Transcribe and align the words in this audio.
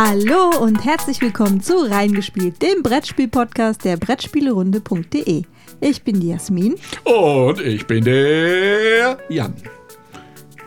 Hallo 0.00 0.56
und 0.60 0.84
herzlich 0.84 1.20
willkommen 1.20 1.60
zu 1.60 1.76
Reingespielt, 1.76 2.62
dem 2.62 2.84
Brettspiel-Podcast 2.84 3.84
der 3.84 3.96
Brettspielerunde.de. 3.96 5.42
Ich 5.80 6.04
bin 6.04 6.20
die 6.20 6.28
Jasmin. 6.28 6.76
Und 7.02 7.60
ich 7.60 7.84
bin 7.84 8.04
der 8.04 9.18
Jan. 9.28 9.54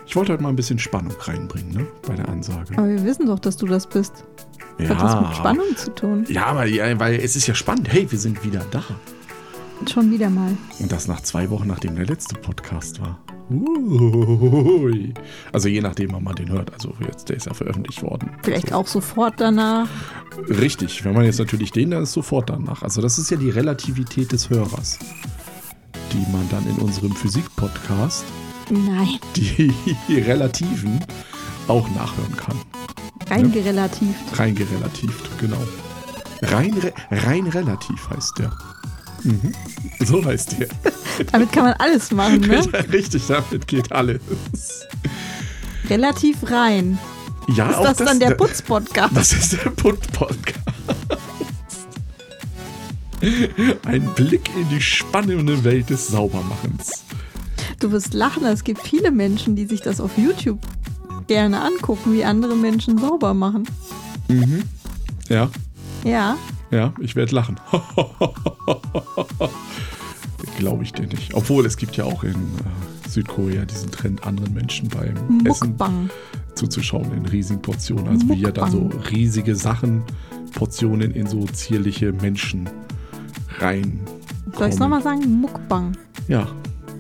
Ich 0.05 0.17
wollte 0.17 0.33
heute 0.33 0.43
mal 0.43 0.49
ein 0.49 0.57
bisschen 0.57 0.79
Spannung 0.79 1.13
reinbringen, 1.17 1.71
ne? 1.71 1.87
Bei 2.05 2.15
der 2.15 2.27
Ansage. 2.27 2.77
Aber 2.77 2.89
wir 2.89 3.05
wissen 3.05 3.25
doch, 3.25 3.39
dass 3.39 3.55
du 3.55 3.67
das 3.67 3.87
bist. 3.87 4.25
Was 4.77 4.89
hat 4.89 5.01
das 5.01 5.21
mit 5.21 5.37
Spannung 5.37 5.77
zu 5.77 5.95
tun? 5.95 6.25
Ja, 6.27 6.47
aber 6.47 6.65
ja, 6.65 6.99
weil 6.99 7.15
es 7.15 7.37
ist 7.37 7.47
ja 7.47 7.55
spannend. 7.55 7.87
Hey, 7.89 8.11
wir 8.11 8.19
sind 8.19 8.43
wieder 8.43 8.65
da. 8.69 8.83
Schon 9.89 10.11
wieder 10.11 10.29
mal. 10.29 10.57
Und 10.79 10.91
das 10.91 11.07
nach 11.07 11.21
zwei 11.21 11.49
Wochen, 11.49 11.67
nachdem 11.67 11.95
der 11.95 12.05
letzte 12.05 12.35
Podcast 12.35 12.99
war. 12.99 13.17
Ui. 13.51 15.13
Also 15.51 15.67
je 15.67 15.81
nachdem, 15.81 16.13
wann 16.13 16.23
man 16.23 16.35
den 16.35 16.49
hört. 16.51 16.73
Also 16.73 16.93
jetzt, 17.05 17.29
der 17.29 17.37
ist 17.37 17.45
ja 17.47 17.53
veröffentlicht 17.53 18.01
worden. 18.03 18.29
Vielleicht 18.43 18.69
so. 18.69 18.75
auch 18.75 18.87
sofort 18.87 19.35
danach. 19.37 19.87
Richtig, 20.47 21.03
wenn 21.03 21.13
man 21.13 21.25
jetzt 21.25 21.39
natürlich 21.39 21.71
den, 21.71 21.91
dann 21.91 22.03
ist 22.03 22.13
sofort 22.13 22.49
danach. 22.49 22.81
Also 22.83 23.01
das 23.01 23.17
ist 23.19 23.29
ja 23.31 23.37
die 23.37 23.49
Relativität 23.49 24.31
des 24.31 24.49
Hörers, 24.49 24.97
die 26.13 26.31
man 26.31 26.47
dann 26.49 26.65
in 26.67 26.77
unserem 26.77 27.11
Physik-Podcast, 27.13 28.23
Nein, 28.69 29.19
die 29.35 29.73
Relativen, 30.09 30.99
auch 31.67 31.87
nachhören 31.91 32.35
kann. 32.37 32.55
reingerelativt. 33.29 34.39
Rein 34.39 34.55
gerelativt, 34.55 35.29
genau. 35.39 35.61
Rein, 36.41 36.73
re 36.75 36.91
rein 37.11 37.47
relativ 37.47 38.09
heißt 38.09 38.39
der. 38.39 38.51
Mhm. 39.23 39.53
So 40.05 40.23
heißt 40.23 40.59
der. 40.59 40.67
Damit 41.31 41.51
kann 41.51 41.63
man 41.65 41.73
alles 41.73 42.11
machen, 42.11 42.41
ne? 42.41 42.61
Richtig, 42.91 43.23
damit 43.27 43.67
geht 43.67 43.91
alles. 43.91 44.19
Relativ 45.89 46.37
rein. 46.49 46.97
Ja, 47.55 47.69
Ist 47.69 47.77
auch 47.77 47.83
das, 47.83 47.97
dann 47.97 48.19
der 48.19 48.29
da- 48.31 48.35
Putz-Podcast? 48.35 49.15
Das 49.15 49.33
ist 49.33 49.53
der 49.53 49.69
Put-Podcast. 49.71 50.59
Ein 53.85 54.03
Blick 54.15 54.49
in 54.55 54.67
die 54.69 54.81
spannende 54.81 55.63
Welt 55.63 55.89
des 55.89 56.07
Saubermachens. 56.07 57.03
Du 57.79 57.91
wirst 57.91 58.13
lachen, 58.13 58.45
es 58.45 58.63
gibt 58.63 58.81
viele 58.81 59.11
Menschen, 59.11 59.55
die 59.55 59.65
sich 59.65 59.81
das 59.81 59.99
auf 60.01 60.17
YouTube 60.17 60.59
gerne 61.27 61.61
angucken, 61.61 62.13
wie 62.13 62.23
andere 62.23 62.55
Menschen 62.55 62.97
sauber 62.97 63.33
machen. 63.33 63.67
Ja, 65.29 65.49
Ja, 66.03 66.35
ja, 66.71 66.93
ich 66.99 67.15
werde 67.15 67.35
lachen. 67.35 67.59
Glaube 70.57 70.83
ich 70.83 70.93
dir 70.93 71.07
nicht. 71.07 71.33
Obwohl, 71.33 71.65
es 71.65 71.77
gibt 71.77 71.95
ja 71.97 72.03
auch 72.05 72.23
in 72.23 72.31
äh, 72.31 73.09
Südkorea 73.09 73.65
diesen 73.65 73.91
Trend, 73.91 74.25
anderen 74.25 74.53
Menschen 74.53 74.89
beim 74.89 75.45
Essen 75.45 75.69
Mukbang. 75.69 76.09
zuzuschauen 76.55 77.11
in 77.13 77.25
riesigen 77.25 77.61
Portionen. 77.61 78.07
Also 78.07 78.29
wie 78.29 78.43
er 78.43 78.51
dann 78.51 78.71
so 78.71 78.79
Mukbang. 78.81 79.01
riesige 79.07 79.55
Sachen, 79.55 80.03
Portionen 80.53 81.11
in 81.11 81.27
so 81.27 81.45
zierliche 81.45 82.11
Menschen 82.13 82.69
rein. 83.59 83.99
Soll 84.57 84.67
ich 84.67 84.73
es 84.73 84.79
nochmal 84.79 85.01
sagen? 85.01 85.29
Mukbang. 85.41 85.95
Ja, 86.27 86.47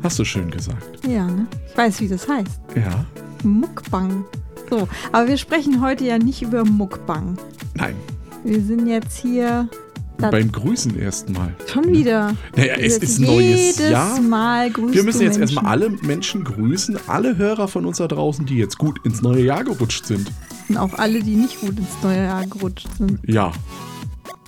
hast 0.03 0.17
du 0.19 0.25
schön 0.25 0.49
gesagt. 0.49 1.05
Ja, 1.07 1.25
ne? 1.27 1.45
Ich 1.69 1.77
weiß, 1.77 1.99
wie 2.01 2.07
das 2.07 2.27
heißt. 2.27 2.59
Ja, 2.75 3.05
Mukbang. 3.43 4.23
So, 4.69 4.87
aber 5.11 5.27
wir 5.27 5.37
sprechen 5.37 5.81
heute 5.81 6.05
ja 6.05 6.17
nicht 6.17 6.41
über 6.41 6.63
Mukbang. 6.65 7.37
nein. 7.75 7.95
Wir 8.43 8.61
sind 8.61 8.87
jetzt 8.87 9.19
hier 9.19 9.69
Beim 10.17 10.51
Grüßen 10.51 10.97
erstmal. 10.99 11.55
schon 11.71 11.87
wieder. 11.89 12.35
Naja, 12.55 12.75
es 12.75 12.97
ist 12.97 13.19
neues 13.19 13.77
jedes 13.77 13.89
Jahr. 13.89 14.19
Mal 14.21 14.71
grüßt 14.71 14.93
Wir 14.93 15.03
müssen 15.03 15.21
jetzt 15.21 15.37
Menschen. 15.39 15.55
erstmal 15.55 15.71
alle 15.71 15.89
Menschen 15.89 16.43
grüßen, 16.43 16.97
alle 17.07 17.37
Hörer 17.37 17.67
von 17.67 17.85
uns 17.85 17.97
da 17.97 18.07
draußen, 18.07 18.45
die 18.45 18.57
jetzt 18.57 18.77
gut 18.77 18.99
ins 19.05 19.21
neue 19.21 19.43
Jahr 19.43 19.63
gerutscht 19.63 20.05
sind. 20.05 20.31
Und 20.69 20.77
auch 20.77 20.93
alle, 20.93 21.21
die 21.21 21.35
nicht 21.35 21.59
gut 21.61 21.77
ins 21.77 22.03
neue 22.03 22.23
Jahr 22.23 22.45
gerutscht 22.45 22.87
sind. 22.97 23.19
Ja. 23.25 23.51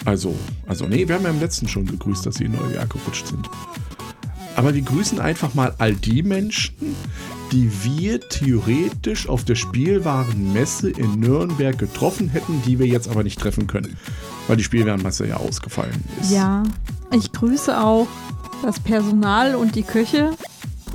Also, 0.05 0.35
also 0.67 0.85
nee, 0.87 1.07
wir 1.07 1.15
haben 1.15 1.23
ja 1.23 1.29
im 1.29 1.39
letzten 1.39 1.67
schon 1.67 1.85
gegrüßt, 1.85 2.25
dass 2.25 2.35
sie 2.35 2.45
in 2.45 2.51
neue 2.53 2.75
Jahr 2.75 2.87
gerutscht 2.87 3.27
sind. 3.27 3.49
Aber 4.55 4.73
wir 4.73 4.81
grüßen 4.81 5.19
einfach 5.19 5.53
mal 5.53 5.73
all 5.77 5.93
die 5.93 6.23
Menschen, 6.23 6.75
die 7.53 7.71
wir 7.83 8.19
theoretisch 8.19 9.29
auf 9.29 9.43
der 9.45 9.55
Spielwarenmesse 9.55 10.89
in 10.89 11.19
Nürnberg 11.19 11.77
getroffen 11.77 12.27
hätten, 12.29 12.61
die 12.65 12.79
wir 12.79 12.87
jetzt 12.87 13.07
aber 13.07 13.23
nicht 13.23 13.39
treffen 13.39 13.67
können, 13.67 13.95
weil 14.47 14.57
die 14.57 14.63
Spielwarenmesse 14.63 15.27
ja 15.27 15.37
ausgefallen 15.37 16.03
ist. 16.19 16.31
Ja, 16.31 16.63
ich 17.11 17.31
grüße 17.31 17.79
auch 17.79 18.07
das 18.63 18.79
Personal 18.79 19.55
und 19.55 19.75
die 19.75 19.83
Köche 19.83 20.31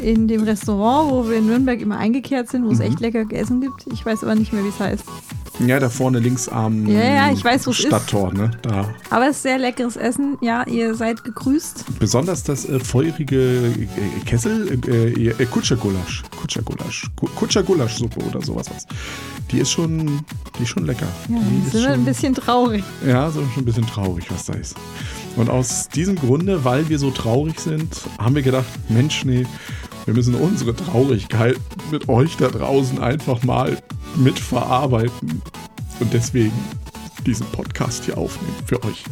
in 0.01 0.29
dem 0.29 0.43
Restaurant, 0.43 1.11
wo 1.13 1.29
wir 1.29 1.39
in 1.39 1.47
Nürnberg 1.47 1.81
immer 1.81 1.97
eingekehrt 1.99 2.49
sind, 2.49 2.65
wo 2.65 2.71
es 2.71 2.79
Mhm. 2.79 2.85
echt 2.87 3.01
lecker 3.01 3.25
Essen 3.33 3.61
gibt. 3.61 3.87
Ich 3.93 4.05
weiß 4.05 4.23
aber 4.25 4.35
nicht 4.35 4.53
mehr, 4.53 4.65
wie 4.65 4.69
es 4.69 4.79
heißt. 4.81 5.05
Ja, 5.67 5.81
da 5.81 5.89
vorne 5.89 6.21
links 6.21 6.49
am 6.49 6.87
Ja, 6.87 7.03
ja, 7.03 7.33
ich 7.33 7.45
weiß. 7.45 7.69
Stadttor, 7.75 8.33
ne? 8.33 8.51
Da. 8.63 8.89
Aber 9.11 9.29
es 9.29 9.37
ist 9.37 9.43
sehr 9.43 9.59
leckeres 9.59 9.97
Essen. 9.97 10.39
Ja, 10.41 10.65
ihr 10.67 10.95
seid 10.95 11.25
gegrüßt. 11.25 11.85
Besonders 11.99 12.43
das 12.45 12.65
äh, 12.69 12.79
feurige 12.79 13.37
äh, 13.67 13.87
Kessel, 14.25 14.79
äh, 14.87 15.31
äh, 15.31 15.47
Kutschergulasch. 15.47 16.23
Kutschergulasch. 16.41 17.07
Ku- 17.17 17.29
Kutschergulaschsuppe 17.35 18.21
oder 18.25 18.41
sowas. 18.41 18.67
Was. 18.73 18.87
Die 19.51 19.59
ist 19.59 19.71
schon, 19.71 20.21
die 20.59 20.63
ist 20.63 20.69
schon 20.69 20.87
lecker. 20.87 21.09
Ja, 21.29 21.37
die 21.39 21.71
sind 21.71 21.73
wir 21.75 21.81
schon, 21.83 21.93
ein 21.93 22.05
bisschen 22.05 22.35
traurig. 22.35 22.85
ja, 23.07 23.31
so 23.31 23.41
schon 23.41 23.63
ein 23.63 23.65
bisschen 23.65 23.87
traurig, 23.87 24.31
was 24.31 24.47
da 24.47 24.53
ist. 24.55 24.77
Und 25.37 25.51
aus 25.51 25.89
diesem 25.89 26.17
Grunde, 26.17 26.65
weil 26.65 26.89
wir 26.89 26.99
so 26.99 27.11
traurig 27.11 27.59
sind, 27.61 28.01
haben 28.19 28.35
wir 28.35 28.43
gedacht, 28.43 28.67
Mensch, 28.89 29.25
nee, 29.25 29.47
wir 30.09 30.15
müssen 30.15 30.35
unsere 30.37 30.75
Traurigkeit 30.75 31.59
mit 31.91 32.09
euch 32.09 32.35
da 32.39 32.49
draußen 32.49 32.99
einfach 32.99 33.43
mal 33.43 33.77
mitverarbeiten. 34.17 35.43
Und 36.01 36.15
deswegen 36.15 36.55
diesen 37.27 37.47
Podcast 37.49 38.07
hier 38.07 38.17
aufnehmen 38.17 38.55
für 38.65 38.83
euch. 38.85 39.05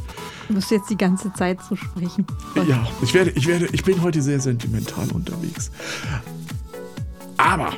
Du 0.49 0.55
musst 0.55 0.71
jetzt 0.71 0.89
die 0.89 0.97
ganze 0.97 1.31
Zeit 1.34 1.59
so 1.69 1.77
sprechen. 1.77 2.25
Ja, 2.67 2.89
ich 3.03 3.12
werde, 3.12 3.31
ich 3.33 3.47
werde, 3.47 3.69
ich 3.73 3.84
bin 3.84 4.01
heute 4.01 4.23
sehr 4.23 4.41
sentimental 4.41 5.07
unterwegs. 5.12 5.71
Aber 7.37 7.75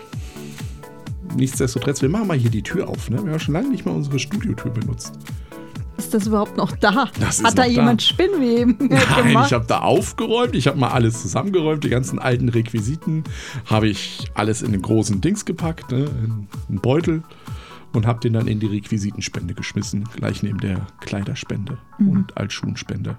nichtsdestotrotz, 1.35 2.01
wir 2.01 2.11
machen 2.11 2.29
mal 2.29 2.39
hier 2.39 2.51
die 2.51 2.63
Tür 2.63 2.89
auf. 2.89 3.11
Ne? 3.11 3.25
Wir 3.25 3.33
haben 3.33 3.41
schon 3.41 3.55
lange 3.55 3.71
nicht 3.71 3.85
mal 3.85 3.97
unsere 3.97 4.21
Studiotür 4.21 4.71
benutzt. 4.71 5.19
Ist 5.99 6.15
das 6.15 6.27
überhaupt 6.29 6.57
noch 6.57 6.73
da? 6.77 7.09
Das 7.21 7.43
Hat 7.43 7.59
da 7.59 7.63
noch 7.63 7.65
da. 7.65 7.65
jemand 7.67 8.03
Spinnweben 8.03 8.77
Nein, 8.79 9.27
gemacht? 9.27 9.49
ich 9.49 9.53
habe 9.53 9.67
da 9.67 9.81
aufgeräumt, 9.81 10.55
ich 10.55 10.67
habe 10.69 10.79
mal 10.79 10.89
alles 10.91 11.21
zusammengeräumt, 11.23 11.83
die 11.85 11.89
ganzen 11.89 12.19
alten 12.19 12.49
Requisiten 12.49 13.25
habe 13.67 13.89
ich 13.89 14.31
alles 14.35 14.63
in 14.63 14.73
den 14.73 14.81
großen 14.83 15.21
Dings 15.21 15.45
gepackt, 15.45 15.91
ne? 15.91 16.05
in 16.05 16.47
einen 16.69 16.81
Beutel 16.81 17.23
und 17.93 18.07
habe 18.07 18.21
den 18.21 18.35
dann 18.35 18.47
in 18.47 18.61
die 18.61 18.67
Requisitenspende 18.67 19.55
geschmissen, 19.55 20.05
gleich 20.15 20.43
neben 20.43 20.59
der 20.59 20.87
Kleiderspende 21.01 21.79
Mhm. 21.99 22.09
und 22.11 22.37
Altschuhenspende. 22.37 23.17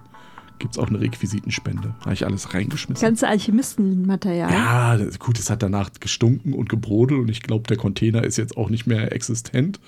Gibt 0.60 0.74
es 0.74 0.78
auch 0.78 0.88
eine 0.90 1.00
Requisitenspende. 1.00 1.96
Habe 2.02 2.14
ich 2.14 2.26
alles 2.26 2.54
reingeschmissen. 2.54 3.02
Ganze 3.02 3.28
Alchemistenmaterial. 3.28 4.52
Ja, 4.52 4.98
das, 4.98 5.18
gut, 5.20 5.40
es 5.40 5.50
hat 5.50 5.64
danach 5.64 5.90
gestunken 6.00 6.54
und 6.54 6.70
gebrodelt 6.70 7.22
und 7.22 7.30
ich 7.30 7.42
glaube, 7.42 7.64
der 7.68 7.78
Container 7.78 8.24
ist 8.24 8.38
jetzt 8.38 8.58
auch 8.58 8.70
nicht 8.70 8.86
mehr 8.86 9.12
existent. 9.14 9.80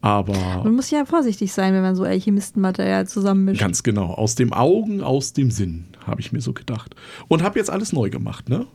Aber 0.00 0.62
Man 0.64 0.76
muss 0.76 0.90
ja 0.90 1.04
vorsichtig 1.04 1.52
sein, 1.52 1.74
wenn 1.74 1.82
man 1.82 1.96
so 1.96 2.04
Alchemistenmaterial 2.04 3.06
zusammenmischt. 3.08 3.60
ganz 3.60 3.82
genau, 3.82 4.12
aus 4.14 4.34
dem 4.34 4.52
Augen, 4.52 5.02
aus 5.02 5.32
dem 5.32 5.50
Sinn, 5.50 5.86
habe 6.06 6.20
ich 6.20 6.32
mir 6.32 6.40
so 6.40 6.52
gedacht. 6.52 6.94
Und 7.26 7.42
habe 7.42 7.58
jetzt 7.58 7.70
alles 7.70 7.92
neu 7.92 8.08
gemacht, 8.08 8.48
ne? 8.48 8.66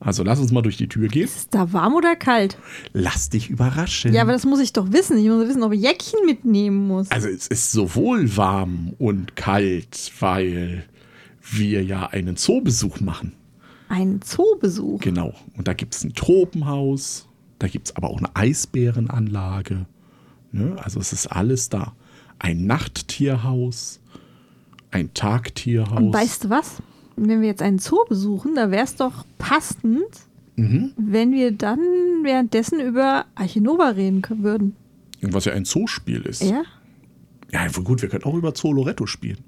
Also 0.00 0.22
lass 0.22 0.38
uns 0.38 0.52
mal 0.52 0.62
durch 0.62 0.76
die 0.76 0.88
Tür 0.88 1.08
gehen. 1.08 1.24
Ist 1.24 1.36
es 1.36 1.48
da 1.48 1.72
warm 1.72 1.94
oder 1.94 2.14
kalt? 2.14 2.56
Lass 2.92 3.30
dich 3.30 3.50
überraschen. 3.50 4.12
Ja, 4.12 4.22
aber 4.22 4.32
das 4.32 4.44
muss 4.44 4.60
ich 4.60 4.72
doch 4.72 4.92
wissen. 4.92 5.18
Ich 5.18 5.26
muss 5.26 5.48
wissen, 5.48 5.62
ob 5.62 5.72
ich 5.72 5.80
Jäckchen 5.80 6.20
mitnehmen 6.24 6.86
muss. 6.86 7.10
also 7.10 7.28
es 7.28 7.48
ist 7.48 7.72
sowohl 7.72 8.36
warm 8.36 8.94
und 8.98 9.34
kalt, 9.34 10.12
weil 10.20 10.84
wir 11.50 11.82
ja 11.82 12.06
einen 12.06 12.36
Zoobesuch 12.36 13.00
machen. 13.00 13.32
Ein 13.88 14.20
Zoobesuch. 14.22 15.00
Genau. 15.00 15.34
Und 15.56 15.66
da 15.66 15.72
gibt 15.72 15.94
es 15.94 16.04
ein 16.04 16.14
Tropenhaus, 16.14 17.26
da 17.58 17.66
gibt 17.66 17.88
es 17.88 17.96
aber 17.96 18.10
auch 18.10 18.18
eine 18.18 18.34
Eisbärenanlage. 18.36 19.86
Ne? 20.52 20.76
Also 20.82 21.00
es 21.00 21.12
ist 21.12 21.26
alles 21.26 21.70
da. 21.70 21.94
Ein 22.38 22.66
Nachttierhaus, 22.66 24.00
ein 24.90 25.12
Tagtierhaus. 25.12 25.98
Und 25.98 26.14
weißt 26.14 26.44
du 26.44 26.50
was? 26.50 26.76
Wenn 27.18 27.40
wir 27.40 27.48
jetzt 27.48 27.62
einen 27.62 27.78
Zoo 27.78 28.04
besuchen, 28.08 28.54
da 28.54 28.70
wäre 28.70 28.84
es 28.84 28.96
doch 28.96 29.24
passend, 29.38 30.04
Mhm. 30.56 30.92
wenn 30.96 31.32
wir 31.32 31.52
dann 31.52 31.78
währenddessen 32.22 32.80
über 32.80 33.26
Archinova 33.36 33.90
reden 33.90 34.22
können 34.22 34.42
würden. 34.42 34.76
Was 35.22 35.44
ja 35.44 35.52
ein 35.52 35.64
Zoospiel 35.64 36.22
ist. 36.22 36.42
Ja? 36.42 36.62
Ja, 37.52 37.66
gut, 37.68 38.02
wir 38.02 38.08
können 38.08 38.24
auch 38.24 38.34
über 38.34 38.52
Zoo 38.54 38.72
Loretto 38.72 39.06
spielen. 39.06 39.38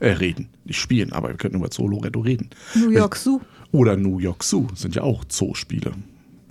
Äh, 0.00 0.10
reden. 0.12 0.48
Nicht 0.64 0.78
spielen, 0.78 1.12
aber 1.12 1.28
wir 1.28 1.36
können 1.36 1.54
über 1.56 1.70
Zoo 1.72 1.88
Loretto 1.88 2.20
reden. 2.20 2.50
New 2.74 2.90
York 2.90 3.16
Zoo. 3.16 3.40
Oder 3.72 3.96
New 3.96 4.18
York 4.18 4.44
Zoo 4.44 4.68
sind 4.74 4.94
ja 4.94 5.02
auch 5.02 5.24
Zoospiele. 5.24 5.92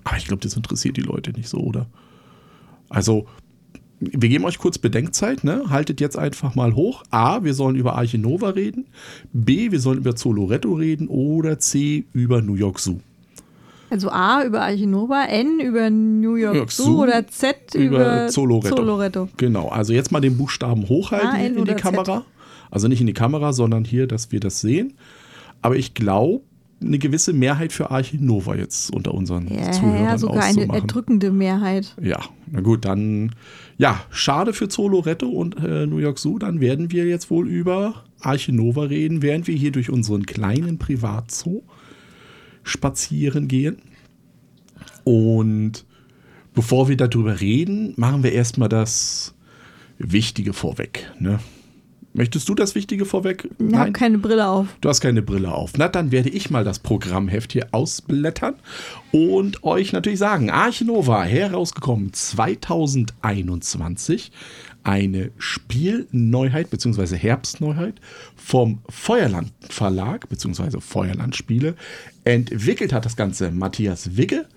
Aber 0.03 0.17
ich 0.17 0.25
glaube, 0.25 0.41
das 0.41 0.55
interessiert 0.55 0.97
die 0.97 1.01
Leute 1.01 1.31
nicht 1.31 1.47
so, 1.47 1.57
oder? 1.59 1.87
Also, 2.89 3.27
wir 3.99 4.29
geben 4.29 4.45
euch 4.45 4.59
kurz 4.59 4.77
Bedenkzeit, 4.77 5.43
ne? 5.43 5.63
Haltet 5.69 5.99
jetzt 6.01 6.17
einfach 6.17 6.55
mal 6.55 6.75
hoch. 6.75 7.03
A, 7.09 7.43
wir 7.43 7.53
sollen 7.53 7.75
über 7.75 7.95
Arche 7.95 8.17
Nova 8.17 8.49
reden. 8.49 8.85
B, 9.33 9.71
wir 9.71 9.79
sollen 9.79 9.99
über 9.99 10.15
Zoo 10.15 10.33
Loretto 10.33 10.73
reden. 10.73 11.07
Oder 11.07 11.59
C, 11.59 12.05
über 12.13 12.41
New 12.41 12.55
York 12.55 12.79
Zoo. 12.79 12.99
Also 13.89 14.09
A 14.09 14.43
über 14.43 14.61
Archinova, 14.61 15.25
N 15.25 15.59
über 15.59 15.89
New 15.89 16.35
York, 16.35 16.55
York 16.55 16.71
Zoo 16.71 16.83
Zoo, 16.83 17.03
oder 17.03 17.25
Z 17.27 17.73
über 17.75 17.85
über, 17.85 18.27
Zoloretto. 18.27 18.75
Zoloretto. 18.75 19.29
Genau, 19.37 19.69
also 19.69 19.93
jetzt 19.93 20.11
mal 20.11 20.19
den 20.19 20.37
Buchstaben 20.37 20.89
hochhalten 20.89 21.29
A, 21.29 21.37
in 21.37 21.55
die 21.55 21.61
oder 21.61 21.73
Z? 21.73 21.81
Kamera. 21.81 22.25
Also 22.69 22.89
nicht 22.89 22.99
in 22.99 23.07
die 23.07 23.13
Kamera, 23.13 23.53
sondern 23.53 23.85
hier, 23.85 24.07
dass 24.07 24.31
wir 24.31 24.41
das 24.41 24.59
sehen. 24.59 24.93
Aber 25.61 25.77
ich 25.77 25.93
glaube, 25.93 26.41
eine 26.81 26.99
gewisse 26.99 27.33
Mehrheit 27.33 27.73
für 27.73 27.89
Archinova 27.89 28.55
jetzt 28.55 28.93
unter 28.93 29.13
unseren 29.13 29.47
Ja, 29.47 29.71
Zuhörern 29.71 30.03
ja, 30.03 30.17
sogar 30.17 30.43
eine 30.43 30.67
erdrückende 30.67 31.31
Mehrheit. 31.31 31.95
Ja, 32.01 32.19
na 32.51 32.61
gut, 32.61 32.85
dann 32.85 33.31
ja, 33.77 34.01
schade 34.09 34.53
für 34.53 34.67
Zoloretto 34.67 35.27
und 35.27 35.55
äh, 35.57 35.87
New 35.87 35.97
York 35.97 36.19
Zoo. 36.19 36.37
Dann 36.37 36.61
werden 36.61 36.91
wir 36.91 37.05
jetzt 37.05 37.31
wohl 37.31 37.47
über 37.47 38.03
Archinova 38.21 38.83
reden, 38.83 39.21
während 39.21 39.47
wir 39.47 39.55
hier 39.55 39.71
durch 39.71 39.89
unseren 39.89 40.25
kleinen 40.25 40.77
Privatzoo 40.77 41.63
spazieren 42.63 43.47
gehen. 43.47 43.77
Und 45.03 45.85
bevor 46.53 46.89
wir 46.89 46.97
darüber 46.97 47.39
reden, 47.39 47.93
machen 47.97 48.23
wir 48.23 48.33
erstmal 48.33 48.69
das 48.69 49.33
Wichtige 49.97 50.53
vorweg. 50.53 51.11
Ne? 51.19 51.39
Möchtest 52.17 52.49
du 52.49 52.55
das 52.55 52.73
Wichtige 52.73 53.05
vorweg? 53.05 53.47
Ich 53.59 53.75
habe 53.75 53.91
keine 53.91 54.17
Brille 54.17 54.47
auf. 54.47 54.65
Du 54.81 54.89
hast 54.89 55.01
keine 55.01 55.21
Brille 55.21 55.53
auf. 55.53 55.73
Na, 55.77 55.87
dann 55.87 56.11
werde 56.11 56.29
ich 56.29 56.49
mal 56.49 56.63
das 56.63 56.79
Programmheft 56.79 57.53
hier 57.53 57.67
ausblättern 57.73 58.55
und 59.11 59.63
euch 59.63 59.93
natürlich 59.93 60.17
sagen, 60.17 60.49
Archinova, 60.49 61.25
herausgekommen 61.25 62.11
2021, 62.11 64.31
eine 64.83 65.29
Spielneuheit 65.37 66.71
bzw. 66.71 67.17
Herbstneuheit 67.17 68.01
vom 68.35 68.79
Feuerland 68.89 69.53
Verlag 69.69 70.27
bzw. 70.27 70.79
Feuerland 70.79 71.35
Spiele. 71.35 71.75
Entwickelt 72.23 72.93
hat 72.93 73.05
das 73.05 73.15
Ganze 73.15 73.51
Matthias 73.51 74.17
Wigge 74.17 74.47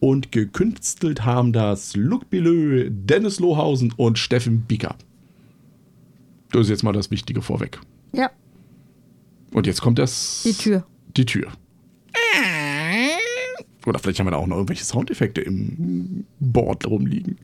und 0.00 0.32
gekünstelt 0.32 1.24
haben 1.24 1.52
das 1.52 1.94
Luc 1.94 2.28
Bileux, 2.28 2.88
Dennis 2.90 3.38
Lohausen 3.38 3.94
und 3.96 4.18
Steffen 4.18 4.62
Bieker. 4.62 4.96
Das 6.54 6.62
ist 6.66 6.68
jetzt 6.68 6.84
mal 6.84 6.92
das 6.92 7.10
Wichtige 7.10 7.42
vorweg. 7.42 7.80
Ja, 8.12 8.30
Und 9.52 9.66
jetzt 9.66 9.80
kommt 9.80 9.98
das. 9.98 10.42
die 10.44 10.52
Tür. 10.52 10.86
Die 11.16 11.26
Tür. 11.26 11.48
Oder 13.84 13.98
vielleicht 13.98 14.20
haben 14.20 14.28
wir 14.28 14.30
da 14.30 14.36
auch 14.36 14.46
noch 14.46 14.54
irgendwelche 14.58 14.84
Soundeffekte 14.84 15.40
im 15.40 16.24
Board 16.38 16.86
rumliegen. 16.86 17.40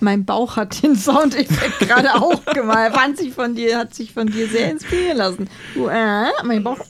Mein 0.00 0.26
Bauch 0.26 0.56
hat 0.56 0.82
den 0.82 0.94
Soundeffekt 0.94 1.78
gerade 1.80 2.14
auch 2.16 2.44
gemalt. 2.52 2.94
Fand 2.94 3.16
sich 3.16 3.32
von 3.32 3.54
dir, 3.54 3.78
hat 3.78 3.94
sich 3.94 4.12
von 4.12 4.26
dir 4.26 4.46
sehr 4.46 4.70
inspirieren 4.70 5.16
lassen. 5.16 5.48
Du, 5.74 5.86
äh, 5.88 6.26
mein 6.44 6.62
Bauch. 6.62 6.78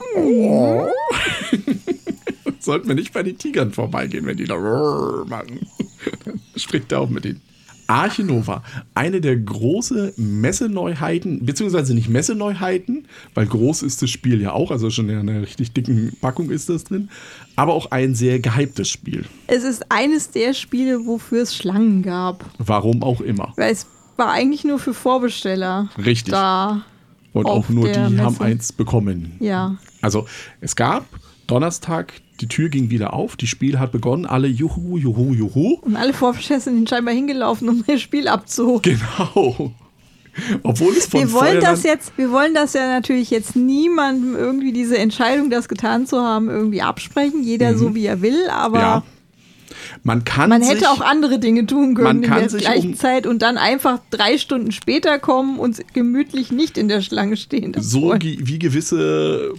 Sollten 2.67 2.89
wir 2.89 2.95
nicht 2.95 3.13
bei 3.13 3.23
den 3.23 3.37
Tigern 3.37 3.71
vorbeigehen, 3.71 4.25
wenn 4.25 4.35
die 4.35 4.43
da 4.43 4.57
machen. 5.25 5.65
Spricht 6.57 6.91
er 6.91 6.99
auch 6.99 7.09
mit 7.09 7.25
ihnen. 7.25 7.41
Archinova, 7.87 8.61
eine 8.93 9.21
der 9.21 9.37
großen 9.37 10.11
Messeneuheiten, 10.17 11.45
beziehungsweise 11.45 11.93
nicht 11.93 12.09
Messeneuheiten, 12.09 13.07
weil 13.35 13.45
groß 13.45 13.83
ist 13.83 14.01
das 14.01 14.09
Spiel 14.09 14.41
ja 14.41 14.51
auch, 14.51 14.69
also 14.69 14.89
schon 14.89 15.07
in 15.07 15.17
einer 15.17 15.41
richtig 15.41 15.71
dicken 15.71 16.11
Packung 16.19 16.49
ist 16.49 16.67
das 16.67 16.83
drin, 16.83 17.07
aber 17.55 17.71
auch 17.73 17.91
ein 17.91 18.15
sehr 18.15 18.41
gehyptes 18.41 18.89
Spiel. 18.89 19.23
Es 19.47 19.63
ist 19.63 19.85
eines 19.89 20.31
der 20.31 20.53
Spiele, 20.53 21.05
wofür 21.05 21.43
es 21.43 21.55
Schlangen 21.55 22.03
gab. 22.03 22.43
Warum 22.57 23.01
auch 23.01 23.21
immer. 23.21 23.53
Weil 23.55 23.71
es 23.71 23.87
war 24.17 24.31
eigentlich 24.31 24.65
nur 24.65 24.79
für 24.79 24.93
Vorbesteller. 24.93 25.87
Richtig. 25.97 26.33
Da. 26.33 26.83
Und 27.31 27.45
auch 27.45 27.69
nur 27.69 27.87
die 27.87 27.93
der 27.93 28.03
haben 28.03 28.33
Messe. 28.33 28.43
eins 28.43 28.73
bekommen. 28.73 29.37
Ja. 29.39 29.77
Also 30.01 30.27
es 30.59 30.75
gab 30.75 31.05
Donnerstag, 31.47 32.11
die 32.41 32.47
Tür 32.47 32.69
ging 32.69 32.89
wieder 32.89 33.13
auf, 33.13 33.35
die 33.35 33.47
Spiel 33.47 33.79
hat 33.79 33.91
begonnen, 33.91 34.25
alle 34.25 34.47
juhu, 34.47 34.97
juhu, 34.97 35.33
juhu. 35.33 35.79
Und 35.81 35.95
alle 35.95 36.13
Vorbesteller 36.13 36.59
sind 36.59 36.89
scheinbar 36.89 37.13
hingelaufen, 37.13 37.69
um 37.69 37.83
das 37.85 38.01
Spiel 38.01 38.27
abzuholen. 38.27 38.81
Genau. 38.81 39.71
Obwohl 40.63 40.93
es 40.95 41.07
von 41.07 41.19
Wir 41.19 41.31
wollen 41.31 41.61
das 41.61 41.83
jetzt, 41.83 42.15
wir 42.15 42.31
wollen 42.31 42.53
das 42.53 42.73
ja 42.73 42.87
natürlich 42.87 43.31
jetzt 43.31 43.55
niemandem 43.55 44.35
irgendwie 44.35 44.71
diese 44.71 44.97
Entscheidung, 44.97 45.49
das 45.49 45.67
getan 45.67 46.05
zu 46.05 46.21
haben, 46.21 46.49
irgendwie 46.49 46.81
absprechen. 46.81 47.43
Jeder 47.43 47.75
so 47.77 47.95
wie 47.95 48.05
er 48.05 48.21
will, 48.21 48.47
aber 48.49 48.77
Mhm. 48.77 48.83
Ja. 48.83 49.03
Man 50.07 50.23
kann 50.23 50.49
man 50.49 50.63
sich, 50.63 50.71
hätte 50.71 50.89
auch 50.89 51.01
andere 51.01 51.37
Dinge 51.37 51.65
tun 51.65 51.93
können 51.93 52.23
in 52.23 52.31
der 52.31 52.47
gleichen 52.47 52.91
um- 52.91 52.95
Zeit 52.95 53.27
und 53.27 53.41
dann 53.41 53.57
einfach 53.57 53.99
drei 54.09 54.37
Stunden 54.37 54.71
später 54.71 55.19
kommen 55.19 55.59
und 55.59 55.83
gemütlich 55.93 56.49
nicht 56.49 56.77
in 56.77 56.87
der 56.87 57.01
Schlange 57.01 57.35
stehen. 57.35 57.75
So 57.77 58.03
wollen- 58.03 58.21
wie, 58.21 58.57
gewisse 58.57 59.51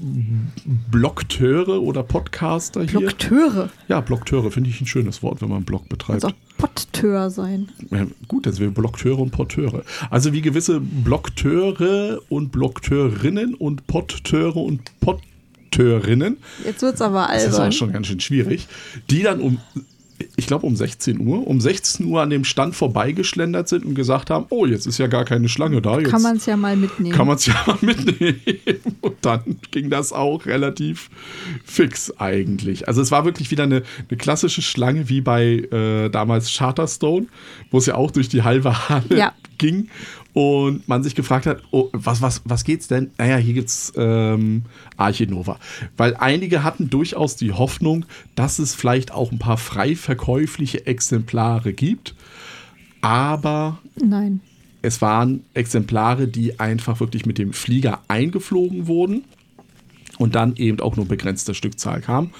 Blogteure 0.90 1.82
oder 1.82 2.02
Podcaster 2.02 2.80
hier. 2.82 3.00
Blokteure. 3.00 3.68
ja, 3.88 4.00
Blogteure 4.00 4.50
finde 4.50 4.70
ich 4.70 4.80
ein 4.80 4.86
schönes 4.86 5.22
Wort, 5.22 5.42
wenn 5.42 5.48
man 5.50 5.56
einen 5.58 5.66
Blog 5.66 5.86
betreibt. 5.90 6.22
Soll 6.22 6.32
Potteur 6.56 7.28
sein. 7.30 7.68
Ja, 7.90 8.06
gut, 8.26 8.46
jetzt 8.46 8.58
wir 8.58 8.70
Blogteure 8.70 9.18
und 9.18 9.30
Porteure. 9.30 9.82
Also 10.10 10.32
wie 10.32 10.40
gewisse 10.40 10.80
Blogteure 10.80 12.20
und 12.30 12.52
Blogteurinnen 12.52 13.54
und 13.54 13.86
Podteure 13.86 14.56
und 14.56 14.80
Podteurinnen 15.00 16.38
Jetzt 16.64 16.80
wird's 16.82 17.02
aber 17.02 17.28
Das 17.32 17.44
ist 17.44 17.54
auch 17.54 17.58
albern. 17.58 17.72
schon 17.72 17.92
ganz 17.92 18.06
schön 18.06 18.20
schwierig. 18.20 18.66
Die 19.10 19.22
dann 19.22 19.40
um, 19.40 19.58
ich 20.38 20.46
glaube 20.46 20.64
um 20.66 20.76
16 20.76 21.18
Uhr, 21.26 21.46
um 21.48 21.60
16 21.60 22.06
Uhr 22.06 22.22
an 22.22 22.30
dem 22.30 22.44
Stand 22.44 22.76
vorbeigeschlendert 22.76 23.68
sind 23.68 23.84
und 23.84 23.96
gesagt 23.96 24.30
haben, 24.30 24.46
oh, 24.50 24.66
jetzt 24.66 24.86
ist 24.86 24.96
ja 24.98 25.08
gar 25.08 25.24
keine 25.24 25.48
Schlange 25.48 25.82
da. 25.82 25.98
Jetzt 25.98 26.10
Kann 26.12 26.22
man 26.22 26.36
es 26.36 26.46
ja 26.46 26.56
mal 26.56 26.76
mitnehmen. 26.76 27.12
kann 27.14 27.26
man 27.26 27.34
es 27.36 27.46
ja 27.46 27.54
mal 27.66 27.76
mitnehmen. 27.80 28.40
Und 29.00 29.16
dann 29.22 29.56
ging 29.72 29.90
das 29.90 30.12
auch 30.12 30.46
relativ 30.46 31.10
fix 31.64 32.12
eigentlich. 32.18 32.86
Also 32.86 33.02
es 33.02 33.10
war 33.10 33.24
wirklich 33.24 33.50
wieder 33.50 33.64
eine, 33.64 33.82
eine 34.08 34.16
klassische 34.16 34.62
Schlange 34.62 35.08
wie 35.08 35.20
bei 35.20 35.56
äh, 35.72 36.08
damals 36.08 36.56
Charterstone, 36.56 37.26
wo 37.72 37.78
es 37.78 37.86
ja 37.86 37.96
auch 37.96 38.12
durch 38.12 38.28
die 38.28 38.42
halbe 38.42 38.88
Halle 38.88 39.16
Ja. 39.18 39.32
ging 39.58 39.88
und 40.34 40.86
man 40.88 41.02
sich 41.02 41.14
gefragt 41.14 41.46
hat, 41.46 41.62
oh, 41.70 41.88
was, 41.92 42.22
was, 42.22 42.42
was 42.44 42.64
geht's 42.64 42.86
denn? 42.86 43.10
Naja, 43.18 43.36
hier 43.36 43.54
gibt's 43.54 43.92
ähm, 43.96 44.62
Archinova. 44.96 45.58
Weil 45.96 46.14
einige 46.16 46.62
hatten 46.62 46.90
durchaus 46.90 47.36
die 47.36 47.52
Hoffnung, 47.52 48.04
dass 48.34 48.58
es 48.58 48.74
vielleicht 48.74 49.12
auch 49.12 49.32
ein 49.32 49.38
paar 49.38 49.56
frei 49.56 49.96
verkäufliche 49.96 50.86
Exemplare 50.86 51.72
gibt. 51.72 52.14
Aber 53.00 53.78
Nein. 53.96 54.40
es 54.82 55.00
waren 55.00 55.44
Exemplare, 55.54 56.28
die 56.28 56.60
einfach 56.60 57.00
wirklich 57.00 57.26
mit 57.26 57.38
dem 57.38 57.52
Flieger 57.52 58.02
eingeflogen 58.08 58.86
wurden 58.86 59.24
und 60.18 60.34
dann 60.34 60.56
eben 60.56 60.80
auch 60.80 60.96
nur 60.96 61.06
begrenzter 61.06 61.54
Stückzahl 61.54 62.00
kam. 62.00 62.30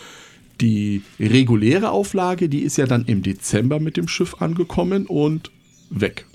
Die 0.61 1.03
reguläre 1.21 1.91
Auflage, 1.91 2.49
die 2.49 2.61
ist 2.61 2.77
ja 2.77 2.87
dann 2.87 3.05
im 3.07 3.23
Dezember 3.23 3.79
mit 3.79 3.97
dem 3.97 4.09
Schiff 4.09 4.37
angekommen 4.41 5.07
und 5.07 5.53
weg. 5.91 6.27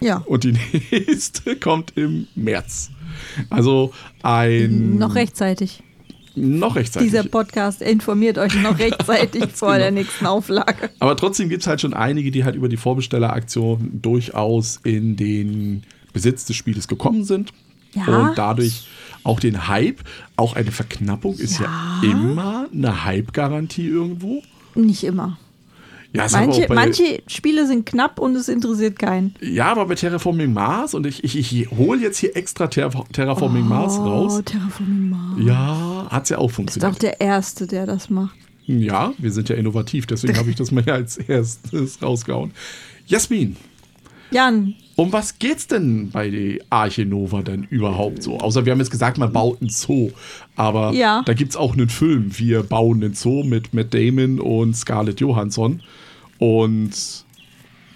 Ja. 0.00 0.18
Und 0.26 0.44
die 0.44 0.52
nächste 0.90 1.56
kommt 1.56 1.92
im 1.96 2.26
März. 2.34 2.90
Also 3.50 3.92
ein. 4.22 4.96
Noch 4.98 5.14
rechtzeitig. 5.14 5.82
Noch 6.34 6.76
rechtzeitig. 6.76 7.10
Dieser 7.10 7.24
Podcast 7.24 7.82
informiert 7.82 8.38
euch 8.38 8.54
noch 8.62 8.78
rechtzeitig 8.78 9.46
vor 9.54 9.76
der 9.76 9.88
Genau. 9.88 10.00
nächsten 10.02 10.26
Auflage. 10.26 10.90
Aber 11.00 11.16
trotzdem 11.16 11.48
gibt 11.48 11.62
es 11.62 11.66
halt 11.66 11.80
schon 11.80 11.94
einige, 11.94 12.30
die 12.30 12.44
halt 12.44 12.54
über 12.54 12.68
die 12.68 12.76
Vorbestelleraktion 12.76 13.98
durchaus 14.00 14.78
in 14.84 15.16
den 15.16 15.82
Besitz 16.12 16.44
des 16.44 16.54
Spieles 16.56 16.86
gekommen 16.86 17.24
sind. 17.24 17.52
Ja. 17.94 18.04
Und 18.28 18.38
dadurch 18.38 18.86
auch 19.24 19.40
den 19.40 19.66
Hype, 19.66 20.00
auch 20.36 20.54
eine 20.54 20.70
Verknappung 20.70 21.34
ist 21.38 21.58
ja, 21.58 22.00
Ja. 22.02 22.10
immer 22.10 22.68
eine 22.72 23.04
Hype-Garantie 23.04 23.88
irgendwo. 23.88 24.42
Nicht 24.76 25.02
immer. 25.04 25.38
Ja, 26.12 26.24
ist 26.24 26.32
Manche, 26.32 26.62
auch 26.62 26.68
bei, 26.68 26.74
manche 26.74 27.22
Spiele 27.26 27.66
sind 27.66 27.84
knapp 27.84 28.18
und 28.18 28.34
es 28.34 28.48
interessiert 28.48 28.98
keinen. 28.98 29.34
ja, 29.42 29.66
aber 29.66 29.86
bei 29.86 29.94
Terraforming 29.94 30.52
Mars 30.54 30.94
und 30.94 31.06
ich, 31.06 31.22
ich, 31.22 31.36
ich 31.36 31.70
hole 31.70 32.00
jetzt 32.00 32.16
hier 32.18 32.34
extra 32.34 32.66
Terra 32.68 33.04
Terraforming 33.12 33.68
Mars 33.68 33.98
raus. 33.98 34.36
Oh, 34.38 34.42
Terraforming 34.42 35.10
Mars. 35.10 35.38
Ja, 35.38 36.06
hat 36.08 36.22
es 36.24 36.28
ja 36.30 36.38
auch 36.38 36.44
Ist 36.44 36.50
doch 36.50 36.56
funktioniert. 36.56 37.02
der 37.02 37.20
Erste, 37.20 37.66
der 37.66 37.84
das 37.84 38.08
macht. 38.08 38.36
Ja, 38.64 39.12
wir 39.18 39.32
sind 39.32 39.48
ja 39.50 39.56
innovativ, 39.56 40.06
deswegen 40.06 40.36
habe 40.38 40.48
ich 40.50 40.56
das 40.56 40.70
mal 40.70 40.88
als 40.88 41.18
erstes 41.18 42.00
rausgehauen. 42.02 42.52
Jasmin, 43.06 43.56
Jan, 44.30 44.74
Um 44.96 45.12
was 45.12 45.38
geht's 45.38 45.66
denn 45.66 46.10
bei 46.10 46.28
der 46.28 46.58
Arche 46.70 47.06
Nova 47.06 47.42
denn 47.42 47.64
überhaupt 47.64 48.22
so? 48.22 48.38
Außer 48.38 48.64
wir 48.66 48.72
haben 48.72 48.80
jetzt 48.80 48.90
gesagt, 48.90 49.16
man 49.18 49.32
baut 49.32 49.60
einen 49.60 49.70
Zoo. 49.70 50.10
Aber 50.56 50.92
Ja. 50.92 51.22
da 51.24 51.32
gibt's 51.34 51.56
auch 51.56 51.72
einen 51.74 51.88
Film. 51.88 52.36
Wir 52.38 52.62
bauen 52.62 53.02
einen 53.02 53.14
Zoo 53.14 53.42
mit 53.44 53.72
Matt 53.74 53.94
Damon 53.94 54.40
und 54.40 54.74
Scarlett 54.76 55.20
Johansson. 55.20 55.82
Und 56.38 56.90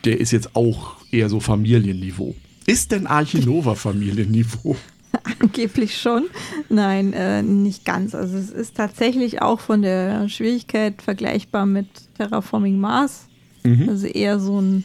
der 0.04 0.20
ist 0.20 0.30
jetzt 0.32 0.54
auch 0.56 0.96
eher 1.10 1.28
so 1.28 1.40
Familienniveau. 1.40 2.34
Ist 2.66 2.92
denn 2.92 3.06
Arche 3.06 3.38
Nova 3.38 3.74
Familienniveau? 3.74 4.76
angeblich 5.40 5.98
schon. 6.00 6.24
Nein, 6.68 7.12
äh, 7.12 7.42
nicht 7.42 7.84
ganz. 7.84 8.14
Also 8.14 8.36
es 8.38 8.50
ist 8.50 8.76
tatsächlich 8.76 9.42
auch 9.42 9.60
von 9.60 9.82
der 9.82 10.28
Schwierigkeit 10.28 11.02
vergleichbar 11.02 11.66
mit 11.66 11.86
Terraforming 12.16 12.78
Mars. 12.80 13.26
Mhm. 13.64 13.88
Also 13.88 14.06
eher 14.06 14.40
so 14.40 14.60
ein 14.60 14.84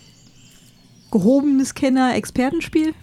gehobenes 1.11 1.73
Kenner-Expertenspiel. 1.73 2.93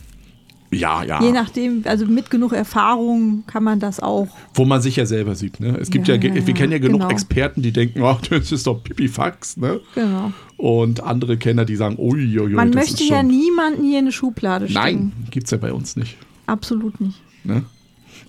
Ja, 0.70 1.04
ja. 1.04 1.22
Je 1.22 1.30
nachdem, 1.30 1.82
also 1.84 2.04
mit 2.06 2.30
genug 2.30 2.52
Erfahrung 2.52 3.44
kann 3.46 3.62
man 3.62 3.78
das 3.78 4.00
auch. 4.00 4.26
Wo 4.54 4.64
man 4.64 4.82
sich 4.82 4.96
ja 4.96 5.06
selber 5.06 5.36
sieht. 5.36 5.60
Ne? 5.60 5.76
Es 5.80 5.88
gibt 5.90 6.08
ja, 6.08 6.16
Ja, 6.16 6.22
ja, 6.22 6.34
ja, 6.34 6.46
wir 6.46 6.54
kennen 6.54 6.72
ja 6.72 6.78
genug 6.78 7.02
genau. 7.02 7.10
Experten, 7.12 7.62
die 7.62 7.70
denken, 7.72 8.02
ach, 8.02 8.20
das 8.22 8.50
ist 8.50 8.66
doch 8.66 8.82
Pipifax. 8.82 9.56
Ne? 9.56 9.80
Genau. 9.94 10.32
Und 10.56 11.00
andere 11.02 11.36
Kenner, 11.36 11.64
die 11.64 11.76
sagen, 11.76 11.96
uiuiui, 11.98 12.50
Man 12.54 12.72
das 12.72 12.82
möchte 12.88 13.04
ist 13.04 13.10
ja 13.10 13.18
schon. 13.18 13.28
niemanden 13.28 13.84
hier 13.84 13.98
in 14.00 14.06
eine 14.06 14.12
Schublade 14.12 14.68
stecken. 14.68 14.82
Nein, 14.84 15.12
gibt 15.30 15.46
es 15.46 15.52
ja 15.52 15.58
bei 15.58 15.72
uns 15.72 15.94
nicht. 15.96 16.16
Absolut 16.46 17.00
nicht. 17.00 17.20
Ne? 17.44 17.62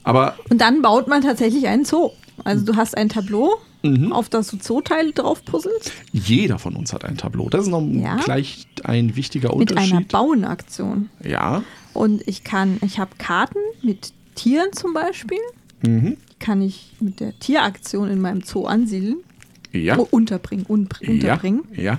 Aber 0.03 0.35
Und 0.49 0.61
dann 0.61 0.81
baut 0.83 1.07
man 1.07 1.21
tatsächlich 1.23 1.67
einen 1.67 1.85
Zoo. 1.85 2.11
Also 2.43 2.63
du 2.65 2.75
hast 2.75 2.95
ein 2.95 3.09
Tableau, 3.09 3.55
Mhm. 3.91 4.11
auf 4.13 4.29
das 4.29 4.47
du 4.47 4.57
Zooteile 4.57 5.11
drauf 5.13 5.43
puzzelst, 5.45 5.91
jeder 6.11 6.59
von 6.59 6.75
uns 6.75 6.93
hat 6.93 7.05
ein 7.05 7.17
Tableau. 7.17 7.49
Das 7.49 7.61
ist 7.65 7.69
noch 7.71 7.81
Ja. 7.87 8.17
gleich 8.17 8.67
ein 8.83 9.15
wichtiger 9.15 9.55
mit 9.55 9.71
einer 9.71 9.81
Unterschied. 9.83 10.11
Bauenaktion. 10.11 11.09
ja. 11.23 11.63
Und 11.93 12.27
ich 12.27 12.43
kann, 12.43 12.77
ich 12.85 12.99
habe 12.99 13.11
Karten 13.17 13.59
mit 13.81 14.11
Tieren 14.35 14.73
zum 14.73 14.93
Beispiel. 14.93 15.37
Mhm. 15.81 16.17
Die 16.31 16.39
kann 16.39 16.61
ich 16.61 16.91
mit 16.99 17.21
der 17.21 17.37
Tieraktion 17.39 18.09
in 18.09 18.19
meinem 18.19 18.41
Zoo 18.41 18.65
ansiedeln. 18.65 19.17
Ja. 19.71 19.97
Oh, 19.97 20.07
unterbringen, 20.11 20.65
un 20.67 20.89
unterbringen. 21.07 21.63
Ja. 21.73 21.81
ja. 21.83 21.97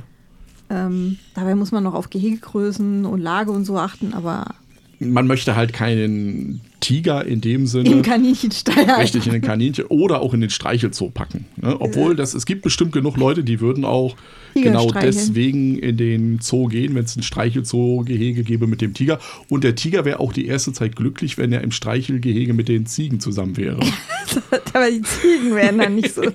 Ähm, 0.69 1.19
dabei 1.35 1.55
muss 1.55 1.73
man 1.73 1.85
noch 1.85 1.95
auf 1.95 2.11
Gehegegrößen 2.11 3.05
und 3.07 3.21
Lage 3.21 3.53
und 3.53 3.65
so 3.65 3.79
achten, 3.79 4.13
aber 4.13 4.55
Man 4.99 5.27
möchte 5.27 5.57
halt 5.57 5.73
keinen 5.73 6.61
Tiger 6.81 7.25
in 7.25 7.41
dem 7.41 7.67
Sinne. 7.67 7.91
im 7.91 8.03
Kaninchenstall. 8.03 8.85
richtig 9.01 9.27
in 9.27 9.33
den 9.33 9.43
Kaninchen 9.43 9.87
oder 9.87 10.21
auch 10.21 10.33
in 10.35 10.41
den 10.41 10.51
Streichelzoo 10.51 11.11
packen. 11.11 11.47
Ne? 11.57 11.77
Obwohl 11.81 12.17
das, 12.17 12.35
es 12.35 12.47
gibt 12.47 12.63
bestimmt 12.63 12.93
genug 12.93 13.17
Leute, 13.17 13.45
die 13.45 13.61
würden 13.61 13.85
auch 13.85 14.17
Tiger 14.55 14.71
genau 14.71 14.89
streicheln. 14.89 15.13
deswegen 15.13 15.79
in 15.79 15.97
den 15.97 16.39
Zoo 16.41 16.67
gehen, 16.67 16.95
wenn 16.95 17.05
es 17.05 17.17
ein 17.17 17.23
Streichelzoo-Gehege 17.23 18.43
gäbe 18.43 18.67
mit 18.67 18.81
dem 18.81 18.95
Tiger. 18.95 19.19
Und 19.49 19.65
der 19.65 19.75
Tiger 19.75 20.05
wäre 20.05 20.21
auch 20.21 20.33
die 20.33 20.47
erste 20.47 20.73
Zeit 20.73 20.97
glücklich, 20.97 21.37
wenn 21.39 21.53
er 21.53 21.63
im 21.63 21.73
Streichelgehege 21.73 22.55
mit 22.55 22.69
den 22.69 22.87
Ziegen 22.87 23.21
zusammen 23.21 23.57
wäre. 23.57 23.81
aber 24.73 24.91
die 24.91 25.03
Ziegen 25.03 25.55
werden 25.55 25.79
dann 25.79 25.95
nicht 25.95 26.15
so. 26.15 26.23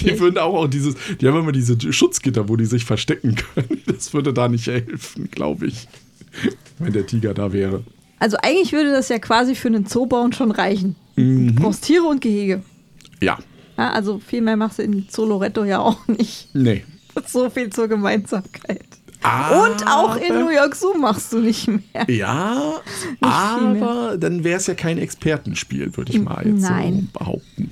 Die 0.00 0.18
würden 0.18 0.38
auch, 0.38 0.54
auch 0.54 0.68
dieses, 0.68 0.94
die 1.20 1.28
haben 1.28 1.38
immer 1.38 1.52
diese 1.52 1.76
Schutzgitter, 1.92 2.48
wo 2.48 2.56
die 2.56 2.64
sich 2.64 2.84
verstecken 2.86 3.34
können. 3.54 3.82
Das 3.86 4.14
würde 4.14 4.32
da 4.32 4.48
nicht 4.48 4.66
helfen, 4.66 5.28
glaube 5.30 5.66
ich, 5.66 5.86
wenn 6.78 6.94
der 6.94 7.06
Tiger 7.06 7.34
da 7.34 7.52
wäre. 7.52 7.84
Also 8.18 8.36
eigentlich 8.42 8.72
würde 8.72 8.92
das 8.92 9.08
ja 9.08 9.18
quasi 9.18 9.54
für 9.54 9.68
einen 9.68 9.86
Zoo 9.86 10.06
bauen 10.06 10.32
schon 10.32 10.50
reichen. 10.50 10.96
Mhm. 11.16 11.54
Du 11.56 11.62
brauchst 11.62 11.84
Tiere 11.84 12.04
und 12.04 12.20
Gehege. 12.20 12.62
Ja, 13.20 13.38
Ja, 13.76 13.90
also 13.90 14.18
viel 14.18 14.40
mehr 14.42 14.56
machst 14.56 14.78
du 14.78 14.82
in 14.82 15.06
Zoo 15.10 15.26
Loretto 15.26 15.64
ja 15.64 15.80
auch 15.80 16.06
nicht. 16.08 16.48
nee. 16.54 16.84
So 17.26 17.48
viel 17.48 17.70
zur 17.70 17.88
Gemeinsamkeit. 17.88 18.84
Aber, 19.22 19.62
Und 19.64 19.86
auch 19.86 20.16
in 20.16 20.34
New 20.38 20.50
York 20.50 20.74
Zoo 20.76 20.92
machst 20.98 21.32
du 21.32 21.38
nicht 21.38 21.66
mehr. 21.66 22.04
Ja, 22.08 22.74
viel 23.00 23.16
aber 23.82 24.18
dann 24.18 24.44
wäre 24.44 24.58
es 24.58 24.66
ja 24.66 24.74
kein 24.74 24.98
Expertenspiel, 24.98 25.96
würde 25.96 26.12
ich 26.12 26.20
mal 26.20 26.46
jetzt 26.46 26.60
Nein. 26.60 27.08
so 27.12 27.18
behaupten. 27.18 27.70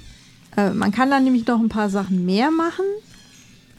Äh, 0.57 0.71
man 0.71 0.93
kann 0.93 1.11
dann 1.11 1.25
nämlich 1.25 1.47
noch 1.47 1.61
ein 1.61 1.69
paar 1.69 1.91
Sachen 1.91 2.25
mehr 2.25 2.51
machen. 2.51 2.87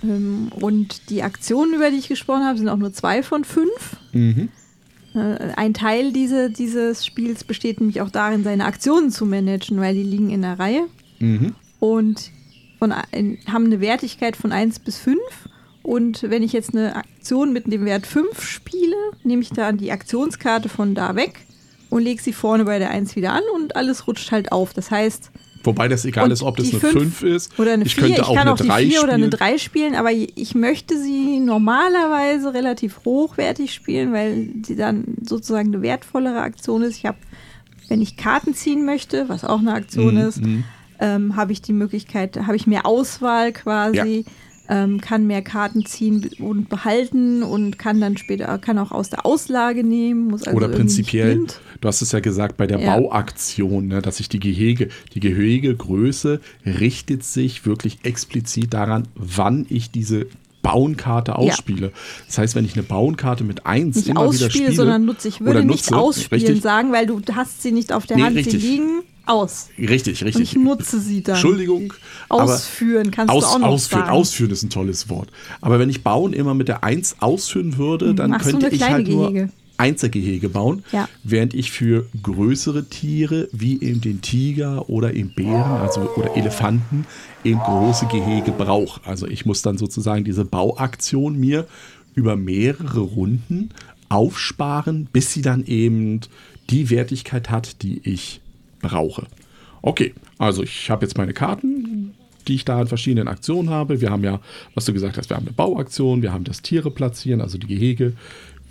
Ähm, 0.04 0.52
und 0.62 1.10
die 1.10 1.24
Aktionen, 1.24 1.74
über 1.74 1.90
die 1.90 1.98
ich 1.98 2.08
gesprochen 2.08 2.46
habe, 2.46 2.58
sind 2.58 2.70
auch 2.70 2.78
nur 2.78 2.94
zwei 2.94 3.24
von 3.24 3.44
fünf. 3.44 3.98
Mhm. 4.14 4.50
Äh, 5.16 5.54
ein 5.56 5.74
Teil 5.74 6.12
diese, 6.12 6.50
dieses 6.52 7.06
Spiels 7.06 7.44
besteht 7.44 7.80
nämlich 7.80 8.02
auch 8.02 8.10
darin, 8.10 8.44
seine 8.44 8.66
Aktionen 8.66 9.10
zu 9.12 9.26
managen, 9.26 9.80
weil 9.80 9.96
die 9.96 10.04
liegen 10.04 10.30
in 10.30 10.42
der 10.42 10.60
Reihe 10.60 10.82
Mhm. 11.20 11.56
und 11.80 12.32
von, 12.78 12.92
haben 12.94 13.66
eine 13.66 13.80
Wertigkeit 13.80 14.36
von 14.36 14.52
1 14.52 14.80
bis 14.80 14.98
5. 14.98 15.18
Und 15.82 16.24
wenn 16.24 16.44
ich 16.44 16.52
jetzt 16.52 16.76
eine 16.76 16.96
Aktion 16.96 17.54
mit 17.54 17.72
dem 17.72 17.86
Wert 17.86 18.06
5 18.06 18.42
spiele, 18.44 18.96
nehme 19.24 19.42
ich 19.42 19.50
dann 19.50 19.78
die 19.78 19.92
Aktionskarte 19.92 20.68
von 20.68 20.94
da 20.96 21.16
weg 21.16 21.46
und 21.90 22.02
lege 22.04 22.22
sie 22.22 22.34
vorne 22.34 22.66
bei 22.66 22.80
der 22.80 22.90
1 22.90 23.16
wieder 23.16 23.32
an 23.32 23.44
und 23.56 23.76
alles 23.78 24.08
rutscht 24.08 24.32
halt 24.32 24.52
auf. 24.52 24.74
Das 24.74 24.92
heißt, 24.92 25.32
Wobei 25.66 25.88
das 25.88 26.06
egal 26.06 26.26
Und 26.26 26.32
ist, 26.32 26.44
ob 26.44 26.58
das 26.58 26.70
eine 26.72 26.80
fünf 26.80 27.20
5 27.20 27.24
ist. 27.24 27.60
oder 27.60 27.74
eine 27.74 27.86
ich 27.86 27.96
4. 27.96 28.04
könnte 28.04 28.22
Ich 28.22 28.28
auch 28.28 28.34
kann 28.36 28.42
eine 28.44 28.54
auch 28.54 28.58
die 28.58 28.68
3 28.68 28.86
4 28.88 29.04
oder 29.04 29.14
eine 29.14 29.26
spielen. 29.26 29.32
3 29.40 29.58
spielen, 29.58 29.96
aber 29.96 30.12
ich 30.12 30.56
möchte 30.56 30.98
sie 31.02 31.40
normalerweise 31.40 32.54
relativ 32.54 33.02
hochwertig 33.06 33.74
spielen, 33.74 34.14
weil 34.14 34.50
sie 34.66 34.76
dann 34.76 35.04
sozusagen 35.22 35.74
eine 35.74 35.82
wertvollere 35.82 36.42
Aktion 36.42 36.82
ist. 36.84 36.98
Ich 36.98 37.06
habe, 37.06 37.18
wenn 37.88 38.02
ich 38.02 38.18
Karten 38.18 38.54
ziehen 38.54 38.86
möchte, 38.86 39.30
was 39.30 39.44
auch 39.44 39.60
eine 39.60 39.74
Aktion 39.74 40.16
Mhm, 40.16 40.22
ist, 40.22 40.42
ähm, 41.00 41.36
habe 41.36 41.52
ich 41.52 41.62
die 41.62 41.74
Möglichkeit, 41.74 42.38
habe 42.48 42.56
ich 42.56 42.68
mehr 42.68 42.86
Auswahl 42.86 43.52
quasi. 43.52 44.26
Ähm, 44.68 45.00
kann 45.00 45.28
mehr 45.28 45.44
Karten 45.44 45.86
ziehen 45.86 46.28
und 46.40 46.70
behalten 46.70 47.44
und 47.44 47.78
kann 47.78 48.02
dann 48.02 48.18
später, 48.18 48.58
kann 48.58 48.80
auch 48.80 48.92
aus 48.92 49.12
der 49.12 49.26
Auslage 49.26 49.84
nehmen. 49.84 50.28
Muss 50.28 50.44
also 50.44 50.58
Oder 50.58 50.70
prinzipiell, 50.70 51.46
du 51.82 51.88
hast 51.88 52.02
es 52.02 52.12
ja 52.12 52.20
gesagt, 52.20 52.58
bei 52.58 52.66
der 52.66 52.80
Ja. 52.80 52.96
Bauaktion, 52.98 53.88
ne, 53.88 54.02
dass 54.02 54.18
sich 54.18 54.28
die 54.28 54.40
Gehege, 54.40 54.90
die 55.14 55.20
Gehegegröße 55.20 56.40
richtet 56.66 57.24
sich 57.24 57.66
wirklich 57.66 58.00
explizit 58.04 58.74
daran, 58.74 59.08
wann 59.16 59.66
ich 59.70 59.92
diese 59.92 60.28
Bauenkarte 60.62 61.38
ausspiele. 61.38 61.92
Das 62.26 62.40
heißt, 62.40 62.56
wenn 62.56 62.66
ich 62.66 62.74
eine 62.74 62.82
Bauenkarte 62.82 63.44
mit 63.44 63.68
1 63.68 63.96
nicht 63.98 64.08
immer 64.08 64.34
wieder 64.34 64.50
spiele, 64.50 64.72
sondern 64.72 65.06
nutze. 65.06 65.28
Ich 65.28 65.40
würde 65.42 65.64
nicht 65.64 65.92
nutze, 65.92 65.96
ausspielen 65.96 66.44
richtig, 66.44 66.64
sagen, 66.64 66.92
weil 66.92 67.06
du 67.06 67.22
hast 67.36 67.62
sie 67.62 67.72
nicht 67.72 67.94
auf 67.94 68.08
der 68.08 68.18
Nee, 68.18 68.24
Hand, 68.24 68.36
richtig. 68.36 68.62
sie 68.64 68.68
liegen 68.68 69.04
aus. 69.26 69.70
Richtig, 69.78 70.22
Und 70.22 70.28
richtig. 70.28 70.44
ich 70.44 70.56
nutze 70.56 71.00
sie 71.00 71.24
dann. 71.24 71.36
Entschuldigung. 71.36 71.94
Ausführen 72.30 73.12
kannst 73.12 73.34
Aus, 73.34 73.44
du 73.44 73.50
auch 73.50 73.60
noch 73.60 73.68
ausführen, 73.68 74.02
sagen. 74.02 74.12
ausführen 74.18 74.52
ist 74.52 74.64
ein 74.64 74.70
tolles 74.70 75.10
Wort. 75.10 75.30
Aber 75.62 75.80
wenn 75.80 75.90
ich 75.90 76.04
bauen 76.04 76.34
immer 76.34 76.54
mit 76.54 76.68
der 76.68 76.84
1 76.84 77.18
ausführen 77.20 77.78
würde, 77.78 78.14
dann 78.16 78.32
Machst 78.32 78.50
könnte 78.50 78.70
ich 78.70 78.84
halt 78.84 79.08
nur 79.08 79.32
Gehege. 79.32 79.50
Einzelgehege 79.78 80.48
bauen, 80.48 80.84
Ja. 80.94 81.10
während 81.24 81.54
ich 81.54 81.70
für 81.72 82.06
größere 82.24 82.86
Tiere 82.86 83.50
wie 83.52 83.82
eben 83.82 84.00
den 84.00 84.22
Tiger 84.22 84.90
oder 84.90 85.14
eben 85.14 85.34
Bären 85.36 85.82
also, 85.82 86.10
oder 86.16 86.38
Elefanten 86.38 87.06
eben 87.44 87.60
große 87.60 88.06
Gehege 88.06 88.52
brauche. 88.54 89.02
Also 89.06 89.28
ich 89.28 89.46
muss 89.46 89.62
dann 89.62 89.78
sozusagen 89.78 90.24
diese 90.24 90.46
Bauaktion 90.46 91.38
mir 91.38 91.68
über 92.14 92.38
mehrere 92.38 93.02
Runden 93.02 93.72
aufsparen, 94.08 95.10
bis 95.12 95.34
sie 95.34 95.42
dann 95.42 95.66
eben 95.66 96.22
die 96.70 96.90
Wertigkeit 96.90 97.50
hat, 97.50 97.82
die 97.84 98.00
ich 98.04 98.40
brauche. 98.88 99.26
Okay, 99.82 100.14
also 100.38 100.64
ich 100.64 100.90
habe 100.90 101.06
jetzt 101.06 101.18
meine 101.18 101.34
Karten, 101.34 102.14
die 102.48 102.56
ich 102.56 102.66
da 102.66 102.82
in 102.82 102.88
verschiedenen 102.88 103.28
Aktionen 103.28 103.70
habe. 103.70 104.02
Wir 104.02 104.10
haben 104.12 104.24
ja, 104.24 104.40
was 104.74 104.86
du 104.86 104.94
gesagt 104.94 105.18
hast, 105.18 105.30
wir 105.30 105.38
haben 105.38 105.46
eine 105.48 105.54
Bauaktion, 105.56 106.22
wir 106.22 106.32
haben 106.34 106.44
das 106.44 106.62
Tiere 106.62 106.92
platzieren, 106.92 107.42
also 107.42 107.58
die 107.58 107.68
Gehege. 107.68 108.14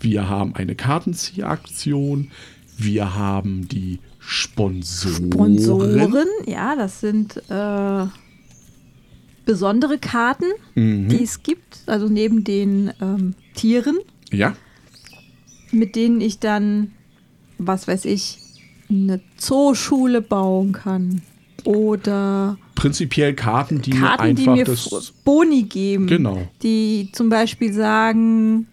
Wir 0.01 0.29
haben 0.29 0.55
eine 0.55 0.75
Kartenziehaktion. 0.75 2.31
Wir 2.77 3.15
haben 3.15 3.69
die 3.69 4.01
Sponsoren. 4.19 5.31
Sponsoren, 5.33 6.27
ja, 6.47 6.75
das 6.77 7.01
sind 7.01 7.37
äh, 7.49 8.07
besondere 9.45 9.99
Karten, 9.99 10.47
Mhm. 10.75 11.09
die 11.09 11.23
es 11.23 11.43
gibt. 11.43 11.83
Also 11.87 12.09
neben 12.09 12.43
den 12.45 12.93
ähm, 13.01 13.35
Tieren, 13.55 13.99
Ja, 14.33 14.55
mit 15.71 15.95
denen 15.97 16.21
ich 16.21 16.39
dann, 16.39 16.93
was 17.59 17.87
weiß 17.87 18.05
ich, 18.07 18.39
eine 19.03 19.21
Zooschule 19.37 20.21
bauen 20.21 20.73
kann. 20.73 21.23
Oder 21.65 22.59
prinzipiell 22.75 23.35
Karten, 23.35 23.81
die 23.81 23.93
mir 23.93 24.01
Karten, 24.01 24.37
die 24.37 24.43
einfach 24.43 24.57
mir 24.57 24.65
das. 24.65 25.13
Boni 25.25 25.63
geben. 25.63 26.07
Genau. 26.07 26.47
Die 26.63 27.09
zum 27.13 27.31
Beispiel 27.31 27.73
sagen, 27.73 28.67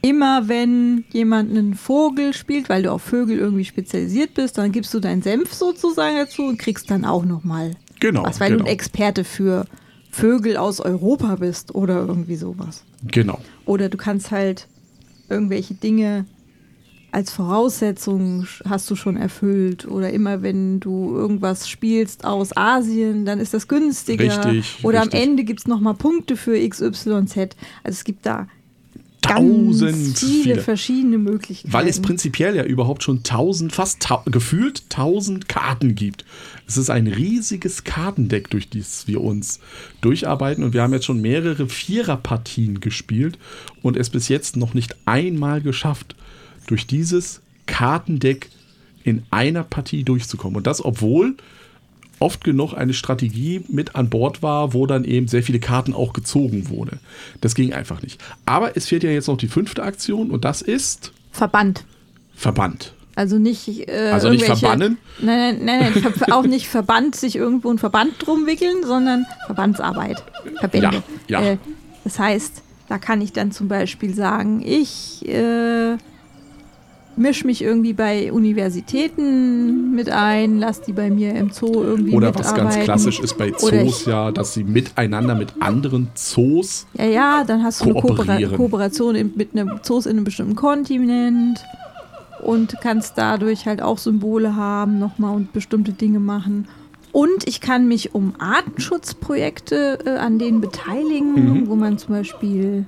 immer 0.00 0.48
wenn 0.48 1.04
jemand 1.12 1.50
einen 1.50 1.74
Vogel 1.74 2.32
spielt, 2.32 2.68
weil 2.68 2.82
du 2.82 2.92
auf 2.92 3.02
Vögel 3.02 3.38
irgendwie 3.38 3.64
spezialisiert 3.64 4.34
bist, 4.34 4.56
dann 4.56 4.72
gibst 4.72 4.94
du 4.94 5.00
deinen 5.00 5.22
Senf 5.22 5.52
sozusagen 5.52 6.16
dazu 6.16 6.44
und 6.44 6.58
kriegst 6.58 6.90
dann 6.90 7.04
auch 7.04 7.24
nochmal 7.24 7.72
Genau, 8.00 8.24
was, 8.24 8.38
weil 8.38 8.50
genau. 8.50 8.64
du 8.64 8.68
ein 8.68 8.72
Experte 8.72 9.24
für 9.24 9.64
Vögel 10.10 10.56
aus 10.58 10.80
Europa 10.80 11.36
bist 11.36 11.74
oder 11.74 12.06
irgendwie 12.06 12.36
sowas. 12.36 12.84
Genau. 13.06 13.38
Oder 13.64 13.88
du 13.88 13.96
kannst 13.96 14.30
halt 14.30 14.68
irgendwelche 15.30 15.72
Dinge 15.72 16.26
als 17.14 17.32
Voraussetzung 17.32 18.46
hast 18.68 18.90
du 18.90 18.96
schon 18.96 19.16
erfüllt. 19.16 19.86
Oder 19.86 20.10
immer 20.10 20.42
wenn 20.42 20.80
du 20.80 21.14
irgendwas 21.14 21.68
spielst 21.68 22.24
aus 22.24 22.56
Asien, 22.56 23.24
dann 23.24 23.38
ist 23.38 23.54
das 23.54 23.68
günstiger. 23.68 24.24
Richtig, 24.24 24.84
Oder 24.84 25.02
richtig. 25.02 25.14
am 25.14 25.28
Ende 25.28 25.44
gibt 25.44 25.60
es 25.60 25.66
nochmal 25.66 25.94
Punkte 25.94 26.36
für 26.36 26.58
XYZ. 26.68 27.06
Also 27.06 27.28
es 27.84 28.04
gibt 28.04 28.26
da 28.26 28.48
Tausend 29.22 30.18
viele, 30.18 30.42
viele. 30.42 30.60
verschiedene 30.60 31.16
Möglichkeiten. 31.16 31.72
Weil 31.72 31.88
es 31.88 32.02
prinzipiell 32.02 32.56
ja 32.56 32.64
überhaupt 32.64 33.02
schon 33.02 33.22
tausend, 33.22 33.72
fast 33.72 34.00
tau 34.00 34.22
gefühlt 34.26 34.90
tausend 34.90 35.48
Karten 35.48 35.94
gibt. 35.94 36.26
Es 36.66 36.76
ist 36.76 36.90
ein 36.90 37.06
riesiges 37.06 37.84
Kartendeck, 37.84 38.50
durch 38.50 38.68
das 38.68 39.06
wir 39.06 39.22
uns 39.22 39.60
durcharbeiten. 40.02 40.62
Und 40.62 40.74
wir 40.74 40.82
haben 40.82 40.92
jetzt 40.92 41.06
schon 41.06 41.22
mehrere 41.22 41.68
Viererpartien 41.68 42.80
gespielt 42.80 43.38
und 43.82 43.96
es 43.96 44.10
bis 44.10 44.28
jetzt 44.28 44.56
noch 44.56 44.74
nicht 44.74 44.94
einmal 45.06 45.62
geschafft, 45.62 46.16
durch 46.66 46.86
dieses 46.86 47.40
Kartendeck 47.66 48.48
in 49.02 49.22
einer 49.30 49.62
Partie 49.64 50.04
durchzukommen. 50.04 50.56
Und 50.56 50.66
das, 50.66 50.84
obwohl 50.84 51.36
oft 52.20 52.44
genug 52.44 52.74
eine 52.74 52.94
Strategie 52.94 53.64
mit 53.68 53.96
an 53.96 54.08
Bord 54.08 54.42
war, 54.42 54.72
wo 54.72 54.86
dann 54.86 55.04
eben 55.04 55.28
sehr 55.28 55.42
viele 55.42 55.60
Karten 55.60 55.92
auch 55.92 56.12
gezogen 56.12 56.68
wurde. 56.68 56.98
Das 57.40 57.54
ging 57.54 57.72
einfach 57.72 58.02
nicht. 58.02 58.20
Aber 58.46 58.76
es 58.76 58.86
fehlt 58.86 59.02
ja 59.02 59.10
jetzt 59.10 59.28
noch 59.28 59.36
die 59.36 59.48
fünfte 59.48 59.82
Aktion 59.82 60.30
und 60.30 60.44
das 60.44 60.62
ist 60.62 61.12
Verband. 61.32 61.84
Verband. 62.34 62.94
Also 63.16 63.38
nicht. 63.38 63.88
Äh, 63.88 64.10
Also 64.12 64.30
nicht 64.30 64.44
verbannen? 64.44 64.98
Nein, 65.20 65.64
nein, 65.64 65.92
nein, 65.92 66.02
nein 66.04 66.14
auch 66.32 66.46
nicht 66.46 66.68
Verband, 66.68 67.14
sich 67.14 67.36
irgendwo 67.36 67.70
ein 67.70 67.78
Verband 67.78 68.14
drum 68.18 68.46
wickeln, 68.46 68.84
sondern 68.84 69.26
Verbandsarbeit. 69.46 70.22
Verbände. 70.58 71.02
Ja, 71.28 71.40
ja. 71.40 71.52
Äh, 71.52 71.58
das 72.04 72.18
heißt, 72.18 72.62
da 72.88 72.98
kann 72.98 73.20
ich 73.20 73.32
dann 73.32 73.52
zum 73.52 73.68
Beispiel 73.68 74.14
sagen, 74.14 74.62
ich 74.64 75.26
äh, 75.28 75.96
mische 77.16 77.46
mich 77.46 77.62
irgendwie 77.62 77.92
bei 77.92 78.32
Universitäten 78.32 79.94
mit 79.94 80.10
ein, 80.10 80.58
lass 80.58 80.80
die 80.80 80.92
bei 80.92 81.10
mir 81.10 81.34
im 81.34 81.50
Zoo 81.50 81.82
irgendwie 81.82 82.14
Oder 82.14 82.34
was 82.34 82.48
mitarbeiten. 82.50 82.74
ganz 82.74 82.84
klassisch 82.84 83.20
ist 83.20 83.36
bei 83.38 83.50
Zoos 83.50 84.06
ja, 84.06 84.30
dass 84.32 84.54
sie 84.54 84.64
miteinander 84.64 85.34
mit 85.34 85.52
anderen 85.60 86.08
Zoos 86.14 86.86
Ja, 86.94 87.04
ja, 87.06 87.44
dann 87.44 87.62
hast 87.62 87.80
du 87.80 87.84
eine 87.90 87.94
Koopera. 88.00 88.38
Kooperation 88.56 89.14
in, 89.14 89.32
mit 89.36 89.52
einem 89.52 89.80
Zoos 89.82 90.06
in 90.06 90.12
einem 90.16 90.24
bestimmten 90.24 90.54
Kontinent 90.56 91.58
und 92.42 92.76
kannst 92.82 93.16
dadurch 93.16 93.66
halt 93.66 93.80
auch 93.80 93.98
Symbole 93.98 94.56
haben 94.56 94.98
nochmal 94.98 95.34
und 95.34 95.52
bestimmte 95.52 95.92
Dinge 95.92 96.18
machen. 96.20 96.68
Und 97.12 97.46
ich 97.46 97.60
kann 97.60 97.86
mich 97.86 98.14
um 98.14 98.34
Artenschutzprojekte 98.40 99.98
äh, 100.04 100.10
an 100.18 100.38
denen 100.38 100.60
beteiligen, 100.60 101.34
Mhm. 101.62 101.68
wo 101.68 101.76
man 101.76 101.96
zum 101.96 102.14
Beispiel 102.14 102.86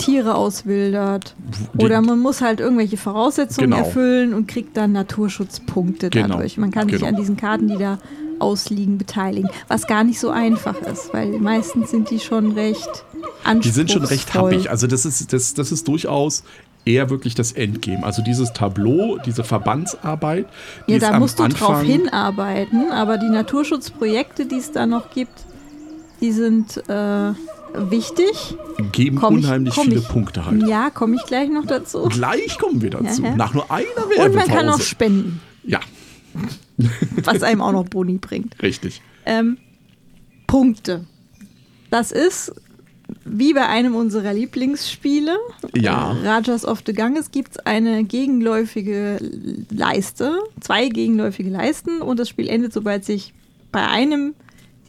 Tiere 0.00 0.34
auswildert. 0.34 1.34
die- 1.74 1.84
Oder 1.84 2.00
man 2.00 2.18
muss 2.18 2.40
halt 2.40 2.60
irgendwelche 2.60 2.96
Voraussetzungen 2.96 3.70
Genau. 3.70 3.84
erfüllen 3.84 4.34
und 4.34 4.46
kriegt 4.48 4.76
dann 4.76 4.92
Naturschutzpunkte 4.92 6.10
Genau. 6.10 6.28
dadurch. 6.36 6.56
Man 6.58 6.70
kann 6.70 6.88
sich 6.88 6.98
Genau. 6.98 7.08
an 7.08 7.16
diesen 7.16 7.36
Karten, 7.36 7.68
die 7.68 7.76
da 7.76 7.98
ausliegen, 8.38 8.96
beteiligen. 8.98 9.50
Was 9.68 9.86
gar 9.86 10.02
nicht 10.04 10.18
so 10.18 10.30
einfach 10.30 10.80
ist, 10.82 11.12
weil 11.12 11.38
meistens 11.38 11.90
sind 11.90 12.10
die 12.10 12.18
schon 12.20 12.52
recht 12.52 12.88
anspruchsvoll. 13.44 13.60
Die 13.60 13.68
sind 13.70 13.90
schon 13.90 14.04
recht 14.04 14.32
happig. 14.34 14.70
Also 14.70 14.86
das 14.86 15.04
ist, 15.04 15.32
das, 15.32 15.54
das 15.54 15.72
ist 15.72 15.86
durchaus 15.88 16.42
eher 16.86 17.10
wirklich 17.10 17.34
das 17.34 17.52
Endgame. 17.52 18.02
Also 18.04 18.22
dieses 18.22 18.54
Tableau, 18.54 19.18
diese 19.26 19.44
Verbandsarbeit, 19.44 20.46
die 20.88 20.92
Ja, 20.94 20.98
da 20.98 21.18
musst 21.18 21.38
du 21.38 21.46
drauf 21.48 21.70
Anfang- 21.70 21.84
hinarbeiten, 21.86 22.90
aber 22.90 23.18
die 23.18 23.28
Naturschutzprojekte, 23.28 24.46
die 24.46 24.56
es 24.56 24.72
da 24.72 24.86
noch 24.86 25.10
gibt, 25.10 25.44
die 26.22 26.32
sind 26.32 26.78
äh, 26.88 27.32
wichtig. 27.74 28.56
geben 28.92 29.16
Komm 29.18 29.38
ich- 29.38 29.44
unheimlich 29.44 29.74
komm 29.74 29.84
viele 29.88 30.00
ich- 30.00 30.08
Punkte 30.08 30.44
halt. 30.46 30.66
Ja, 30.66 30.90
komme 30.90 31.16
ich 31.16 31.24
gleich 31.26 31.48
noch 31.50 31.66
dazu. 31.66 32.02
Gleich 32.04 32.58
kommen 32.58 32.80
wir 32.82 32.90
dazu. 32.90 33.22
Ja, 33.22 33.28
ja. 33.30 33.36
Nach 33.36 33.54
nur 33.54 33.70
einer 33.70 33.86
Und 34.24 34.34
man 34.34 34.46
kann 34.46 34.58
auch 34.68 34.78
Werbepause. 34.78 34.82
spenden, 34.84 35.40
Ja, 35.64 35.80
was 37.24 37.42
einem 37.42 37.60
auch 37.60 37.72
noch 37.72 37.84
Boni 37.84 38.18
bringt. 38.18 38.60
richtig. 38.62 39.02
Ähm, 39.26 39.58
Punkte. 40.46 41.04
Das 41.90 42.12
ist 42.12 42.52
wie 43.24 43.52
bei 43.54 43.66
einem 43.66 43.96
unserer 43.96 44.32
Lieblingsspiele, 44.32 45.36
Ja. 45.74 46.12
Rajas 46.24 46.64
of 46.64 46.82
the 46.86 46.92
Ganges, 46.92 47.32
gibt 47.32 47.50
es 47.52 47.58
eine 47.58 48.04
gegenläufige 48.04 49.18
Leiste, 49.70 50.38
zwei 50.60 50.88
gegenläufige 50.88 51.50
Leisten 51.50 52.02
und 52.02 52.18
das 52.20 52.28
Spiel 52.28 52.48
endet, 52.48 52.72
sobald 52.72 53.04
sich 53.04 53.34
bei 53.72 53.86
einem 53.86 54.34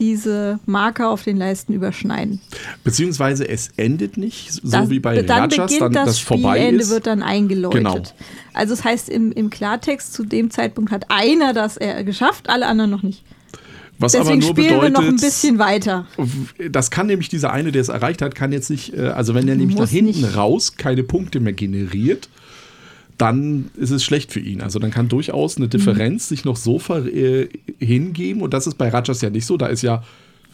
diese 0.02 0.58
Marker 0.66 1.10
auf 1.10 1.22
den 1.22 1.36
Leisten 1.36 1.72
überschneiden. 1.72 2.40
Beziehungsweise 2.82 3.48
es 3.48 3.70
endet 3.76 4.16
nicht, 4.16 4.52
so 4.52 4.60
Das- 4.68 4.90
wie 4.90 4.98
bei 4.98 5.22
dann 5.22 5.50
Rajas, 5.50 5.56
beginnt 5.68 5.80
dann 5.80 5.92
das, 5.92 6.04
das 6.06 6.18
vorbei 6.18 6.56
Spielende 6.56 6.82
ist. 6.82 6.90
wird 6.90 7.06
dann 7.06 7.22
eingeläutet. 7.22 7.78
Genau. 7.78 8.02
Also 8.52 8.74
das 8.74 8.84
heißt 8.84 9.08
im, 9.08 9.30
im 9.30 9.48
Klartext, 9.48 10.12
zu 10.12 10.24
dem 10.24 10.50
Zeitpunkt 10.50 10.90
hat 10.90 11.04
einer 11.08 11.52
das 11.54 11.76
äh, 11.80 12.02
geschafft, 12.04 12.50
alle 12.50 12.66
anderen 12.66 12.90
noch 12.90 13.04
nicht. 13.04 13.22
was 14.00 14.16
aber 14.16 14.24
Deswegen 14.24 14.40
nur 14.40 14.50
spielen 14.50 14.68
bedeutet, 14.74 14.96
wir 14.96 15.00
noch 15.02 15.08
ein 15.08 15.16
bisschen 15.16 15.58
weiter. 15.60 16.06
das 16.70 16.90
kann 16.90 17.06
nämlich 17.06 17.28
dieser 17.28 17.52
eine, 17.52 17.70
der 17.70 17.82
es 17.82 17.88
erreicht 17.88 18.22
hat, 18.22 18.34
kann 18.34 18.50
jetzt 18.50 18.70
nicht, 18.70 18.94
äh, 18.94 19.02
also 19.06 19.34
wenn 19.36 19.46
er 19.46 19.54
nämlich 19.54 19.76
Muss 19.78 19.86
nach 19.86 19.92
hinten 19.96 20.22
nicht. 20.22 20.36
raus 20.36 20.76
keine 20.76 21.04
Punkte 21.04 21.38
mehr 21.38 21.52
generiert, 21.52 22.28
dann 23.22 23.70
ist 23.76 23.90
es 23.90 24.02
schlecht 24.04 24.32
für 24.32 24.40
ihn. 24.40 24.60
Also 24.60 24.78
dann 24.80 24.90
kann 24.90 25.08
durchaus 25.08 25.56
Mhm. 25.56 25.62
eine 25.62 25.68
Differenz 25.70 26.28
sich 26.28 26.44
noch 26.44 26.56
so 26.56 26.78
ver 26.80 27.06
äh, 27.06 27.48
hingeben 27.78 28.42
und 28.42 28.52
das 28.52 28.66
ist 28.66 28.76
bei 28.76 28.88
Rajas 28.88 29.20
ja 29.20 29.30
nicht 29.30 29.46
so, 29.46 29.56
da 29.56 29.66
ist 29.66 29.82
ja 29.82 30.02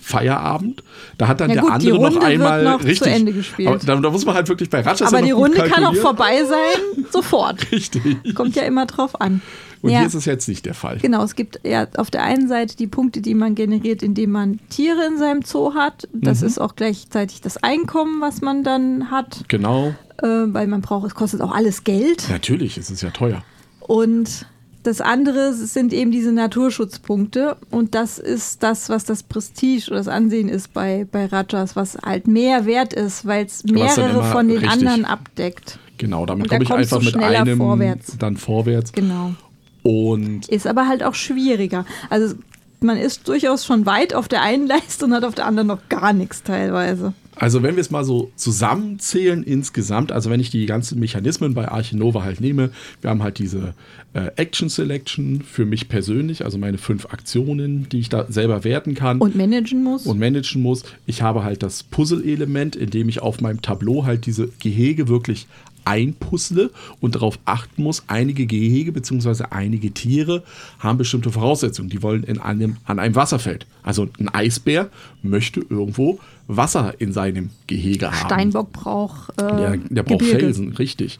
Feierabend. 0.08 0.82
Da 1.18 1.28
hat 1.28 1.40
dann 1.40 1.50
Ja 1.50 1.54
der 1.56 1.62
gut, 1.64 1.82
die 1.82 1.92
andere 1.92 2.12
noch 2.14 2.22
einmal 2.24 2.64
noch 2.64 2.80
zu 2.80 2.86
richtig. 2.86 3.12
Ende 3.14 3.32
gespielt. 3.32 3.68
Aber 3.68 3.78
da, 3.78 3.96
da 3.96 4.10
muss 4.10 4.24
man 4.24 4.34
halt 4.34 4.48
wirklich 4.48 4.70
bei 4.70 4.80
Rajas 4.80 5.02
Aber 5.02 5.22
die 5.22 5.30
Runde 5.32 5.58
kann 5.58 5.84
auch 5.84 5.94
vorbei 5.94 6.44
sein, 6.44 7.04
sofort. 7.10 7.70
Richtig. 7.70 8.34
Kommt 8.34 8.56
ja 8.56 8.62
immer 8.62 8.86
drauf 8.86 9.20
an. 9.20 9.42
Und 9.80 9.90
ja, 9.90 9.98
hier 9.98 10.08
ist 10.08 10.14
es 10.14 10.24
jetzt 10.24 10.48
nicht 10.48 10.66
der 10.66 10.74
Fall. 10.74 10.98
genau, 10.98 11.22
es 11.22 11.36
gibt 11.36 11.60
ja 11.64 11.86
auf 11.98 12.10
der 12.10 12.24
einen 12.24 12.48
Seite 12.48 12.76
die 12.76 12.88
Punkte, 12.88 13.20
die 13.20 13.34
man 13.34 13.54
generiert, 13.54 14.02
indem 14.02 14.32
man 14.32 14.58
Tiere 14.70 15.06
in 15.06 15.18
seinem 15.18 15.42
Zoo 15.42 15.74
hat. 15.74 16.08
Das 16.12 16.40
Mhm. 16.40 16.46
ist 16.48 16.58
auch 16.58 16.74
gleichzeitig 16.74 17.42
das 17.42 17.58
Einkommen, 17.62 18.20
was 18.20 18.40
man 18.40 18.64
dann 18.64 19.12
hat, 19.12 19.44
Genau. 19.46 19.94
äh, 20.20 20.26
weil 20.26 20.66
man 20.66 20.80
braucht, 20.80 21.06
es 21.06 21.14
kostet 21.14 21.40
auch 21.42 21.52
alles 21.54 21.84
Geld. 21.84 22.28
Natürlich, 22.28 22.76
es 22.76 22.90
ist 22.90 23.02
ja 23.02 23.10
teuer. 23.10 23.44
Und 23.78 24.46
das 24.88 25.00
andere 25.02 25.52
sind 25.52 25.92
eben 25.92 26.10
diese 26.10 26.32
Naturschutzpunkte. 26.32 27.56
Und 27.70 27.94
das 27.94 28.18
ist 28.18 28.62
das, 28.62 28.88
was 28.88 29.04
das 29.04 29.22
Prestige 29.22 29.88
oder 29.90 29.98
das 29.98 30.08
Ansehen 30.08 30.48
ist 30.48 30.72
bei, 30.72 31.06
bei 31.12 31.26
Rajas, 31.26 31.76
was 31.76 31.98
halt 32.04 32.26
mehr 32.26 32.64
wert 32.64 32.94
ist, 32.94 33.26
weil 33.26 33.44
es 33.44 33.64
mehrere 33.64 34.24
von 34.24 34.48
den 34.48 34.58
richtig- 34.58 34.72
anderen 34.88 35.04
abdeckt. 35.04 35.78
Genau, 35.98 36.24
damit 36.24 36.50
da 36.50 36.58
komme 36.58 36.64
ich 36.64 36.70
einfach 36.72 37.02
mit 37.02 37.16
einem 37.16 37.58
vorwärts. 37.58 38.16
dann 38.18 38.36
vorwärts. 38.36 38.92
Genau. 38.92 39.34
Und 39.82 40.48
Ist 40.48 40.66
aber 40.66 40.88
halt 40.88 41.02
auch 41.02 41.14
schwieriger. 41.14 41.84
Also 42.08 42.34
man 42.80 42.96
ist 42.96 43.28
durchaus 43.28 43.66
schon 43.66 43.84
weit 43.84 44.14
auf 44.14 44.26
der 44.28 44.40
einen 44.42 44.66
Leiste 44.68 45.04
und 45.04 45.12
hat 45.12 45.24
auf 45.24 45.34
der 45.34 45.46
anderen 45.46 45.68
noch 45.68 45.88
gar 45.88 46.12
nichts 46.12 46.42
teilweise. 46.42 47.12
Also 47.38 47.62
wenn 47.62 47.76
wir 47.76 47.80
es 47.80 47.90
mal 47.90 48.04
so 48.04 48.30
zusammenzählen 48.36 49.42
insgesamt, 49.42 50.12
also 50.12 50.28
wenn 50.30 50.40
ich 50.40 50.50
die 50.50 50.66
ganzen 50.66 50.98
Mechanismen 50.98 51.54
bei 51.54 51.68
Archinova 51.68 52.22
halt 52.24 52.40
nehme, 52.40 52.70
wir 53.00 53.10
haben 53.10 53.22
halt 53.22 53.38
diese 53.38 53.74
äh, 54.14 54.30
Action 54.36 54.68
Selection 54.68 55.42
für 55.42 55.64
mich 55.64 55.88
persönlich, 55.88 56.44
also 56.44 56.58
meine 56.58 56.78
fünf 56.78 57.06
Aktionen, 57.06 57.88
die 57.88 58.00
ich 58.00 58.08
da 58.08 58.26
selber 58.28 58.64
werten 58.64 58.94
kann 58.94 59.18
Und 59.18 59.36
managen 59.36 59.84
muss. 59.84 60.06
und 60.06 60.18
managen 60.18 60.62
muss. 60.62 60.82
Ich 61.06 61.22
habe 61.22 61.44
halt 61.44 61.62
das 61.62 61.84
Puzzle-Element, 61.84 62.74
in 62.74 62.90
dem 62.90 63.08
ich 63.08 63.20
auf 63.20 63.40
meinem 63.40 63.62
Tableau 63.62 64.04
halt 64.04 64.26
diese 64.26 64.48
Gehege 64.58 65.08
wirklich 65.08 65.46
einpuzzle 65.84 66.70
und 67.00 67.14
darauf 67.14 67.38
achten 67.44 67.82
muss, 67.82 68.04
einige 68.06 68.46
Gehege 68.46 68.92
bzw. 68.92 69.44
einige 69.50 69.92
Tiere 69.92 70.42
haben 70.78 70.98
bestimmte 70.98 71.30
Voraussetzungen. 71.30 71.90
Die 71.90 72.02
wollen 72.02 72.24
in 72.24 72.40
einem, 72.40 72.76
an 72.84 72.98
einem 72.98 73.14
Wasserfeld. 73.14 73.66
Also 73.82 74.08
ein 74.18 74.28
Eisbär 74.28 74.90
möchte 75.22 75.60
irgendwo 75.68 76.18
Wasser 76.46 76.94
in 76.98 77.12
seinem 77.12 77.50
Gehege 77.66 78.10
haben. 78.10 78.26
Steinbock 78.26 78.72
braucht 78.72 79.30
äh, 79.40 79.56
Der, 79.56 79.76
der 79.76 80.02
braucht 80.02 80.20
Gebirge. 80.20 80.40
Felsen, 80.40 80.72
richtig. 80.72 81.18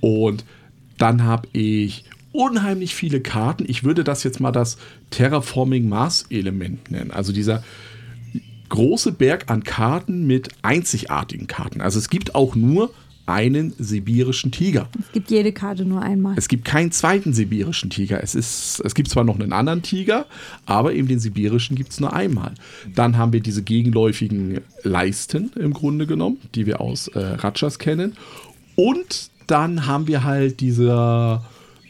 Und 0.00 0.44
dann 0.98 1.24
habe 1.24 1.48
ich 1.52 2.04
unheimlich 2.32 2.94
viele 2.94 3.20
Karten. 3.20 3.64
Ich 3.66 3.84
würde 3.84 4.04
das 4.04 4.22
jetzt 4.24 4.40
mal 4.40 4.52
das 4.52 4.78
Terraforming 5.10 5.88
Mars 5.88 6.26
Element 6.30 6.90
nennen. 6.90 7.10
Also 7.10 7.32
dieser 7.32 7.62
große 8.68 9.12
Berg 9.12 9.50
an 9.50 9.64
Karten 9.64 10.26
mit 10.26 10.50
einzigartigen 10.62 11.46
Karten. 11.46 11.80
Also 11.80 11.98
es 11.98 12.10
gibt 12.10 12.34
auch 12.34 12.54
nur 12.54 12.92
einen 13.28 13.74
sibirischen 13.78 14.50
Tiger. 14.50 14.88
Es 14.98 15.12
gibt 15.12 15.30
jede 15.30 15.52
Karte 15.52 15.84
nur 15.84 16.00
einmal. 16.00 16.34
Es 16.36 16.48
gibt 16.48 16.64
keinen 16.64 16.92
zweiten 16.92 17.34
sibirischen 17.34 17.90
Tiger. 17.90 18.22
Es, 18.22 18.34
ist, 18.34 18.80
es 18.84 18.94
gibt 18.94 19.08
zwar 19.10 19.24
noch 19.24 19.38
einen 19.38 19.52
anderen 19.52 19.82
Tiger, 19.82 20.26
aber 20.66 20.94
eben 20.94 21.08
den 21.08 21.18
sibirischen 21.18 21.76
gibt 21.76 21.90
es 21.90 22.00
nur 22.00 22.12
einmal. 22.12 22.54
Dann 22.94 23.18
haben 23.18 23.32
wir 23.32 23.40
diese 23.40 23.62
gegenläufigen 23.62 24.60
Leisten 24.82 25.52
im 25.56 25.74
Grunde 25.74 26.06
genommen, 26.06 26.38
die 26.54 26.66
wir 26.66 26.80
aus 26.80 27.08
äh, 27.08 27.18
Rajas 27.18 27.78
kennen. 27.78 28.14
Und 28.76 29.30
dann 29.46 29.86
haben 29.86 30.06
wir 30.06 30.24
halt 30.24 30.60
dieser, 30.60 31.44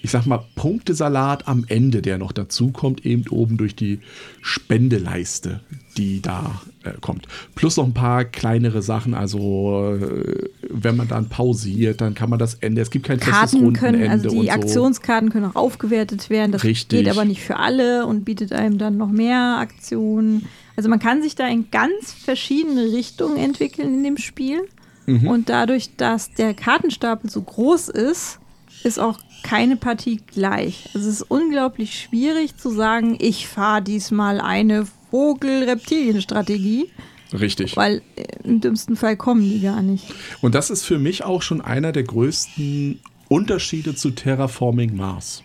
ich 0.09 0.13
sag 0.13 0.25
mal, 0.25 0.43
Punktesalat 0.55 1.47
am 1.47 1.67
Ende, 1.69 2.01
der 2.01 2.17
noch 2.17 2.33
dazu 2.33 2.71
kommt, 2.71 3.05
eben 3.05 3.29
oben 3.29 3.59
durch 3.59 3.77
die 3.77 4.01
Spendeleiste, 4.41 5.61
die 5.99 6.23
da 6.23 6.63
äh, 6.83 6.93
kommt. 7.03 7.29
Plus 7.55 7.77
noch 7.77 7.85
ein 7.85 7.93
paar 7.93 8.25
kleinere 8.25 8.81
Sachen, 8.81 9.13
also 9.13 9.99
äh, 10.01 10.49
wenn 10.71 10.97
man 10.97 11.09
dann 11.09 11.29
pausiert, 11.29 12.01
dann 12.01 12.15
kann 12.15 12.31
man 12.31 12.39
das 12.39 12.55
Ende, 12.55 12.81
es 12.81 12.91
gibt 12.91 13.05
kein 13.05 13.21
festes 13.21 13.53
Karten 13.53 13.75
können, 13.75 13.97
Rundenende 13.97 14.11
also 14.13 14.31
die 14.31 14.37
und 14.39 14.47
so. 14.47 14.51
Aktionskarten 14.53 15.29
können 15.29 15.45
auch 15.45 15.57
aufgewertet 15.57 16.31
werden. 16.31 16.53
Das 16.53 16.65
Richtig. 16.65 17.01
geht 17.01 17.11
aber 17.11 17.27
nicht 17.27 17.43
für 17.43 17.57
alle 17.57 18.07
und 18.07 18.25
bietet 18.25 18.55
einem 18.55 18.79
dann 18.79 18.97
noch 18.97 19.11
mehr 19.11 19.59
Aktionen. 19.59 20.47
Also 20.75 20.89
man 20.89 21.01
kann 21.01 21.21
sich 21.21 21.35
da 21.35 21.47
in 21.47 21.71
ganz 21.71 22.13
verschiedene 22.13 22.93
Richtungen 22.93 23.37
entwickeln 23.37 23.93
in 23.93 24.05
dem 24.05 24.17
Spiel. 24.17 24.61
Mhm. 25.05 25.29
Und 25.29 25.51
dadurch, 25.51 25.97
dass 25.99 26.33
der 26.33 26.55
Kartenstapel 26.55 27.29
so 27.29 27.43
groß 27.43 27.91
ist, 27.91 28.39
ist 28.85 28.99
auch 28.99 29.19
keine 29.43 29.77
Partie 29.77 30.21
gleich. 30.27 30.91
Es 30.95 31.05
ist 31.05 31.23
unglaublich 31.23 32.01
schwierig 32.01 32.57
zu 32.57 32.71
sagen, 32.71 33.17
ich 33.21 33.49
fahre 33.49 33.83
diesmal 33.83 34.41
eine 34.41 34.87
Vogel-Reptilien-Strategie, 35.11 36.91
Richtig. 37.33 37.77
weil 37.77 38.03
äh, 38.17 38.25
im 38.45 38.61
dümmsten 38.61 38.97
Fall 38.97 39.17
kommen 39.17 39.43
die 39.43 39.61
gar 39.61 39.83
nicht. 39.83 40.05
Und 40.41 40.55
das 40.55 40.71
ist 40.71 40.85
für 40.85 40.99
mich 40.99 41.25
auch 41.25 41.43
schon 41.43 41.61
einer 41.61 41.93
der 41.93 42.05
größten 42.05 43.01
Unterschiede 43.29 43.95
zu 43.95 44.11
Terraforming 44.11 44.97
Mars. 44.97 45.43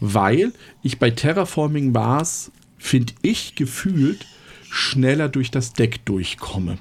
Weil 0.00 0.52
ich 0.82 0.98
bei 0.98 1.10
Terraforming 1.10 1.92
Mars, 1.92 2.50
finde 2.78 3.14
ich, 3.22 3.54
gefühlt 3.54 4.26
schneller 4.70 5.28
durch 5.28 5.50
das 5.50 5.72
Deck 5.72 6.04
durchkomme. 6.04 6.78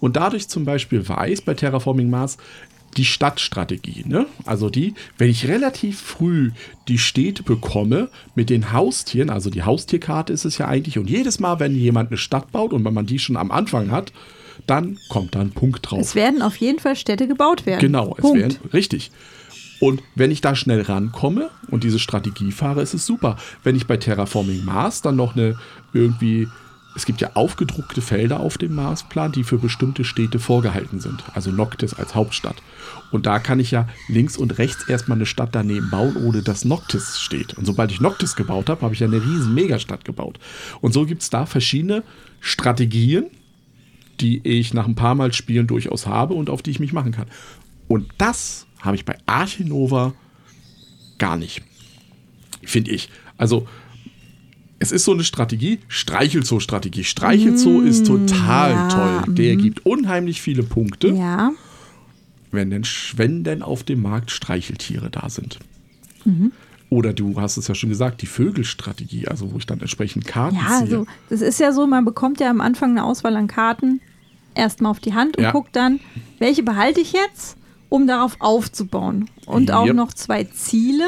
Und 0.00 0.16
dadurch 0.16 0.48
zum 0.48 0.64
Beispiel 0.64 1.08
weiß 1.08 1.42
bei 1.42 1.54
Terraforming 1.54 2.10
Mars, 2.10 2.36
die 2.98 3.04
Stadtstrategie. 3.04 4.04
Ne? 4.06 4.26
Also 4.44 4.68
die, 4.68 4.94
wenn 5.16 5.30
ich 5.30 5.48
relativ 5.48 6.00
früh 6.00 6.50
die 6.88 6.98
Städte 6.98 7.42
bekomme 7.42 8.08
mit 8.34 8.50
den 8.50 8.72
Haustieren, 8.72 9.30
also 9.30 9.50
die 9.50 9.62
Haustierkarte 9.62 10.32
ist 10.32 10.44
es 10.44 10.58
ja 10.58 10.66
eigentlich, 10.66 10.98
und 10.98 11.08
jedes 11.08 11.40
Mal, 11.40 11.60
wenn 11.60 11.74
jemand 11.74 12.10
eine 12.10 12.18
Stadt 12.18 12.52
baut 12.52 12.72
und 12.72 12.84
wenn 12.84 12.94
man 12.94 13.06
die 13.06 13.18
schon 13.18 13.36
am 13.36 13.50
Anfang 13.50 13.90
hat, 13.90 14.12
dann 14.66 14.98
kommt 15.08 15.34
da 15.34 15.40
ein 15.40 15.52
Punkt 15.52 15.90
drauf. 15.90 16.00
Es 16.00 16.14
werden 16.14 16.42
auf 16.42 16.56
jeden 16.56 16.80
Fall 16.80 16.96
Städte 16.96 17.28
gebaut 17.28 17.64
werden. 17.64 17.80
Genau, 17.80 18.14
es 18.16 18.22
Punkt. 18.22 18.38
werden, 18.38 18.58
richtig. 18.72 19.10
Und 19.80 20.02
wenn 20.16 20.32
ich 20.32 20.40
da 20.40 20.56
schnell 20.56 20.82
rankomme 20.82 21.50
und 21.70 21.84
diese 21.84 22.00
Strategie 22.00 22.50
fahre, 22.50 22.82
ist 22.82 22.94
es 22.94 23.06
super. 23.06 23.36
Wenn 23.62 23.76
ich 23.76 23.86
bei 23.86 23.96
Terraforming 23.96 24.64
Mars 24.64 25.02
dann 25.02 25.14
noch 25.14 25.36
eine 25.36 25.56
irgendwie, 25.92 26.48
es 26.98 27.06
gibt 27.06 27.20
ja 27.20 27.30
aufgedruckte 27.34 28.02
Felder 28.02 28.40
auf 28.40 28.58
dem 28.58 28.74
Marsplan, 28.74 29.30
die 29.30 29.44
für 29.44 29.58
bestimmte 29.58 30.02
Städte 30.02 30.40
vorgehalten 30.40 30.98
sind. 30.98 31.22
Also 31.32 31.52
Noctis 31.52 31.94
als 31.94 32.16
Hauptstadt. 32.16 32.56
Und 33.12 33.24
da 33.24 33.38
kann 33.38 33.60
ich 33.60 33.70
ja 33.70 33.88
links 34.08 34.36
und 34.36 34.58
rechts 34.58 34.88
erstmal 34.88 35.16
eine 35.16 35.24
Stadt 35.24 35.50
daneben 35.52 35.90
bauen, 35.90 36.16
ohne 36.16 36.42
dass 36.42 36.64
Noctis 36.64 37.20
steht. 37.20 37.56
Und 37.56 37.66
sobald 37.66 37.92
ich 37.92 38.00
Noctis 38.00 38.34
gebaut 38.34 38.68
habe, 38.68 38.82
habe 38.82 38.94
ich 38.94 39.00
ja 39.00 39.06
eine 39.06 39.22
riesen 39.22 39.54
Megastadt 39.54 40.04
gebaut. 40.04 40.40
Und 40.80 40.92
so 40.92 41.06
gibt 41.06 41.22
es 41.22 41.30
da 41.30 41.46
verschiedene 41.46 42.02
Strategien, 42.40 43.26
die 44.18 44.40
ich 44.42 44.74
nach 44.74 44.88
ein 44.88 44.96
paar 44.96 45.14
Mal 45.14 45.32
Spielen 45.32 45.68
durchaus 45.68 46.08
habe 46.08 46.34
und 46.34 46.50
auf 46.50 46.62
die 46.62 46.72
ich 46.72 46.80
mich 46.80 46.92
machen 46.92 47.12
kann. 47.12 47.28
Und 47.86 48.08
das 48.18 48.66
habe 48.80 48.96
ich 48.96 49.04
bei 49.04 49.16
Archinova 49.24 50.14
gar 51.18 51.36
nicht. 51.36 51.62
Finde 52.64 52.90
ich. 52.90 53.08
Also, 53.36 53.68
es 54.78 54.92
ist 54.92 55.04
so 55.04 55.12
eine 55.12 55.24
Strategie, 55.24 55.80
Streichelzoo-Strategie. 55.88 57.04
Streichelzoo 57.04 57.80
ist 57.80 58.06
total 58.06 58.70
ja, 58.72 58.88
toll. 58.88 59.34
Der 59.34 59.56
gibt 59.56 59.84
unheimlich 59.86 60.40
viele 60.40 60.62
Punkte, 60.62 61.08
Ja. 61.08 61.52
wenn, 62.50 62.70
denn, 62.70 62.84
wenn 63.16 63.44
denn 63.44 63.62
auf 63.62 63.82
dem 63.82 64.02
Markt 64.02 64.30
Streicheltiere 64.30 65.10
da 65.10 65.28
sind. 65.28 65.58
Mhm. 66.24 66.52
Oder 66.90 67.12
du 67.12 67.38
hast 67.40 67.56
es 67.58 67.68
ja 67.68 67.74
schon 67.74 67.90
gesagt, 67.90 68.22
die 68.22 68.26
Vögelstrategie, 68.26 69.28
also 69.28 69.52
wo 69.52 69.58
ich 69.58 69.66
dann 69.66 69.80
entsprechend 69.80 70.26
Karten 70.26 70.56
Ja, 70.56 70.62
ziehe. 70.68 70.78
also 70.98 71.06
das 71.28 71.42
ist 71.42 71.60
ja 71.60 71.72
so, 71.72 71.86
man 71.86 72.04
bekommt 72.04 72.40
ja 72.40 72.48
am 72.48 72.60
Anfang 72.62 72.90
eine 72.92 73.04
Auswahl 73.04 73.36
an 73.36 73.46
Karten 73.46 74.00
erstmal 74.54 74.90
auf 74.90 75.00
die 75.00 75.12
Hand 75.12 75.36
und 75.36 75.42
Ja. 75.44 75.50
guckt 75.52 75.76
dann, 75.76 76.00
welche 76.38 76.62
behalte 76.62 77.00
ich 77.00 77.12
jetzt, 77.12 77.56
um 77.90 78.06
darauf 78.06 78.36
aufzubauen. 78.40 79.28
Und 79.44 79.70
auch 79.70 79.86
Yep. 79.86 79.96
noch 79.96 80.12
zwei 80.14 80.44
Ziele. 80.44 81.04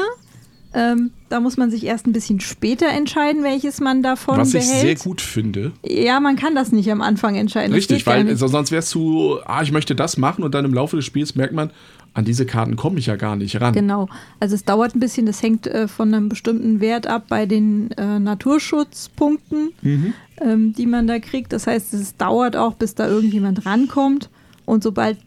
Ähm, 0.73 1.11
da 1.29 1.39
muss 1.41 1.57
man 1.57 1.69
sich 1.69 1.85
erst 1.85 2.07
ein 2.07 2.13
bisschen 2.13 2.39
später 2.39 2.87
entscheiden, 2.87 3.43
welches 3.43 3.81
man 3.81 4.01
davon 4.03 4.37
Was 4.37 4.53
ich 4.53 4.61
behält. 4.65 4.81
sehr 4.81 4.95
gut 4.95 5.19
finde. 5.19 5.73
Ja, 5.85 6.19
man 6.21 6.37
kann 6.37 6.55
das 6.55 6.71
nicht 6.71 6.89
am 6.91 7.01
Anfang 7.01 7.35
entscheiden. 7.35 7.73
Richtig, 7.73 8.05
weil 8.07 8.33
sonst 8.37 8.71
wärst 8.71 8.93
du, 8.95 9.37
ah, 9.45 9.61
ich 9.61 9.71
möchte 9.73 9.95
das 9.95 10.17
machen 10.17 10.43
und 10.45 10.53
dann 10.55 10.63
im 10.65 10.73
Laufe 10.73 10.95
des 10.95 11.03
Spiels 11.05 11.35
merkt 11.35 11.53
man, 11.53 11.71
an 12.13 12.25
diese 12.25 12.45
Karten 12.45 12.75
komme 12.75 12.99
ich 12.99 13.05
ja 13.05 13.15
gar 13.15 13.35
nicht 13.37 13.59
ran. 13.61 13.73
Genau. 13.73 14.07
Also 14.39 14.55
es 14.55 14.65
dauert 14.65 14.95
ein 14.95 14.99
bisschen, 14.99 15.25
das 15.25 15.41
hängt 15.41 15.67
äh, 15.67 15.87
von 15.87 16.13
einem 16.13 16.27
bestimmten 16.29 16.79
Wert 16.81 17.07
ab 17.07 17.25
bei 17.29 17.45
den 17.45 17.91
äh, 17.91 18.19
Naturschutzpunkten, 18.19 19.71
Mhm. 19.81 20.13
ähm, 20.41 20.73
die 20.73 20.85
man 20.87 21.07
da 21.07 21.19
kriegt. 21.19 21.53
Das 21.53 21.67
heißt, 21.67 21.93
es 21.93 22.15
dauert 22.17 22.55
auch, 22.55 22.73
bis 22.75 22.95
da 22.95 23.07
irgendjemand 23.07 23.65
rankommt. 23.65 24.29
Und 24.65 24.83
sobald 24.83 25.17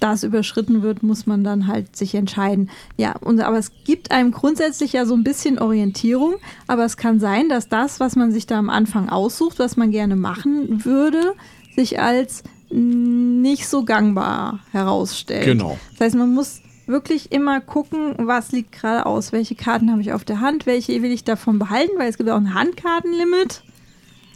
das 0.00 0.24
überschritten 0.24 0.82
wird, 0.82 1.02
muss 1.02 1.26
man 1.26 1.44
dann 1.44 1.66
halt 1.66 1.94
sich 1.96 2.14
entscheiden. 2.14 2.70
Ja, 2.96 3.14
und, 3.20 3.40
aber 3.40 3.58
es 3.58 3.70
gibt 3.84 4.10
einem 4.10 4.32
grundsätzlich 4.32 4.92
ja 4.92 5.06
so 5.06 5.14
ein 5.14 5.22
bisschen 5.24 5.58
Orientierung. 5.58 6.34
Aber 6.66 6.84
es 6.84 6.96
kann 6.96 7.20
sein, 7.20 7.48
dass 7.48 7.68
das, 7.68 8.00
was 8.00 8.16
man 8.16 8.32
sich 8.32 8.46
da 8.46 8.58
am 8.58 8.70
Anfang 8.70 9.08
aussucht, 9.08 9.58
was 9.58 9.76
man 9.76 9.90
gerne 9.90 10.16
machen 10.16 10.84
würde, 10.84 11.34
sich 11.76 12.00
als 12.00 12.42
nicht 12.70 13.68
so 13.68 13.84
gangbar 13.84 14.60
herausstellt. 14.72 15.44
Genau. 15.44 15.78
Das 15.92 16.06
heißt, 16.06 16.16
man 16.16 16.32
muss 16.32 16.60
wirklich 16.86 17.32
immer 17.32 17.60
gucken, 17.60 18.14
was 18.18 18.52
liegt 18.52 18.72
gerade 18.72 19.06
aus, 19.06 19.32
welche 19.32 19.54
Karten 19.54 19.90
habe 19.90 20.00
ich 20.00 20.12
auf 20.12 20.24
der 20.24 20.40
Hand, 20.40 20.66
welche 20.66 21.02
will 21.02 21.12
ich 21.12 21.24
davon 21.24 21.58
behalten, 21.58 21.92
weil 21.98 22.08
es 22.10 22.16
gibt 22.18 22.28
auch 22.30 22.36
ein 22.36 22.54
Handkartenlimit. 22.54 23.62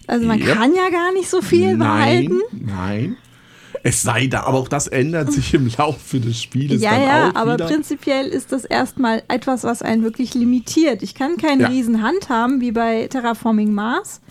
Also 0.07 0.27
man 0.27 0.39
Yep. 0.39 0.55
kann 0.57 0.75
ja 0.75 0.91
gar 0.91 1.13
nicht 1.15 1.29
so 1.31 1.41
viel 1.43 1.77
nein, 1.77 1.79
behalten. 1.79 2.41
nein. 2.53 3.17
Es 3.87 4.03
sei 4.03 4.27
da, 4.29 4.45
aber 4.45 4.59
auch 4.59 4.69
das 4.69 4.87
ändert 4.89 5.31
sich 5.31 5.53
im 5.53 5.71
Laufe 5.77 6.19
des 6.19 6.43
Spieles 6.43 6.81
Ja, 6.83 6.99
ja, 6.99 7.31
aber 7.35 7.55
wieder. 7.55 7.67
prinzipiell 7.67 8.29
ist 8.29 8.51
das 8.51 8.65
erstmal 8.65 9.23
etwas, 9.29 9.63
was 9.63 9.83
einen 9.83 10.03
wirklich 10.03 10.33
limitiert. 10.35 11.03
Ich 11.03 11.15
kann 11.15 11.37
keine 11.37 11.65
Ja. 11.65 11.69
riesen 11.69 12.03
Hand 12.03 12.31
haben, 12.31 12.63
wie 12.63 12.73
bei 12.73 13.07
Terraforming 13.09 13.73
Mars. 13.75 14.23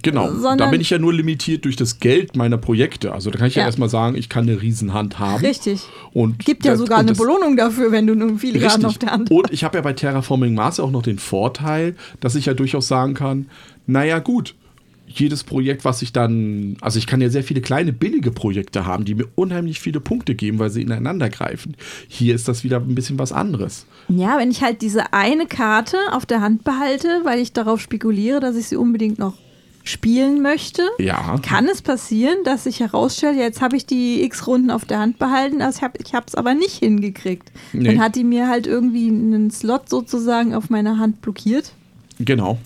Genau, 0.00 0.28
da 0.28 0.36
sondern- 0.38 0.70
bin 0.70 0.80
ich 0.80 0.90
ja 0.90 0.98
nur 1.00 1.12
limitiert 1.12 1.64
durch 1.64 1.74
das 1.74 1.98
Geld 1.98 2.36
meiner 2.36 2.56
Projekte. 2.56 3.12
Also 3.12 3.32
da 3.32 3.38
kann 3.40 3.48
ich 3.48 3.56
ja, 3.56 3.62
Ja. 3.62 3.66
erstmal 3.66 3.88
sagen, 3.88 4.14
ich 4.16 4.28
kann 4.28 4.48
eine 4.48 4.62
Riesenhand 4.62 5.18
haben. 5.18 5.44
Richtig. 5.44 5.80
Und 6.12 6.38
Gibt 6.44 6.64
ja 6.64 6.70
das- 6.72 6.78
sogar 6.78 6.98
eine 7.00 7.08
das- 7.08 7.18
Belohnung 7.18 7.56
dafür, 7.56 7.90
wenn 7.90 8.06
du 8.06 8.14
nur 8.14 8.38
viele 8.38 8.60
Karten 8.60 8.84
auf 8.84 8.98
der 8.98 9.10
Hand 9.10 9.28
hast. 9.28 9.36
Und 9.36 9.50
ich 9.52 9.64
habe 9.64 9.76
ja 9.78 9.82
bei 9.82 9.92
Terraforming 9.92 10.54
Mars 10.54 10.78
auch 10.78 10.92
noch 10.92 11.02
den 11.02 11.18
Vorteil, 11.18 11.96
dass 12.20 12.36
ich 12.36 12.46
ja 12.46 12.54
durchaus 12.54 12.86
sagen 12.86 13.14
kann, 13.14 13.46
naja 13.88 14.20
gut, 14.20 14.54
jedes 15.12 15.44
Projekt, 15.44 15.84
was 15.84 16.02
ich 16.02 16.12
dann, 16.12 16.76
also 16.80 16.98
ich 16.98 17.06
kann 17.06 17.20
ja 17.20 17.28
sehr 17.28 17.42
viele 17.42 17.60
kleine 17.60 17.92
billige 17.92 18.30
Projekte 18.30 18.86
haben, 18.86 19.04
die 19.04 19.14
mir 19.14 19.26
unheimlich 19.34 19.80
viele 19.80 20.00
Punkte 20.00 20.34
geben, 20.34 20.58
weil 20.58 20.70
sie 20.70 20.82
ineinander 20.82 21.28
greifen. 21.28 21.76
Hier 22.08 22.34
ist 22.34 22.48
das 22.48 22.62
wieder 22.64 22.78
ein 22.78 22.94
bisschen 22.94 23.18
was 23.18 23.32
anderes. 23.32 23.86
Ja, 24.08 24.38
wenn 24.38 24.50
ich 24.50 24.62
halt 24.62 24.82
diese 24.82 25.12
eine 25.12 25.46
Karte 25.46 25.96
auf 26.12 26.26
der 26.26 26.40
Hand 26.40 26.64
behalte, 26.64 27.20
weil 27.24 27.40
ich 27.40 27.52
darauf 27.52 27.80
spekuliere, 27.80 28.40
dass 28.40 28.56
ich 28.56 28.68
sie 28.68 28.76
unbedingt 28.76 29.18
noch 29.18 29.34
spielen 29.82 30.42
möchte, 30.42 30.82
Ja. 30.98 31.38
kann 31.42 31.66
es 31.66 31.80
passieren, 31.82 32.36
dass 32.44 32.64
sich 32.64 32.80
herausstellt, 32.80 33.36
jetzt 33.38 33.60
habe 33.62 33.76
ich 33.76 33.86
die 33.86 34.22
x 34.22 34.46
Runden 34.46 34.70
auf 34.70 34.84
der 34.84 34.98
Hand 35.00 35.18
behalten, 35.18 35.62
also 35.62 35.80
ich 36.04 36.14
habe 36.14 36.26
es 36.28 36.34
aber 36.34 36.54
nicht 36.54 36.76
hingekriegt. 36.76 37.50
Nee. 37.72 37.84
Dann 37.84 38.00
hat 38.00 38.14
die 38.14 38.24
mir 38.24 38.46
halt 38.48 38.66
irgendwie 38.66 39.08
einen 39.08 39.50
Slot 39.50 39.88
sozusagen 39.88 40.54
auf 40.54 40.68
meiner 40.70 40.98
Hand 40.98 41.22
blockiert. 41.22 41.72
Genau. 42.18 42.58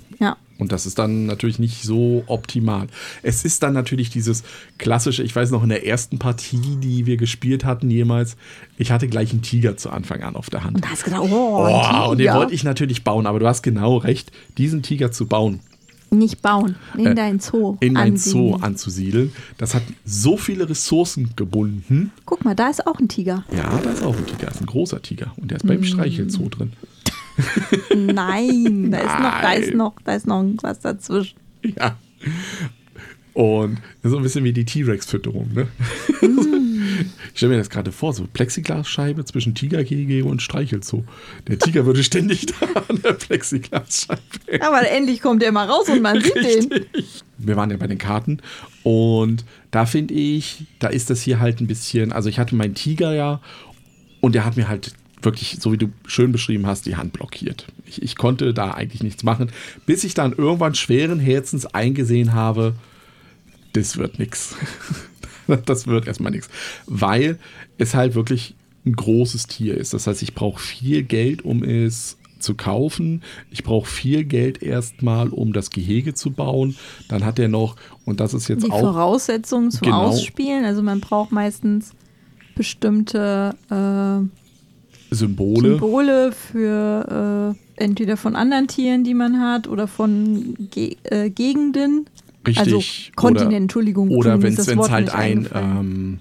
Und 0.58 0.70
das 0.70 0.86
ist 0.86 0.98
dann 1.00 1.26
natürlich 1.26 1.58
nicht 1.58 1.82
so 1.82 2.22
optimal. 2.26 2.86
Es 3.22 3.44
ist 3.44 3.62
dann 3.64 3.72
natürlich 3.74 4.10
dieses 4.10 4.44
klassische, 4.78 5.22
ich 5.24 5.34
weiß 5.34 5.50
noch 5.50 5.62
in 5.64 5.68
der 5.68 5.84
ersten 5.86 6.18
Partie, 6.20 6.76
die 6.80 7.06
wir 7.06 7.16
gespielt 7.16 7.64
hatten 7.64 7.90
jemals, 7.90 8.36
ich 8.78 8.92
hatte 8.92 9.08
gleich 9.08 9.32
einen 9.32 9.42
Tiger 9.42 9.76
zu 9.76 9.90
Anfang 9.90 10.22
an 10.22 10.36
auf 10.36 10.50
der 10.50 10.62
Hand. 10.62 10.76
Und 10.76 10.84
da 10.84 10.90
hast 10.90 11.02
du 11.02 11.06
gedacht, 11.06 11.22
oh, 11.24 11.68
Oh, 11.68 12.10
und 12.10 12.18
den 12.18 12.32
wollte 12.34 12.54
ich 12.54 12.62
natürlich 12.62 13.02
bauen, 13.02 13.26
aber 13.26 13.40
du 13.40 13.46
hast 13.48 13.62
genau 13.62 13.96
recht, 13.96 14.30
diesen 14.56 14.82
Tiger 14.82 15.10
zu 15.10 15.26
bauen, 15.26 15.58
nicht 16.10 16.42
bauen, 16.42 16.76
in 16.96 17.06
Äh, 17.06 17.14
dein 17.16 17.40
Zoo. 17.40 17.76
in 17.80 17.96
ein 17.96 18.16
Zoo 18.16 18.54
anzusiedeln, 18.54 19.32
das 19.58 19.74
hat 19.74 19.82
so 20.04 20.36
viele 20.36 20.68
Ressourcen 20.70 21.30
gebunden. 21.34 22.12
Guck 22.24 22.44
mal, 22.44 22.54
da 22.54 22.68
ist 22.70 22.86
auch 22.86 23.00
ein 23.00 23.08
Tiger. 23.08 23.42
Ja, 23.52 23.80
da 23.82 23.90
ist 23.90 24.04
auch 24.04 24.16
ein 24.16 24.24
Tiger, 24.24 24.46
das 24.46 24.54
ist 24.56 24.60
ein 24.60 24.66
großer 24.66 25.02
Tiger 25.02 25.32
und 25.36 25.50
der 25.50 25.56
ist 25.56 25.64
Mm. 25.64 25.68
beim 25.68 25.82
Streichelzoo 25.82 26.48
drin. 26.48 26.72
Nein, 27.94 28.90
da 28.90 28.99
ist 28.99 29.20
noch, 29.20 29.40
da 29.40 29.53
ist 29.53 29.75
noch, 29.75 29.94
da 30.05 30.14
ist 30.14 30.27
noch 30.27 30.44
was 30.62 30.81
dazwischen. 30.81 31.37
Ja. 31.62 31.97
Und 33.35 33.79
so 34.05 34.16
ein 34.16 34.23
bisschen 34.23 34.44
wie 34.44 34.53
die 34.53 34.64
T-Rex-Fütterung, 34.64 35.53
ne? 35.53 35.66
Ich 37.33 37.38
stelle 37.38 37.53
mir 37.55 37.59
das 37.59 37.68
gerade 37.68 37.90
vor, 37.90 38.12
so 38.12 38.29
Plexiglasscheibe 38.33 39.25
zwischen 39.25 39.57
Tigergehege 39.57 40.25
und 40.25 40.40
Streichelzoo. 40.40 41.03
Der 41.49 41.59
Tiger 41.59 41.85
würde 41.85 42.05
ständig 42.05 42.47
da 42.61 42.66
an 42.88 43.03
der 43.03 43.14
Plexiglasscheibe. 43.14 44.20
Aber 44.61 44.88
endlich 44.88 45.20
kommt 45.20 45.42
er 45.42 45.51
mal 45.51 45.68
raus 45.68 45.88
und 45.88 46.01
man 46.01 46.20
sieht 46.20 46.37
den. 46.37 46.87
Wir 47.38 47.57
waren 47.57 47.73
ja 47.73 47.77
bei 47.77 47.88
den 47.88 47.99
Karten 47.99 48.38
und 48.85 49.44
da 49.73 49.85
finde 49.87 50.14
ich, 50.14 50.66
da 50.79 50.87
ist 50.87 51.11
das 51.11 51.20
hier 51.23 51.40
halt 51.40 51.61
ein 51.61 51.66
bisschen, 51.66 52.12
also 52.12 52.29
ich 52.29 52.38
hatte 52.38 52.55
meinen 52.55 52.75
Tiger 52.75 53.12
ja 53.12 53.40
und 54.20 54.37
der 54.37 54.44
hat 54.44 54.57
mir 54.57 54.68
halt 54.68 54.94
wirklich, 55.24 55.58
so 55.60 55.72
wie 55.72 55.78
du 55.78 55.88
schön 56.06 56.32
beschrieben 56.32 56.66
hast, 56.66 56.87
die 56.87 56.96
Hand 56.96 57.12
blockiert. 57.12 57.66
Ich, 57.87 58.02
ich 58.02 58.16
konnte 58.16 58.54
da 58.54 58.72
eigentlich 58.72 59.02
nichts 59.02 59.22
machen, 59.22 59.50
bis 59.87 60.04
ich 60.04 60.14
dann 60.14 60.32
irgendwann 60.32 60.74
schweren 60.74 61.20
Herzens 61.20 61.66
eingesehen 61.66 62.32
habe, 62.32 62.74
das 63.72 63.96
wird 63.96 64.18
nix. 64.18 64.54
Das 65.66 65.87
wird 65.87 66.06
erstmal 66.06 66.32
nichts, 66.32 66.48
weil 66.87 67.38
es 67.76 67.94
halt 67.94 68.14
wirklich 68.14 68.54
ein 68.87 68.94
großes 68.94 69.46
Tier 69.46 69.76
ist. 69.76 69.92
Das 69.92 70.06
heißt, 70.06 70.22
ich 70.22 70.34
brauche 70.34 70.58
viel 70.58 71.02
Geld, 71.02 71.44
um 71.44 71.62
es 71.62 72.16
zu 72.38 72.54
kaufen. 72.54 73.22
Ich 73.50 73.62
brauche 73.62 73.87
viel 73.87 74.24
Geld 74.24 74.62
erstmal, 74.62 75.28
um 75.28 75.52
das 75.52 75.68
Gehege 75.68 76.14
zu 76.14 76.30
bauen. 76.30 76.76
Dann 77.08 77.26
hat 77.26 77.38
er 77.38 77.48
noch, 77.48 77.76
und 78.06 78.20
das 78.20 78.32
ist 78.32 78.48
jetzt 78.48 78.64
Die 78.64 78.70
auch 78.70 78.80
Voraussetzungen 78.80 79.70
zum 79.70 79.82
Genau. 79.82 80.04
Ausspielen. 80.06 80.64
Also 80.64 80.82
man 80.82 81.00
braucht 81.00 81.30
meistens 81.30 81.92
bestimmte 82.54 83.54
äh, 83.68 84.43
Symbole. 85.14 85.72
Symbole 85.72 86.33
für 86.33 87.55
äh, 87.79 87.83
entweder 87.83 88.16
von 88.16 88.37
anderen 88.37 88.68
Tieren, 88.68 89.05
die 89.05 89.14
man 89.14 89.40
hat, 89.40 89.68
oder 89.68 89.87
von 89.87 90.55
Ge 90.70 90.96
äh, 91.05 91.31
Gegenden. 91.31 92.07
Richtig. 92.46 92.59
Also 92.59 92.83
Kontinent, 93.16 93.48
Oder- 93.48 93.57
Entschuldigung. 93.57 94.11
Oder 94.11 94.42
wenn 94.42 94.55
es 94.55 94.68
halt 94.68 95.14
ein 95.14 95.48
ähm, 95.55 96.18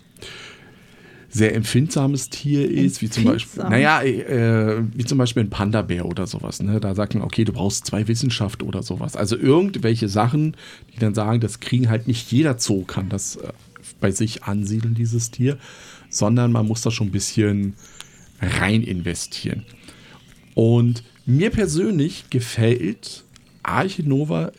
sehr 1.33 1.55
empfindsames 1.55 2.29
Tier 2.29 2.69
ist, 2.69 3.01
wie 3.01 3.09
zum 3.09 3.23
Beispiel, 3.23 3.63
naja, 3.63 4.03
äh, 4.03 4.83
wie 4.93 5.03
zum 5.03 5.17
Beispiel 5.17 5.43
ein 5.43 5.49
Panda-Bär 5.49 6.05
oder 6.05 6.27
sowas. 6.27 6.61
Ne? 6.61 6.79
Da 6.79 6.93
sagt 6.93 7.15
man, 7.15 7.23
okay, 7.23 7.43
du 7.43 7.53
brauchst 7.53 7.87
zwei 7.87 8.07
Wissenschaft 8.07 8.61
oder 8.61 8.83
sowas. 8.83 9.15
Also 9.15 9.35
irgendwelche 9.35 10.07
Sachen, 10.09 10.55
die 10.93 10.99
dann 10.99 11.15
sagen, 11.15 11.39
das 11.39 11.59
kriegen 11.59 11.89
halt 11.89 12.07
nicht 12.07 12.31
jeder 12.31 12.59
Zoo 12.59 12.83
kann 12.83 13.09
das 13.09 13.37
äh, 13.37 13.51
bei 13.99 14.11
sich 14.11 14.43
ansiedeln, 14.43 14.93
dieses 14.93 15.31
Tier, 15.31 15.57
sondern 16.09 16.51
man 16.51 16.67
muss 16.67 16.83
da 16.83 16.91
schon 16.91 17.07
ein 17.07 17.11
bisschen 17.11 17.73
rein 18.59 18.83
investieren. 18.83 19.65
Und 20.55 21.03
mir 21.25 21.49
persönlich 21.49 22.25
gefällt 22.29 23.23
Arche 23.63 24.03
Nova 24.03 24.51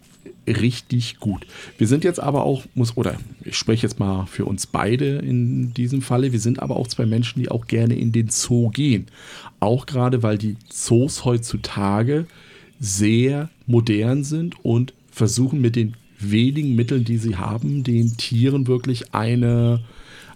richtig 0.46 1.18
gut. 1.20 1.46
Wir 1.78 1.86
sind 1.86 2.04
jetzt 2.04 2.20
aber 2.20 2.44
auch, 2.44 2.64
muss, 2.74 2.96
oder 2.96 3.16
ich 3.44 3.56
spreche 3.56 3.86
jetzt 3.86 3.98
mal 3.98 4.26
für 4.26 4.44
uns 4.44 4.66
beide 4.66 5.18
in 5.18 5.72
diesem 5.74 6.02
Falle, 6.02 6.32
wir 6.32 6.40
sind 6.40 6.60
aber 6.60 6.76
auch 6.76 6.86
zwei 6.86 7.06
Menschen, 7.06 7.40
die 7.42 7.50
auch 7.50 7.66
gerne 7.66 7.94
in 7.94 8.12
den 8.12 8.28
Zoo 8.28 8.70
gehen. 8.70 9.06
Auch 9.60 9.86
gerade, 9.86 10.22
weil 10.22 10.38
die 10.38 10.56
Zoos 10.68 11.24
heutzutage 11.24 12.26
sehr 12.80 13.48
modern 13.66 14.24
sind 14.24 14.56
und 14.64 14.92
versuchen 15.10 15.60
mit 15.60 15.76
den 15.76 15.94
wenigen 16.18 16.74
Mitteln, 16.74 17.04
die 17.04 17.18
sie 17.18 17.36
haben, 17.36 17.84
den 17.84 18.16
Tieren 18.16 18.66
wirklich 18.66 19.14
eine 19.14 19.80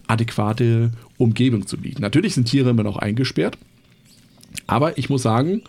adäquate 0.09 0.91
Umgebung 1.17 1.67
zu 1.67 1.79
bieten. 1.79 2.03
Natürlich 2.03 2.35
sind 2.35 2.47
Tiere 2.47 2.71
immer 2.71 2.83
noch 2.83 2.97
eingesperrt, 2.97 3.57
aber 4.67 4.99
ich 4.99 5.09
muss 5.09 5.23
sagen, 5.23 5.63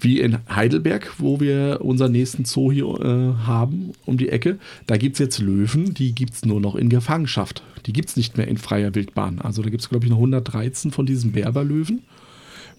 wie 0.00 0.20
in 0.20 0.38
Heidelberg, 0.54 1.14
wo 1.18 1.40
wir 1.40 1.80
unseren 1.80 2.12
nächsten 2.12 2.44
Zoo 2.44 2.70
hier 2.70 2.86
äh, 3.00 3.46
haben, 3.46 3.92
um 4.04 4.18
die 4.18 4.28
Ecke. 4.28 4.58
Da 4.86 4.96
gibt 4.96 5.14
es 5.14 5.20
jetzt 5.20 5.38
Löwen, 5.38 5.94
die 5.94 6.14
gibt 6.14 6.34
es 6.34 6.44
nur 6.44 6.60
noch 6.60 6.74
in 6.76 6.88
Gefangenschaft. 6.88 7.62
Die 7.86 7.92
gibt 7.92 8.10
es 8.10 8.16
nicht 8.16 8.36
mehr 8.36 8.46
in 8.46 8.58
freier 8.58 8.94
Wildbahn. 8.94 9.40
Also 9.40 9.62
da 9.62 9.70
gibt 9.70 9.82
es, 9.82 9.88
glaube 9.88 10.04
ich, 10.04 10.10
noch 10.10 10.18
113 10.18 10.90
von 10.90 11.06
diesen 11.06 11.32
Berberlöwen, 11.32 12.02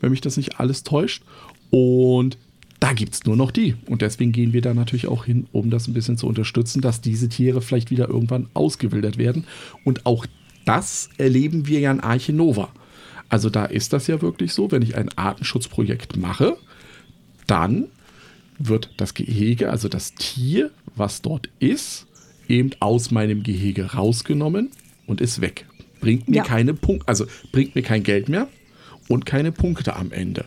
wenn 0.01 0.11
mich 0.11 0.21
das 0.21 0.37
nicht 0.37 0.59
alles 0.59 0.83
täuscht. 0.83 1.23
Und 1.71 2.37
da 2.79 2.93
gibt 2.93 3.13
es 3.15 3.25
nur 3.25 3.35
noch 3.35 3.51
die. 3.51 3.75
Und 3.87 4.01
deswegen 4.01 4.31
gehen 4.31 4.53
wir 4.53 4.61
da 4.61 4.73
natürlich 4.73 5.07
auch 5.07 5.25
hin, 5.25 5.47
um 5.51 5.69
das 5.69 5.87
ein 5.87 5.93
bisschen 5.93 6.17
zu 6.17 6.27
unterstützen, 6.27 6.81
dass 6.81 7.01
diese 7.01 7.29
Tiere 7.29 7.61
vielleicht 7.61 7.89
wieder 7.89 8.09
irgendwann 8.09 8.47
ausgewildert 8.53 9.17
werden. 9.17 9.45
Und 9.83 10.05
auch 10.05 10.25
das 10.65 11.09
erleben 11.17 11.67
wir 11.67 11.79
ja 11.79 11.91
in 11.91 11.99
Arche 11.99 12.33
Nova. 12.33 12.69
Also 13.29 13.49
da 13.49 13.65
ist 13.65 13.93
das 13.93 14.07
ja 14.07 14.21
wirklich 14.21 14.53
so, 14.53 14.71
wenn 14.71 14.81
ich 14.81 14.95
ein 14.95 15.09
Artenschutzprojekt 15.17 16.17
mache, 16.17 16.57
dann 17.47 17.85
wird 18.57 18.91
das 18.97 19.13
Gehege, 19.13 19.69
also 19.69 19.89
das 19.89 20.13
Tier, 20.13 20.71
was 20.95 21.21
dort 21.21 21.49
ist, 21.59 22.07
eben 22.47 22.71
aus 22.79 23.11
meinem 23.11 23.43
Gehege 23.43 23.93
rausgenommen 23.93 24.69
und 25.07 25.21
ist 25.21 25.41
weg. 25.41 25.65
Bringt 25.99 26.29
mir 26.29 26.37
ja. 26.37 26.43
keine 26.43 26.73
Punkte, 26.73 27.07
also 27.07 27.25
bringt 27.51 27.75
mir 27.75 27.81
kein 27.81 28.03
Geld 28.03 28.29
mehr 28.29 28.47
und 29.07 29.25
keine 29.25 29.51
Punkte 29.51 29.95
am 29.95 30.11
Ende. 30.11 30.45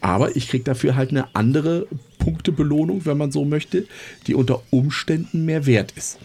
Aber 0.00 0.36
ich 0.36 0.48
kriege 0.48 0.64
dafür 0.64 0.96
halt 0.96 1.10
eine 1.10 1.34
andere 1.34 1.86
Punktebelohnung, 2.18 3.06
wenn 3.06 3.16
man 3.16 3.32
so 3.32 3.44
möchte, 3.44 3.86
die 4.26 4.34
unter 4.34 4.62
Umständen 4.70 5.46
mehr 5.46 5.64
wert 5.64 5.92
ist. 5.92 6.18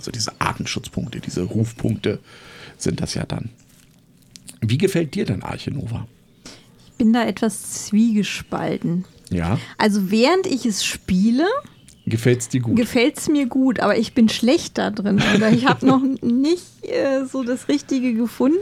Also 0.00 0.10
diese 0.10 0.40
Artenschutzpunkte, 0.40 1.20
diese 1.20 1.42
Rufpunkte 1.42 2.18
sind 2.76 3.00
das 3.00 3.14
ja 3.14 3.24
dann. 3.24 3.50
Wie 4.60 4.78
gefällt 4.78 5.14
dir 5.14 5.24
denn 5.24 5.42
Arche 5.42 5.70
Nova? 5.70 6.06
bin 7.00 7.14
da 7.14 7.24
etwas 7.24 7.86
zwiegespalten. 7.86 9.06
Ja. 9.30 9.58
Also 9.78 10.10
während 10.10 10.46
ich 10.46 10.66
es 10.66 10.84
spiele, 10.84 11.46
gefällt 12.04 12.40
es 12.40 12.50
dir 12.50 12.60
gut. 12.60 12.76
Gefällt 12.76 13.16
es 13.16 13.26
mir 13.30 13.46
gut, 13.46 13.80
aber 13.80 13.96
ich 13.96 14.12
bin 14.12 14.28
schlecht 14.28 14.76
da 14.76 14.90
drin. 14.90 15.18
Oder 15.34 15.50
ich 15.50 15.64
habe 15.64 15.86
noch 15.86 16.02
nicht 16.20 16.66
äh, 16.82 17.24
so 17.24 17.42
das 17.42 17.68
Richtige 17.68 18.12
gefunden. 18.12 18.58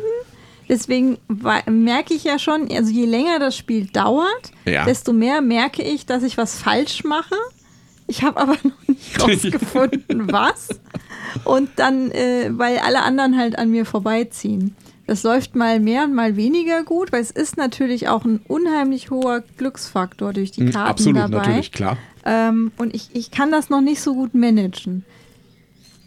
Deswegen 0.68 1.18
merke 1.66 2.14
ich 2.14 2.22
ja 2.22 2.38
schon, 2.38 2.70
also 2.70 2.92
je 2.92 3.06
länger 3.06 3.40
das 3.40 3.56
Spiel 3.56 3.86
dauert, 3.86 4.52
ja. 4.66 4.84
desto 4.84 5.12
mehr 5.12 5.40
merke 5.40 5.82
ich, 5.82 6.06
dass 6.06 6.22
ich 6.22 6.36
was 6.36 6.56
falsch 6.56 7.02
mache. 7.02 7.34
Ich 8.08 8.22
habe 8.24 8.40
aber 8.40 8.54
noch 8.64 8.88
nicht 8.88 9.22
rausgefunden, 9.22 10.32
was. 10.32 10.68
Und 11.44 11.70
dann, 11.76 12.10
äh, 12.10 12.50
weil 12.50 12.78
alle 12.78 13.02
anderen 13.02 13.38
halt 13.38 13.56
an 13.58 13.70
mir 13.70 13.84
vorbeiziehen. 13.84 14.74
Das 15.06 15.22
läuft 15.22 15.54
mal 15.54 15.80
mehr 15.80 16.04
und 16.04 16.14
mal 16.14 16.36
weniger 16.36 16.82
gut, 16.82 17.12
weil 17.12 17.22
es 17.22 17.30
ist 17.30 17.56
natürlich 17.56 18.08
auch 18.08 18.24
ein 18.24 18.40
unheimlich 18.46 19.10
hoher 19.10 19.42
Glücksfaktor 19.56 20.34
durch 20.34 20.50
die 20.50 20.62
hm, 20.62 20.72
Karten 20.72 20.90
Absolut, 20.90 21.18
dabei. 21.18 21.36
natürlich, 21.38 21.72
klar. 21.72 21.96
Ähm, 22.26 22.72
und 22.76 22.94
ich, 22.94 23.10
ich 23.14 23.30
kann 23.30 23.50
das 23.50 23.70
noch 23.70 23.80
nicht 23.80 24.02
so 24.02 24.14
gut 24.14 24.34
managen. 24.34 25.04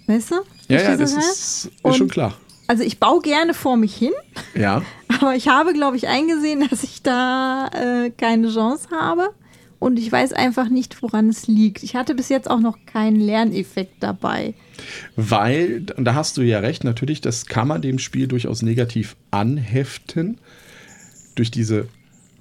Weißt 0.06 0.32
du? 0.32 0.36
Ja, 0.68 0.82
ja, 0.82 0.98
das 0.98 1.14
ist, 1.14 1.72
ist 1.84 1.98
schon 1.98 2.10
klar. 2.10 2.34
Also 2.68 2.84
ich 2.84 3.00
baue 3.00 3.22
gerne 3.22 3.54
vor 3.54 3.76
mich 3.76 3.96
hin. 3.96 4.14
Ja. 4.54 4.82
Aber 5.20 5.36
ich 5.36 5.48
habe, 5.48 5.74
glaube 5.74 5.98
ich, 5.98 6.08
eingesehen, 6.08 6.68
dass 6.70 6.84
ich 6.84 7.02
da 7.02 7.70
äh, 7.74 8.12
keine 8.12 8.54
Chance 8.54 8.90
habe. 8.92 9.32
Und 9.82 9.98
ich 9.98 10.12
weiß 10.12 10.34
einfach 10.34 10.70
nicht, 10.70 11.02
woran 11.02 11.28
es 11.28 11.48
liegt. 11.48 11.82
Ich 11.82 11.96
hatte 11.96 12.14
bis 12.14 12.30
jetzt 12.30 12.48
auch 12.48 12.60
noch 12.60 12.78
keinen 12.86 13.20
Lerneffekt 13.20 13.96
dabei. 14.00 14.54
Weil, 15.16 15.88
und 15.98 16.06
da 16.06 16.14
hast 16.14 16.38
du 16.38 16.44
ja 16.44 16.60
recht, 16.60 16.84
natürlich, 16.84 17.20
das 17.20 17.48
kann 17.48 17.68
man 17.68 17.82
dem 17.82 17.98
Spiel 17.98 18.28
durchaus 18.28 18.62
negativ 18.62 19.16
anheften. 19.32 20.38
Durch 21.34 21.50
diese 21.50 21.88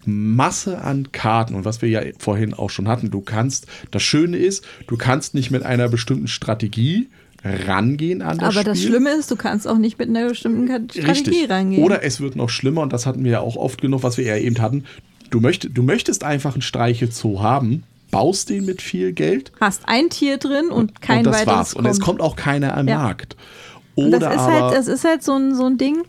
Masse 0.04 0.82
an 0.82 1.12
Karten 1.12 1.54
und 1.54 1.64
was 1.64 1.80
wir 1.80 1.88
ja 1.88 2.02
vorhin 2.18 2.52
auch 2.52 2.68
schon 2.68 2.88
hatten. 2.88 3.10
Du 3.10 3.22
kannst, 3.22 3.66
das 3.90 4.02
Schöne 4.02 4.36
ist, 4.36 4.62
du 4.86 4.98
kannst 4.98 5.32
nicht 5.32 5.50
mit 5.50 5.62
einer 5.62 5.88
bestimmten 5.88 6.28
Strategie 6.28 7.08
rangehen 7.42 8.20
an 8.20 8.36
das 8.36 8.48
Aber 8.48 8.52
Spiel. 8.60 8.64
das 8.64 8.82
Schlimme 8.82 9.10
ist, 9.12 9.30
du 9.30 9.36
kannst 9.36 9.66
auch 9.66 9.78
nicht 9.78 9.98
mit 9.98 10.10
einer 10.10 10.28
bestimmten 10.28 10.66
Strategie 10.66 11.06
Richtig. 11.08 11.48
rangehen. 11.48 11.82
Oder 11.82 12.02
es 12.04 12.20
wird 12.20 12.36
noch 12.36 12.50
schlimmer 12.50 12.82
und 12.82 12.92
das 12.92 13.06
hatten 13.06 13.24
wir 13.24 13.30
ja 13.30 13.40
auch 13.40 13.56
oft 13.56 13.80
genug, 13.80 14.02
was 14.02 14.18
wir 14.18 14.26
ja 14.26 14.36
eben 14.36 14.60
hatten. 14.60 14.84
Du, 15.30 15.40
möcht, 15.40 15.68
du 15.72 15.82
möchtest 15.82 16.24
einfach 16.24 16.54
einen 16.54 16.62
Streichelzoo 16.62 17.40
haben, 17.40 17.84
baust 18.10 18.50
den 18.50 18.64
mit 18.64 18.82
viel 18.82 19.12
Geld. 19.12 19.52
Hast 19.60 19.82
ein 19.86 20.10
Tier 20.10 20.38
drin 20.38 20.68
und 20.68 21.00
kein 21.00 21.18
und 21.18 21.26
das 21.26 21.40
weiteres 21.40 21.56
war's. 21.56 21.74
Kommt. 21.74 21.86
Und 21.86 21.90
es 21.90 22.00
kommt 22.00 22.20
auch 22.20 22.36
keiner 22.36 22.76
am 22.76 22.88
ja. 22.88 22.98
Markt. 22.98 23.36
Oder 23.94 24.18
das 24.18 24.34
ist 24.34 24.40
halt, 24.40 24.74
das 24.74 24.88
ist 24.88 25.04
halt 25.04 25.22
so 25.22 25.36
ein, 25.36 25.54
so 25.54 25.66
ein 25.66 25.78
Ding. 25.78 26.02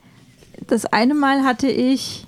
Das 0.67 0.85
eine 0.85 1.13
Mal 1.13 1.43
hatte 1.43 1.67
ich 1.67 2.25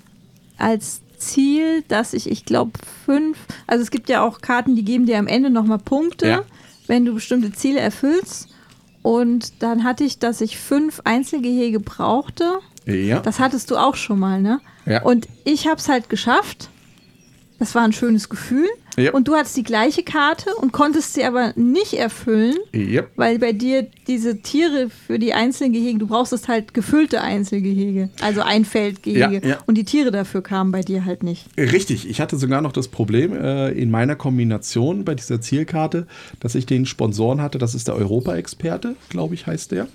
als 0.58 1.00
Ziel, 1.18 1.82
dass 1.88 2.12
ich, 2.12 2.30
ich 2.30 2.44
glaube, 2.44 2.72
fünf, 3.04 3.38
also 3.66 3.82
es 3.82 3.90
gibt 3.90 4.08
ja 4.08 4.22
auch 4.22 4.40
Karten, 4.40 4.76
die 4.76 4.84
geben 4.84 5.06
dir 5.06 5.18
am 5.18 5.26
Ende 5.26 5.50
nochmal 5.50 5.78
Punkte, 5.78 6.28
ja. 6.28 6.42
wenn 6.86 7.04
du 7.04 7.14
bestimmte 7.14 7.52
Ziele 7.52 7.80
erfüllst. 7.80 8.48
Und 9.02 9.62
dann 9.62 9.84
hatte 9.84 10.04
ich, 10.04 10.18
dass 10.18 10.40
ich 10.40 10.58
fünf 10.58 11.00
Einzelgehege 11.04 11.80
brauchte. 11.80 12.60
Ja. 12.86 13.20
Das 13.20 13.38
hattest 13.38 13.70
du 13.70 13.76
auch 13.76 13.96
schon 13.96 14.18
mal, 14.18 14.40
ne? 14.40 14.60
Ja. 14.86 15.02
Und 15.02 15.28
ich 15.44 15.66
habe 15.66 15.76
es 15.76 15.88
halt 15.88 16.08
geschafft. 16.08 16.70
Das 17.58 17.74
war 17.74 17.82
ein 17.82 17.92
schönes 17.92 18.28
Gefühl. 18.28 18.68
Yep. 18.96 19.14
Und 19.14 19.28
du 19.28 19.34
hattest 19.34 19.56
die 19.56 19.64
gleiche 19.64 20.02
Karte 20.02 20.54
und 20.54 20.72
konntest 20.72 21.14
sie 21.14 21.24
aber 21.24 21.52
nicht 21.56 21.94
erfüllen, 21.94 22.56
yep. 22.72 23.10
weil 23.16 23.38
bei 23.38 23.52
dir 23.52 23.86
diese 24.06 24.40
Tiere 24.40 24.88
für 24.88 25.18
die 25.18 25.34
einzelnen 25.34 25.72
Gehege, 25.72 25.98
du 25.98 26.06
brauchst 26.06 26.46
halt 26.46 26.74
gefüllte 26.74 27.20
Einzelgehege, 27.20 28.10
also 28.20 28.42
Einfeldgehege. 28.42 29.40
Ja, 29.42 29.48
ja. 29.48 29.58
Und 29.66 29.76
die 29.76 29.84
Tiere 29.84 30.10
dafür 30.10 30.42
kamen 30.42 30.70
bei 30.70 30.82
dir 30.82 31.04
halt 31.04 31.22
nicht. 31.22 31.46
Richtig, 31.56 32.08
ich 32.08 32.20
hatte 32.20 32.36
sogar 32.36 32.60
noch 32.60 32.72
das 32.72 32.88
Problem 32.88 33.34
äh, 33.34 33.70
in 33.70 33.90
meiner 33.90 34.14
Kombination 34.14 35.04
bei 35.04 35.14
dieser 35.14 35.40
Zielkarte, 35.40 36.06
dass 36.38 36.54
ich 36.54 36.66
den 36.66 36.86
Sponsoren 36.86 37.40
hatte, 37.40 37.58
das 37.58 37.74
ist 37.74 37.88
der 37.88 37.96
Europa-Experte, 37.96 38.94
glaube 39.08 39.34
ich, 39.34 39.46
heißt 39.46 39.72
der. 39.72 39.88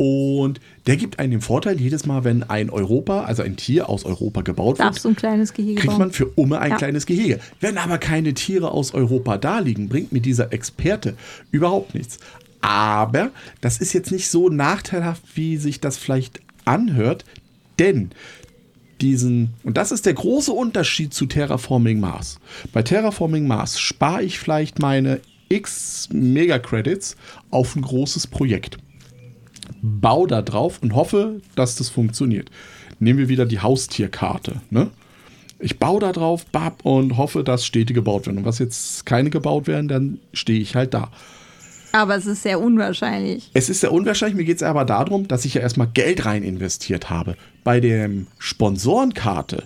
Und 0.00 0.62
der 0.86 0.96
gibt 0.96 1.18
einen 1.18 1.32
den 1.32 1.40
Vorteil, 1.42 1.78
jedes 1.78 2.06
Mal, 2.06 2.24
wenn 2.24 2.42
ein 2.42 2.70
Europa, 2.70 3.24
also 3.24 3.42
ein 3.42 3.56
Tier 3.56 3.90
aus 3.90 4.06
Europa 4.06 4.40
gebaut 4.40 4.80
Darfst 4.80 5.04
wird, 5.04 5.12
ein 5.12 5.16
kleines 5.16 5.52
Gehege 5.52 5.78
kriegt 5.78 5.98
man 5.98 6.10
für 6.10 6.24
Umme 6.36 6.58
ein 6.58 6.70
ja. 6.70 6.78
kleines 6.78 7.04
Gehege. 7.04 7.38
Wenn 7.60 7.76
aber 7.76 7.98
keine 7.98 8.32
Tiere 8.32 8.70
aus 8.70 8.94
Europa 8.94 9.36
da 9.36 9.58
liegen, 9.58 9.90
bringt 9.90 10.10
mir 10.10 10.22
dieser 10.22 10.54
Experte 10.54 11.18
überhaupt 11.50 11.94
nichts. 11.94 12.18
Aber 12.62 13.30
das 13.60 13.76
ist 13.76 13.92
jetzt 13.92 14.10
nicht 14.10 14.30
so 14.30 14.48
nachteilhaft, 14.48 15.22
wie 15.34 15.58
sich 15.58 15.80
das 15.80 15.98
vielleicht 15.98 16.40
anhört, 16.64 17.26
denn 17.78 18.10
diesen, 19.02 19.50
und 19.64 19.76
das 19.76 19.92
ist 19.92 20.06
der 20.06 20.14
große 20.14 20.52
Unterschied 20.52 21.12
zu 21.12 21.26
Terraforming 21.26 22.00
Mars. 22.00 22.38
Bei 22.72 22.82
Terraforming 22.82 23.46
Mars 23.46 23.78
spare 23.78 24.22
ich 24.22 24.38
vielleicht 24.38 24.78
meine 24.78 25.20
x 25.50 26.08
Mega-Credits 26.10 27.16
auf 27.50 27.76
ein 27.76 27.82
großes 27.82 28.28
Projekt 28.28 28.78
baue 29.82 30.28
da 30.28 30.42
drauf 30.42 30.78
und 30.82 30.94
hoffe, 30.94 31.40
dass 31.54 31.76
das 31.76 31.88
funktioniert. 31.88 32.50
Nehmen 32.98 33.18
wir 33.18 33.28
wieder 33.28 33.46
die 33.46 33.60
Haustierkarte. 33.60 34.60
Ne? 34.70 34.90
Ich 35.58 35.78
baue 35.78 36.00
da 36.00 36.12
drauf 36.12 36.46
bab, 36.46 36.84
und 36.84 37.16
hoffe, 37.16 37.44
dass 37.44 37.66
Städte 37.66 37.92
gebaut 37.92 38.26
werden. 38.26 38.38
Und 38.38 38.44
was 38.44 38.58
jetzt 38.58 39.04
keine 39.06 39.30
gebaut 39.30 39.66
werden, 39.66 39.88
dann 39.88 40.18
stehe 40.32 40.60
ich 40.60 40.74
halt 40.74 40.94
da. 40.94 41.10
Aber 41.92 42.14
es 42.16 42.26
ist 42.26 42.42
sehr 42.42 42.60
unwahrscheinlich. 42.60 43.50
Es 43.52 43.68
ist 43.68 43.80
sehr 43.80 43.92
unwahrscheinlich. 43.92 44.36
Mir 44.36 44.44
geht 44.44 44.56
es 44.56 44.62
aber 44.62 44.84
darum, 44.84 45.26
dass 45.28 45.44
ich 45.44 45.54
ja 45.54 45.60
erstmal 45.60 45.88
Geld 45.88 46.24
rein 46.24 46.42
investiert 46.42 47.10
habe. 47.10 47.36
Bei 47.64 47.80
der 47.80 48.08
Sponsorenkarte 48.38 49.64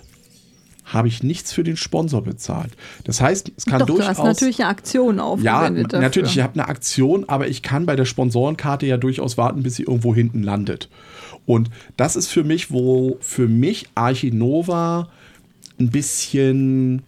habe 0.85 1.07
ich 1.07 1.23
nichts 1.23 1.51
für 1.51 1.63
den 1.63 1.77
Sponsor 1.77 2.23
bezahlt. 2.23 2.71
Das 3.03 3.19
heißt, 3.19 3.51
es 3.57 3.65
kann 3.65 3.79
Doch, 3.79 3.87
durchaus. 3.87 4.17
Du 4.17 4.23
hast 4.23 4.25
natürlich 4.25 4.61
eine 4.61 4.69
Aktion 4.69 5.19
aufgewendet. 5.19 5.93
Ja, 5.93 5.99
natürlich, 5.99 6.37
ich 6.37 6.43
habe 6.43 6.53
eine 6.53 6.67
Aktion, 6.67 7.25
aber 7.27 7.47
ich 7.47 7.63
kann 7.63 7.85
bei 7.85 7.95
der 7.95 8.05
Sponsorenkarte 8.05 8.85
ja 8.85 8.97
durchaus 8.97 9.37
warten, 9.37 9.63
bis 9.63 9.75
sie 9.75 9.83
irgendwo 9.83 10.13
hinten 10.13 10.43
landet. 10.43 10.89
Und 11.45 11.69
das 11.97 12.15
ist 12.15 12.27
für 12.27 12.43
mich, 12.43 12.71
wo 12.71 13.17
für 13.19 13.47
mich 13.47 13.87
Archinova 13.95 15.09
ein 15.79 15.89
bisschen 15.89 17.03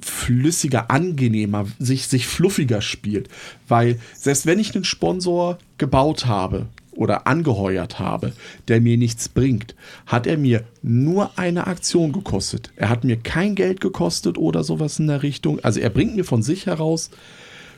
flüssiger, 0.00 0.90
angenehmer, 0.90 1.66
sich, 1.78 2.06
sich 2.06 2.26
fluffiger 2.26 2.80
spielt. 2.80 3.28
Weil 3.66 3.98
selbst 4.14 4.46
wenn 4.46 4.58
ich 4.58 4.74
einen 4.74 4.84
Sponsor 4.84 5.58
gebaut 5.76 6.26
habe 6.26 6.66
oder 6.98 7.28
angeheuert 7.28 8.00
habe, 8.00 8.32
der 8.66 8.80
mir 8.80 8.98
nichts 8.98 9.28
bringt, 9.28 9.76
hat 10.06 10.26
er 10.26 10.36
mir 10.36 10.64
nur 10.82 11.38
eine 11.38 11.68
Aktion 11.68 12.12
gekostet. 12.12 12.72
Er 12.74 12.88
hat 12.88 13.04
mir 13.04 13.16
kein 13.16 13.54
Geld 13.54 13.80
gekostet 13.80 14.36
oder 14.36 14.64
sowas 14.64 14.98
in 14.98 15.06
der 15.06 15.22
Richtung. 15.22 15.60
Also 15.60 15.78
er 15.78 15.90
bringt 15.90 16.16
mir 16.16 16.24
von 16.24 16.42
sich 16.42 16.66
heraus 16.66 17.10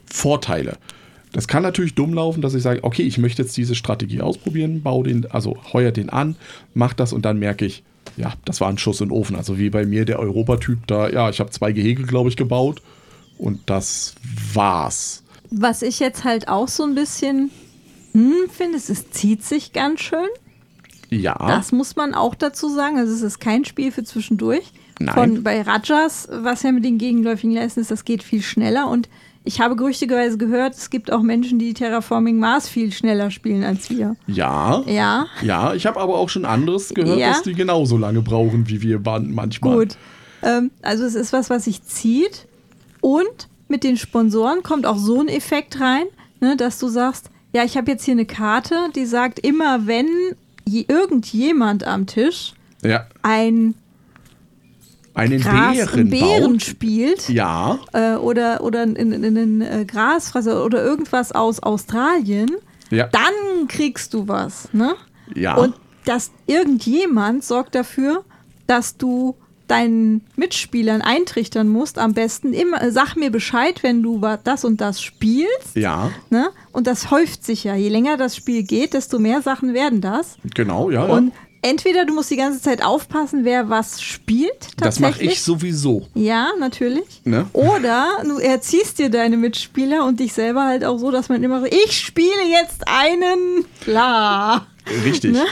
Vorteile. 0.07 0.79
Das 1.33 1.47
kann 1.47 1.63
natürlich 1.63 1.95
dumm 1.95 2.15
laufen, 2.15 2.41
dass 2.41 2.55
ich 2.55 2.63
sage, 2.63 2.83
okay, 2.83 3.03
ich 3.03 3.19
möchte 3.19 3.43
jetzt 3.43 3.57
diese 3.57 3.75
Strategie 3.75 4.23
ausprobieren, 4.23 4.83
baue 4.83 5.05
den, 5.05 5.31
also 5.31 5.59
heuer 5.73 5.93
den 5.93 6.09
an, 6.09 6.35
mach 6.73 6.95
das 6.95 7.13
und 7.13 7.25
dann 7.25 7.39
merke 7.39 7.67
ich, 7.67 7.85
ja, 8.17 8.33
das 8.47 8.61
war 8.61 8.69
ein 8.69 8.79
Schuss 8.79 9.03
in 9.03 9.09
den 9.09 9.17
Ofen. 9.17 9.37
Also 9.37 9.59
wie 9.59 9.69
bei 9.69 9.85
mir 9.85 10.07
der 10.07 10.19
Europatyp 10.19 10.87
da, 10.87 11.11
ja, 11.11 11.29
ich 11.29 11.41
habe 11.41 11.51
zwei 11.51 11.73
Gehege, 11.73 12.05
glaube 12.05 12.31
ich, 12.31 12.37
gebaut 12.37 12.81
und 13.37 13.61
das 13.67 14.15
war's. 14.55 15.23
Was 15.51 15.83
ich 15.83 16.01
jetzt 16.01 16.25
halt 16.25 16.49
auch 16.49 16.69
so 16.69 16.85
ein 16.85 16.95
bisschen 16.95 17.51
hm, 18.13 18.49
finde, 18.51 18.77
es, 18.79 19.11
zieht 19.11 19.45
sich 19.45 19.73
ganz 19.73 20.01
schön. 20.01 20.29
Ja. 21.11 21.35
Das 21.39 21.73
muss 21.73 21.97
man 21.97 22.15
auch 22.15 22.35
dazu 22.35 22.69
sagen. 22.69 22.99
Also 22.99 23.13
es 23.13 23.23
ist 23.23 23.41
kein 23.41 23.65
Spiel 23.65 23.91
für 23.93 24.05
zwischendurch. 24.05 24.73
Nein. 25.01 25.15
Von, 25.15 25.43
bei 25.43 25.63
Rajas, 25.63 26.29
was 26.31 26.63
ja 26.63 26.73
mit 26.73 26.85
den 26.85 26.99
gegenläufigen 26.99 27.53
Leisten 27.55 27.81
ist, 27.81 27.91
das 27.91 28.05
geht 28.05 28.23
viel 28.23 28.43
schneller. 28.43 28.89
Und 28.89 29.09
ich 29.45 29.61
habe 29.61 29.75
gerüchtigerweise 29.75 30.37
gehört, 30.37 30.75
es 30.75 30.91
gibt 30.91 31.11
auch 31.11 31.23
Menschen, 31.23 31.59
die 31.59 31.73
Terraforming 31.73 32.39
Mars 32.39 32.69
viel 32.69 32.93
schneller 32.93 33.31
spielen 33.31 33.65
als 33.65 33.89
wir. 33.89 34.17
Ja. 34.27 34.83
Ja, 34.87 35.27
Ja, 35.43 35.75
ich 35.75 35.87
habe 35.87 35.99
aber 35.99 36.19
auch 36.19 36.29
schon 36.29 36.45
anderes 36.45 36.91
gehört, 36.91 37.19
Ja. 37.19 37.31
dass 37.31 37.43
die 37.43 37.55
genauso 37.55 37.97
lange 37.97 38.21
brauchen 38.21 38.69
wie 38.69 38.83
wir 38.83 39.01
manchmal. 39.01 39.75
gut. 39.77 39.97
Ähm, 40.43 40.71
also 40.83 41.05
es 41.05 41.15
ist 41.15 41.33
was, 41.33 41.49
was 41.51 41.65
sich 41.65 41.83
zieht. 41.85 42.47
Und 43.01 43.49
mit 43.69 43.83
den 43.83 43.97
Sponsoren 43.97 44.63
kommt 44.63 44.85
auch 44.85 44.99
so 44.99 45.21
ein 45.21 45.29
Effekt 45.29 45.81
rein, 45.81 46.05
ne, 46.41 46.57
dass 46.57 46.79
du 46.79 46.89
sagst, 46.89 47.31
ja, 47.53 47.65
ich 47.65 47.77
habe 47.77 47.91
jetzt 47.91 48.05
hier 48.05 48.13
eine 48.13 48.27
Karte, 48.27 48.75
die 48.95 49.07
sagt, 49.07 49.39
immer 49.41 49.87
wenn 49.87 50.07
je, 50.67 50.85
irgendjemand 50.89 51.85
am 51.85 52.07
Tisch 52.07 52.53
Ja. 52.83 53.07
ein 53.23 53.75
Einen 55.15 55.41
Gras, 55.41 55.75
Bären, 55.77 56.11
Bären 56.11 56.53
baut. 56.53 56.63
spielt 56.63 57.29
Ja. 57.29 57.79
äh, 57.93 58.15
oder, 58.15 58.63
oder 58.63 58.83
in, 58.85 58.95
in, 58.97 59.13
in 59.13 59.37
einen 59.39 59.61
äh, 59.63 59.85
Grasfresser 59.85 60.65
oder 60.65 60.83
irgendwas 60.85 61.33
aus 61.33 61.61
Australien, 61.61 62.51
Ja. 62.91 63.09
dann 63.09 63.67
kriegst 63.69 64.15
du 64.15 64.29
was. 64.29 64.73
Ne? 64.73 64.95
Ja. 65.35 65.57
Und 65.57 65.75
dass 66.05 66.31
irgendjemand 66.47 67.45
sorgt 67.45 67.75
dafür, 67.75 68.25
dass 68.67 68.97
du 68.97 69.35
deinen 69.71 70.23
Mitspielern 70.37 71.03
eintrichtern 71.03 71.69
musst, 71.69 71.99
am 71.99 72.15
besten 72.15 72.53
immer, 72.53 72.83
äh, 72.83 72.91
sag 72.91 73.15
mir 73.17 73.31
Bescheid, 73.31 73.83
wenn 73.83 74.03
du 74.03 74.21
das 74.45 74.65
und 74.65 74.81
das 74.81 75.01
spielst. 75.01 75.75
ja, 75.75 76.11
Ne? 76.31 76.51
Und 76.73 76.87
das 76.87 77.11
häuft 77.11 77.45
sich 77.45 77.65
ja. 77.65 77.75
Je 77.75 77.89
länger 77.89 78.17
das 78.17 78.37
Spiel 78.37 78.63
geht, 78.63 78.95
desto 78.95 79.19
mehr 79.19 79.43
Sachen 79.43 79.75
werden 79.75 80.01
das. 80.01 80.37
genau, 80.55 80.91
ja. 80.91 81.07
ja. 81.07 81.13
Und 81.13 81.33
entweder 81.63 82.05
du 82.05 82.15
musst 82.15 82.31
die 82.31 82.37
ganze 82.37 82.61
Zeit 82.61 82.83
aufpassen, 82.83 83.45
wer 83.45 83.69
was 83.69 84.03
spielt. 84.03 84.69
das 84.79 85.01
mache 85.01 85.23
ich 85.23 85.43
sowieso. 85.43 86.07
Ja, 86.15 86.49
natürlich. 86.59 87.23
Ne? 87.25 87.47
Oder 87.53 88.07
du 88.25 88.39
erziehst 88.39 88.99
dir 88.99 89.11
deine 89.11 89.37
Mitspieler 89.37 90.05
und 90.07 90.21
dich 90.21 90.33
selber 90.33 90.65
halt 90.65 90.85
auch 90.85 90.99
so, 90.99 91.11
dass 91.11 91.29
man 91.29 91.43
immer 91.43 91.61
so, 91.61 91.67
ich 91.67 91.99
spiele 91.99 92.49
jetzt 92.51 92.87
einen 92.87 93.65
bla. 93.85 94.67
Richtig. 95.05 95.33
Ne? 95.33 95.45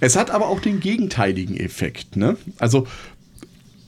Es 0.00 0.16
hat 0.16 0.30
aber 0.30 0.48
auch 0.48 0.60
den 0.60 0.80
gegenteiligen 0.80 1.56
Effekt. 1.56 2.16
Ne? 2.16 2.36
Also, 2.58 2.86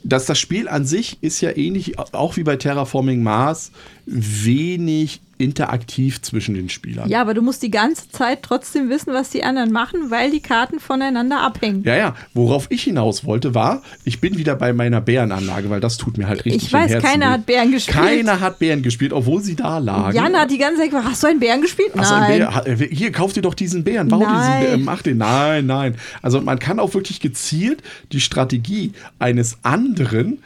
dass 0.05 0.27
das 0.27 0.39
Spiel 0.39 0.69
an 0.69 0.85
sich 0.85 1.19
ist 1.23 1.41
ja 1.41 1.57
ähnlich, 1.57 1.99
auch 1.99 2.37
wie 2.37 2.45
bei 2.45 2.57
Terraforming 2.57 3.23
Mars, 3.23 3.73
wenig 4.07 5.21
interaktiv 5.45 6.21
zwischen 6.23 6.55
den 6.55 6.69
Spielern. 6.69 7.09
Ja, 7.09 7.21
aber 7.21 7.35
du 7.35 7.43
musst 7.43 7.63
die 7.63 7.71
ganze 7.71 8.11
Zeit 8.11 8.43
trotzdem 8.43 8.89
wissen, 8.89 9.13
was 9.13 9.31
die 9.31 9.45
anderen 9.45 9.71
machen, 9.71 10.11
weil 10.11 10.31
die 10.31 10.41
Karten 10.41 10.81
voneinander 10.81 11.41
abhängen. 11.41 11.83
Ja, 11.85 11.97
ja. 11.97 12.15
Worauf 12.33 12.67
ich 12.71 12.83
hinaus 12.83 13.25
wollte, 13.25 13.55
war, 13.55 13.83
ich 14.05 14.21
bin 14.21 14.37
wieder 14.39 14.57
bei 14.57 14.73
meiner 14.73 15.01
Bärenanlage, 15.01 15.71
weil 15.71 15.81
das 15.81 15.99
tut 15.99 16.19
mir 16.19 16.27
halt 16.27 16.45
richtig 16.45 16.65
Ich 16.65 16.73
weiß, 16.73 16.87
im 16.87 17.01
Herzen 17.01 17.07
keiner 17.07 17.31
hat 17.31 17.47
Bären 17.47 17.71
gespielt. 17.71 17.97
Keiner 17.97 18.41
hat 18.41 18.59
Bären 18.59 18.83
gespielt, 18.83 19.13
obwohl 19.13 19.43
sie 19.43 19.55
da 19.57 19.79
lagen. 19.79 20.17
Jan 20.17 20.35
hat 20.35 20.51
die 20.51 20.59
ganze 20.59 20.81
Zeit 20.81 20.91
gefragt, 20.91 21.09
hast 21.11 21.23
du 21.23 21.27
einen 21.27 21.41
Bären 21.41 21.61
gespielt? 21.61 21.91
Ach 21.97 22.05
so, 22.05 22.15
ein 22.15 22.41
Nein. 22.41 22.65
Bär, 22.65 22.81
äh, 22.81 22.89
hier, 22.89 23.13
kauf 23.13 23.33
dir 23.33 23.43
doch 23.43 23.55
diesen 23.55 23.85
Bären, 23.85 24.09
bau 24.09 24.19
Nein. 24.21 24.35
diesen 24.37 24.61
Bären, 24.61 24.85
mach 24.85 25.03
den. 25.03 25.19
Nein, 25.19 25.67
nein. 25.67 25.97
Also 26.23 26.41
man 26.41 26.59
kann 26.59 26.79
auch 26.81 26.95
wirklich 26.95 27.21
gezielt 27.21 27.83
die 28.13 28.21
Strategie 28.21 28.93
eines 29.19 29.59
anderen 29.63 30.39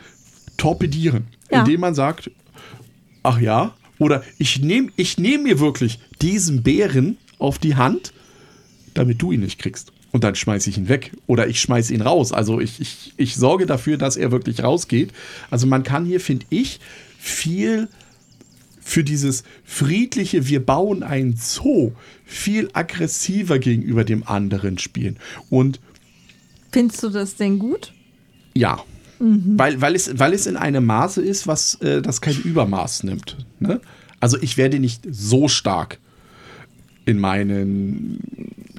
torpedieren, 0.57 1.27
Ja. 1.51 1.61
indem 1.61 1.81
man 1.81 1.95
sagt, 1.95 2.31
ach 3.23 3.41
ja, 3.41 3.73
oder 3.99 4.23
ich 4.39 4.61
nehme 4.61 4.91
ich 4.97 5.19
nehm 5.19 5.45
mir 5.45 5.61
wirklich 5.61 5.99
diesen 6.21 6.63
Bären 6.63 7.17
auf 7.39 7.59
die 7.59 7.77
Hand, 7.77 8.13
damit 8.95 9.23
du 9.23 9.33
ihn 9.33 9.41
nicht 9.41 9.59
kriegst. 9.59 9.93
Und 10.11 10.25
dann 10.25 10.35
schmeiße 10.35 10.71
ich 10.71 10.79
ihn 10.79 10.89
weg 10.89 11.13
oder 11.27 11.49
ich 11.49 11.61
schmeiße 11.61 11.93
ihn 11.93 12.01
raus. 12.01 12.33
Also 12.33 12.61
ich, 12.61 12.81
ich, 12.81 13.13
ich 13.17 13.37
sorge 13.37 13.67
dafür, 13.67 13.99
dass 13.99 14.17
er 14.17 14.31
wirklich 14.31 14.63
rausgeht. 14.63 15.13
Also 15.51 15.67
man 15.67 15.83
kann 15.83 16.07
hier, 16.07 16.21
finde 16.21 16.47
ich, 16.49 16.81
viel 17.19 17.89
für 18.81 19.05
dieses 19.05 19.45
friedliche, 19.65 20.49
wir 20.49 20.65
bauen 20.65 21.03
einen 21.03 21.37
Zoo, 21.37 21.93
viel 22.25 22.71
aggressiver 22.73 23.59
gegenüber 23.59 24.05
dem 24.05 24.27
anderen 24.27 24.79
spielen. 24.79 25.19
Und 25.51 25.79
Findest 26.73 27.03
du 27.03 27.11
das 27.11 27.37
denn 27.37 27.59
gut? 27.59 27.93
ja, 28.55 28.83
weil, 29.21 29.81
weil, 29.81 29.95
es, 29.95 30.19
weil 30.19 30.33
es 30.33 30.47
in 30.47 30.57
einem 30.57 30.87
Maße 30.87 31.23
ist, 31.23 31.47
was 31.47 31.75
äh, 31.77 32.03
das 32.03 32.21
kein 32.21 32.37
Übermaß 32.37 33.05
nimmt. 33.05 33.37
Ne? 33.59 33.81
Also 34.21 34.39
ich 34.41 34.57
werde 34.57 34.79
nicht 34.79 35.03
so 35.11 35.49
stark 35.49 35.99
in 37.05 37.19
meinen 37.19 38.21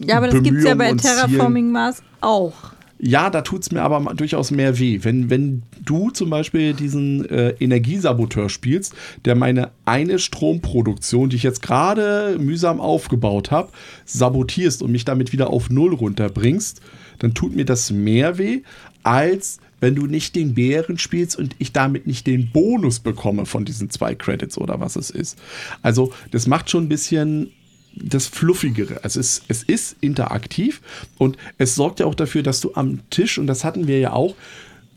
Ja, 0.04 0.18
aber 0.18 0.28
das 0.28 0.44
gibt 0.44 0.60
es 0.60 0.64
ja 0.64 0.76
bei. 0.76 0.94
Terraforming 0.94 1.72
Mars 1.72 2.04
auch. 2.22 2.54
Ja, 3.02 3.30
da 3.30 3.42
tut 3.42 3.62
es 3.62 3.72
mir 3.72 3.82
aber 3.82 4.14
durchaus 4.14 4.52
mehr 4.52 4.78
weh. 4.78 5.00
Wenn, 5.04 5.30
wenn 5.30 5.64
du 5.86 6.10
zum 6.10 6.30
Beispiel 6.30 6.74
diesen 6.74 7.24
äh, 7.30 7.52
Energiesaboteur 7.52 8.50
spielst, 8.50 8.94
der 9.24 9.36
meine 9.36 9.72
eine 9.86 10.20
Stromproduktion, 10.20 11.30
die 11.30 11.38
ich 11.38 11.44
jetzt 11.44 11.62
gerade 11.62 12.38
mühsam 12.38 12.82
aufgebaut 12.82 13.52
habe, 13.52 13.72
sabotierst 14.04 14.84
und 14.84 14.92
mich 14.92 15.06
damit 15.06 15.32
wieder 15.32 15.50
auf 15.50 15.70
Null 15.70 15.94
runterbringst, 15.94 16.82
dann 17.20 17.34
tut 17.34 17.56
mir 17.56 17.64
das 17.64 17.90
mehr 17.90 18.38
weh, 18.38 18.64
als 19.04 19.60
wenn 19.80 19.96
du 19.96 20.08
nicht 20.08 20.36
den 20.36 20.54
Bären 20.54 20.98
spielst 20.98 21.38
und 21.38 21.56
ich 21.60 21.72
damit 21.72 22.08
nicht 22.08 22.28
den 22.28 22.52
Bonus 22.52 23.00
bekomme 23.00 23.46
von 23.46 23.66
diesen 23.66 23.90
zwei 23.90 24.16
Credits 24.16 24.58
oder 24.58 24.80
was 24.80 24.96
es 24.96 25.10
ist. 25.10 25.38
Also, 25.82 26.14
das 26.32 26.48
macht 26.48 26.70
schon 26.70 26.86
ein 26.86 26.90
bisschen 26.90 27.52
das 27.96 28.28
Fluffigere. 28.28 29.04
Also 29.04 29.20
es, 29.20 29.42
es 29.48 29.64
ist 29.64 29.98
interaktiv 30.02 30.82
und 31.18 31.38
es 31.58 31.76
sorgt 31.76 32.00
ja 32.00 32.06
auch 32.06 32.16
dafür, 32.16 32.44
dass 32.44 32.62
du 32.62 32.74
am 32.76 33.00
Tisch, 33.10 33.38
und 33.38 33.48
das 33.48 33.64
hatten 33.64 33.88
wir 33.88 34.00
ja 34.00 34.14
auch, 34.14 34.36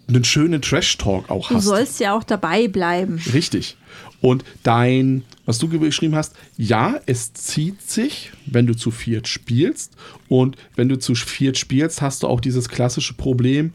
einen 0.09 0.25
schönen 0.25 0.61
Trash-Talk 0.61 1.31
auch 1.31 1.49
Du 1.49 1.55
hast. 1.55 1.64
sollst 1.64 2.01
ja 2.01 2.14
auch 2.14 2.25
dabei 2.25 2.68
bleiben. 2.68 3.21
Richtig. 3.33 3.77
Und 4.21 4.45
dein, 4.62 5.25
was 5.47 5.59
du 5.59 5.68
geschrieben 5.68 6.14
hast, 6.14 6.35
ja, 6.57 7.01
es 7.07 7.33
zieht 7.33 7.83
sich, 7.83 8.33
wenn 8.47 8.66
du 8.66 8.75
zu 8.75 8.90
viert 8.90 9.27
spielst. 9.27 9.92
Und 10.29 10.57
wenn 10.77 10.88
du 10.88 10.99
zu 10.99 11.14
viert 11.14 11.57
spielst, 11.57 12.03
hast 12.03 12.23
du 12.23 12.29
auch 12.29 12.40
dieses 12.40 12.68
klassische 12.68 13.14
Problem, 13.14 13.73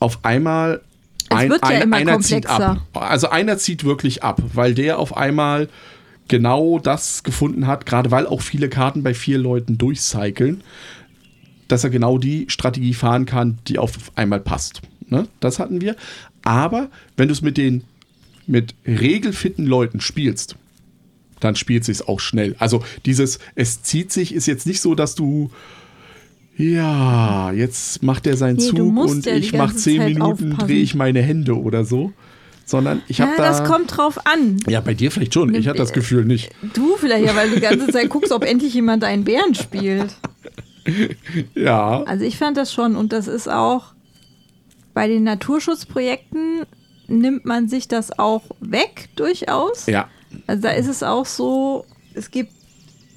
auf 0.00 0.24
einmal 0.24 0.80
Es 1.28 1.48
wird 1.48 1.62
ja 1.62 1.68
einer 1.68 2.20
zieht 2.20 2.46
komplexer. 2.46 2.70
ab. 2.92 3.02
Also 3.10 3.28
einer 3.28 3.58
zieht 3.58 3.84
wirklich 3.84 4.24
ab, 4.24 4.42
weil 4.52 4.74
der 4.74 4.98
auf 4.98 5.16
einmal 5.16 5.68
genau 6.26 6.78
das 6.78 7.22
gefunden 7.22 7.66
hat, 7.66 7.86
gerade 7.86 8.10
weil 8.10 8.26
auch 8.26 8.40
viele 8.40 8.68
Karten 8.68 9.02
bei 9.02 9.14
vier 9.14 9.38
Leuten 9.38 9.78
durchcyclen, 9.78 10.62
dass 11.68 11.84
er 11.84 11.90
genau 11.90 12.18
die 12.18 12.46
Strategie 12.48 12.94
fahren 12.94 13.26
kann, 13.26 13.58
die 13.68 13.78
auf 13.78 13.92
einmal 14.16 14.40
passt. 14.40 14.80
Ne? 15.08 15.28
Das 15.40 15.58
hatten 15.58 15.80
wir. 15.80 15.96
Aber 16.42 16.88
wenn 17.16 17.28
du 17.28 17.32
es 17.32 17.42
mit 17.42 17.56
den 17.56 17.84
mit 18.46 18.74
regelfitten 18.84 19.66
Leuten 19.66 20.00
spielst, 20.00 20.56
dann 21.38 21.56
spielt 21.56 21.84
sich 21.84 22.06
auch 22.08 22.20
schnell. 22.20 22.56
Also 22.58 22.84
dieses, 23.06 23.38
es 23.54 23.82
zieht 23.82 24.12
sich, 24.12 24.34
ist 24.34 24.46
jetzt 24.46 24.66
nicht 24.66 24.80
so, 24.80 24.94
dass 24.94 25.14
du 25.14 25.50
ja, 26.56 27.52
jetzt 27.52 28.02
macht 28.02 28.26
er 28.26 28.36
seinen 28.36 28.56
Nee, 28.56 28.68
Zug 28.68 28.96
und 28.98 29.26
ja 29.26 29.34
ich 29.34 29.52
mache 29.52 29.74
zehn 29.76 30.00
Zeit 30.00 30.08
Minuten, 30.12 30.56
drehe 30.58 30.82
ich 30.82 30.94
meine 30.94 31.22
Hände 31.22 31.58
oder 31.58 31.84
so. 31.84 32.12
Sondern 32.66 33.02
ich 33.08 33.20
habe 33.20 33.32
Ja, 33.32 33.36
da. 33.38 33.48
das 33.48 33.64
kommt 33.64 33.96
drauf 33.96 34.24
an. 34.26 34.58
ja, 34.68 34.80
bei 34.80 34.94
dir 34.94 35.10
vielleicht 35.10 35.34
schon. 35.34 35.52
Ich 35.54 35.66
hatte 35.66 35.78
das 35.78 35.92
Gefühl 35.92 36.24
nicht. 36.24 36.50
Du 36.74 36.96
vielleicht 36.96 37.26
ja, 37.26 37.34
weil 37.34 37.48
du 37.48 37.56
die 37.56 37.60
ganze 37.62 37.88
Zeit 37.88 38.08
guckst, 38.10 38.30
ob 38.30 38.44
endlich 38.44 38.74
jemand 38.74 39.02
einen 39.04 39.24
Bären 39.24 39.54
spielt. 39.54 40.14
Ja. 41.54 42.02
Also 42.04 42.24
ich 42.24 42.38
fand 42.38 42.56
das 42.56 42.72
schon 42.72 42.96
und 42.96 43.12
das 43.12 43.28
ist 43.28 43.48
auch 43.48 43.92
bei 44.94 45.06
den 45.08 45.24
Naturschutzprojekten 45.24 46.62
nimmt 47.06 47.44
man 47.44 47.68
sich 47.68 47.86
das 47.86 48.18
auch 48.18 48.42
weg 48.60 49.10
durchaus. 49.14 49.86
Ja. 49.86 50.08
Also 50.46 50.62
da 50.62 50.70
ist 50.70 50.88
es 50.88 51.02
auch 51.02 51.26
so, 51.26 51.84
es 52.14 52.30
gibt 52.30 52.52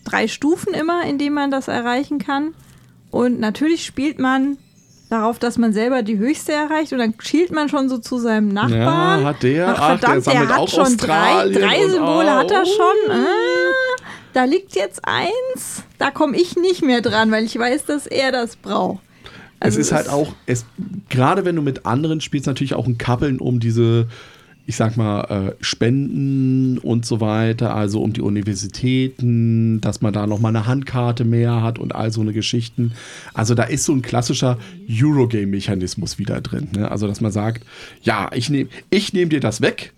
drei 0.04 0.28
Stufen 0.28 0.74
immer, 0.74 1.06
in 1.06 1.18
denen 1.18 1.34
man 1.36 1.52
das 1.52 1.68
erreichen 1.70 2.20
kann. 2.20 2.54
Und 3.14 3.40
natürlich 3.40 3.86
spielt 3.86 4.18
man 4.18 4.58
darauf, 5.12 5.38
dass 5.38 5.60
man 5.60 5.72
selber 5.72 6.02
die 6.02 6.18
höchste 6.18 6.52
erreicht 6.52 6.94
und 6.94 6.98
dann 6.98 7.14
schielt 7.20 7.52
man 7.52 7.70
schon 7.70 7.88
so 7.88 8.00
zu 8.00 8.18
seinem 8.18 8.48
Nachbarn. 8.48 9.22
Ja, 9.22 9.24
hat 9.24 9.44
der? 9.44 9.68
Ach, 9.68 9.74
der 9.76 9.86
verdammt, 10.00 10.14
der, 10.14 10.22
sammelt 10.34 10.50
hat 10.50 10.58
auch 10.58 10.68
schon 10.68 10.98
drei, 10.98 11.34
Australien 11.34 11.62
drei 11.62 11.90
Symbole 11.90 12.34
hat 12.34 12.50
er 12.50 12.66
schon. 12.66 13.12
Ah. 13.12 14.02
da 14.34 14.46
liegt 14.46 14.76
jetzt 14.76 15.02
eins, 15.04 15.84
da 16.00 16.10
komme 16.10 16.36
ich 16.36 16.56
nicht 16.56 16.82
mehr 16.82 17.02
dran, 17.02 17.30
weil 17.30 17.44
ich 17.44 17.56
weiß, 17.56 17.86
dass 17.86 18.08
er 18.08 18.32
das 18.32 18.56
braucht. 18.56 19.04
Also 19.60 19.80
es 19.80 19.88
ist 19.88 19.94
halt 19.94 20.10
auch, 20.10 20.34
es, 20.48 20.66
gerade 21.10 21.46
wenn 21.46 21.56
du 21.56 21.62
mit 21.62 21.86
anderen 21.86 22.20
spielst, 22.20 22.48
natürlich 22.48 22.74
auch 22.74 22.88
ein 22.88 22.98
Kappeln 22.98 23.40
um 23.40 23.60
diese, 23.60 24.08
ich 24.66 24.78
sag 24.78 24.96
mal, 24.96 25.24
äh, 25.24 25.64
Spenden 25.64 26.78
und 26.78 27.06
so 27.06 27.20
weiter, 27.20 27.76
also 27.76 28.02
um 28.02 28.14
die 28.14 28.22
Universitäten, 28.22 29.82
dass 29.82 30.02
man 30.02 30.14
da 30.14 30.26
nochmal 30.26 30.56
eine 30.56 30.66
Handkarte 30.66 31.26
mehr 31.26 31.62
hat 31.62 31.80
und 31.80 31.94
all 31.94 32.12
so 32.12 32.22
eine 32.22 32.32
Geschichten. 32.32 32.94
Also 33.34 33.56
da 33.56 33.64
ist 33.64 33.84
so 33.84 33.94
ein 33.94 34.02
klassischer 34.02 34.58
Eurogame-Mechanismus 34.90 36.18
wieder 36.18 36.40
drin. 36.40 36.70
Ne? 36.76 36.90
Also 36.90 37.08
dass 37.08 37.20
man 37.20 37.32
sagt, 37.32 37.66
ja, 38.04 38.30
ich 38.34 38.50
nehme 38.50 38.70
ich 38.90 39.14
nehm 39.14 39.30
dir 39.30 39.42
das 39.42 39.62
weg 39.62 39.94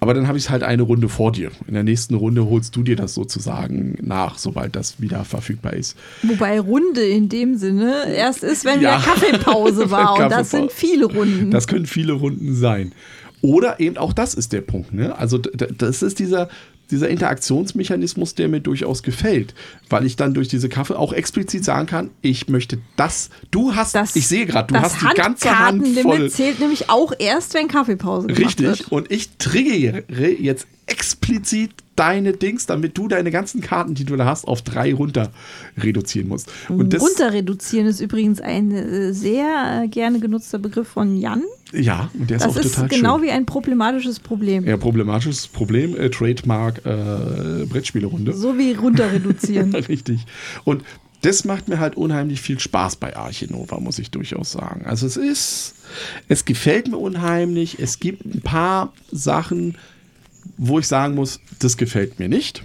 aber 0.00 0.14
dann 0.14 0.28
habe 0.28 0.38
ich 0.38 0.44
es 0.44 0.50
halt 0.50 0.62
eine 0.62 0.82
Runde 0.82 1.08
vor 1.08 1.32
dir. 1.32 1.50
In 1.66 1.74
der 1.74 1.82
nächsten 1.82 2.14
Runde 2.14 2.46
holst 2.46 2.76
du 2.76 2.82
dir 2.82 2.94
das 2.94 3.14
sozusagen 3.14 3.98
nach, 4.00 4.38
sobald 4.38 4.76
das 4.76 5.00
wieder 5.00 5.24
verfügbar 5.24 5.72
ist. 5.72 5.96
Wobei 6.22 6.60
Runde 6.60 7.04
in 7.04 7.28
dem 7.28 7.56
Sinne 7.56 8.12
erst 8.14 8.44
ist, 8.44 8.64
wenn 8.64 8.80
ja. 8.80 9.00
Kaffeepause 9.00 9.90
war. 9.90 10.22
und 10.22 10.30
das 10.30 10.50
sind 10.50 10.70
viele 10.70 11.06
Runden. 11.06 11.50
Das 11.50 11.66
können 11.66 11.86
viele 11.86 12.12
Runden 12.12 12.54
sein. 12.54 12.92
Oder 13.40 13.80
eben 13.80 13.96
auch 13.96 14.12
das 14.12 14.34
ist 14.34 14.52
der 14.52 14.60
Punkt. 14.60 14.92
Ne? 14.92 15.16
Also 15.16 15.38
das 15.38 16.02
ist 16.02 16.18
dieser, 16.18 16.48
dieser 16.90 17.08
Interaktionsmechanismus, 17.08 18.34
der 18.34 18.48
mir 18.48 18.60
durchaus 18.60 19.02
gefällt, 19.02 19.54
weil 19.88 20.06
ich 20.06 20.16
dann 20.16 20.34
durch 20.34 20.48
diese 20.48 20.68
Kaffee 20.68 20.98
auch 20.98 21.12
explizit 21.12 21.64
sagen 21.64 21.86
kann, 21.86 22.10
ich 22.22 22.48
möchte 22.48 22.78
das. 22.96 23.30
Du 23.50 23.74
hast, 23.74 23.94
das, 23.94 24.16
ich 24.16 24.26
sehe 24.26 24.46
gerade, 24.46 24.72
du 24.72 24.80
hast 24.80 25.00
die 25.00 25.14
ganze 25.14 25.58
Hand 25.58 25.86
voll. 25.98 26.30
zählt 26.30 26.60
nämlich 26.60 26.90
auch 26.90 27.12
erst, 27.18 27.54
wenn 27.54 27.68
Kaffeepause 27.68 28.28
gemacht 28.28 28.42
Richtig. 28.42 28.66
Wird. 28.66 28.92
Und 28.92 29.10
ich 29.10 29.30
triggere 29.38 30.04
jetzt 30.38 30.66
explizit 30.86 31.70
deine 31.98 32.32
Dings, 32.32 32.66
damit 32.66 32.96
du 32.96 33.08
deine 33.08 33.30
ganzen 33.30 33.60
Karten, 33.60 33.94
die 33.94 34.04
du 34.04 34.16
da 34.16 34.24
hast, 34.24 34.46
auf 34.46 34.62
drei 34.62 34.94
runter 34.94 35.32
reduzieren 35.76 36.28
musst. 36.28 36.50
Und 36.68 36.94
das, 36.94 37.02
runter 37.02 37.32
reduzieren 37.32 37.86
ist 37.86 38.00
übrigens 38.00 38.40
ein 38.40 38.70
äh, 38.70 39.12
sehr 39.12 39.82
äh, 39.84 39.88
gerne 39.88 40.20
genutzter 40.20 40.58
Begriff 40.58 40.88
von 40.88 41.16
Jan. 41.16 41.42
Ja, 41.72 42.10
und 42.18 42.30
der 42.30 42.38
ist 42.38 42.46
das 42.46 42.50
auch 42.50 42.54
total 42.54 42.62
schön. 42.62 42.72
Das 42.72 42.92
ist 42.92 43.02
genau 43.02 43.22
wie 43.22 43.30
ein 43.30 43.46
problematisches 43.46 44.20
Problem. 44.20 44.64
Ja, 44.64 44.76
problematisches 44.76 45.46
Problem, 45.48 45.96
äh, 45.96 46.08
Trademark, 46.10 46.84
äh, 46.84 47.66
Brettspielerunde. 47.66 48.32
So 48.32 48.56
wie 48.56 48.72
runter 48.72 49.12
reduzieren. 49.12 49.74
Richtig. 49.88 50.24
Und 50.64 50.82
das 51.22 51.44
macht 51.44 51.68
mir 51.68 51.80
halt 51.80 51.96
unheimlich 51.96 52.40
viel 52.40 52.60
Spaß 52.60 52.96
bei 52.96 53.16
Archinova, 53.16 53.80
muss 53.80 53.98
ich 53.98 54.10
durchaus 54.10 54.52
sagen. 54.52 54.86
Also 54.86 55.06
es 55.06 55.16
ist, 55.16 55.74
es 56.28 56.44
gefällt 56.44 56.88
mir 56.88 56.98
unheimlich. 56.98 57.78
Es 57.80 57.98
gibt 57.98 58.24
ein 58.24 58.40
paar 58.40 58.92
Sachen, 59.10 59.76
wo 60.56 60.78
ich 60.78 60.86
sagen 60.86 61.14
muss, 61.14 61.40
das 61.58 61.76
gefällt 61.76 62.18
mir 62.18 62.28
nicht. 62.28 62.64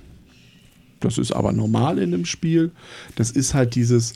Das 1.00 1.18
ist 1.18 1.32
aber 1.32 1.52
normal 1.52 1.98
in 1.98 2.14
einem 2.14 2.26
Spiel. 2.26 2.72
Das 3.16 3.32
ist 3.32 3.54
halt 3.54 3.76
dieses. 3.76 4.14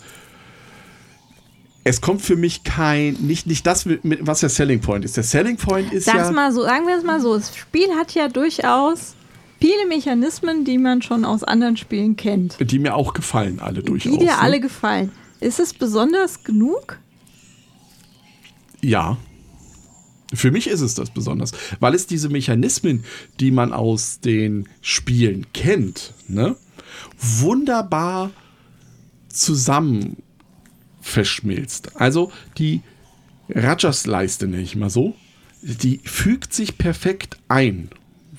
Es 1.88 2.02
kommt 2.02 2.22
für 2.22 2.36
mich 2.36 2.66
kein, 2.66 3.14
nicht, 3.14 3.48
nicht 3.48 3.66
das, 3.66 3.88
was 3.88 4.42
der 4.42 4.50
Selling 4.50 4.82
Point 4.82 5.06
ist. 5.06 5.16
Der 5.16 5.24
Selling 5.24 5.56
Point 5.56 5.94
ist 5.94 6.04
Sag's 6.04 6.28
ja. 6.28 6.32
mal 6.32 6.52
so, 6.52 6.64
sagen 6.64 6.86
wir 6.86 6.98
es 6.98 7.04
mal 7.06 7.22
so: 7.22 7.34
Das 7.34 7.56
Spiel 7.56 7.90
hat 7.96 8.14
ja 8.14 8.28
durchaus 8.28 9.16
viele 9.62 9.88
Mechanismen, 9.88 10.66
die 10.66 10.80
man 10.80 11.02
schon 11.02 11.24
aus 11.24 11.46
anderen 11.46 11.78
Spielen 11.78 12.18
kennt. 12.18 12.58
Die 12.60 12.80
mir 12.80 12.94
auch 12.94 13.14
gefallen, 13.14 13.62
alle 13.62 13.84
durchaus. 13.84 14.12
Die 14.12 14.18
dir 14.18 14.34
ne? 14.34 14.40
alle 14.40 14.60
gefallen. 14.60 15.14
Ist 15.40 15.62
es 15.62 15.74
besonders 15.74 16.44
genug? 16.44 17.00
Ja. 18.82 19.16
Für 20.34 20.52
mich 20.52 20.68
ist 20.68 20.82
es 20.82 20.94
das 20.94 21.10
besonders, 21.10 21.54
weil 21.80 21.94
es 21.94 22.06
diese 22.06 22.28
Mechanismen, 22.28 23.06
die 23.40 23.50
man 23.50 23.72
aus 23.72 24.20
den 24.20 24.68
Spielen 24.82 25.46
kennt, 25.54 26.14
ne, 26.28 26.58
wunderbar 27.18 28.32
zusammen 29.30 30.18
verschmilzt. 31.08 31.96
Also 31.96 32.32
die 32.58 32.82
Rajas-Leiste, 33.50 34.48
nenne 34.48 34.64
ich 34.64 34.76
mal 34.76 34.90
so, 34.90 35.16
die 35.62 36.02
fügt 36.04 36.54
sich 36.54 36.78
perfekt 36.78 37.38
ein 37.48 37.90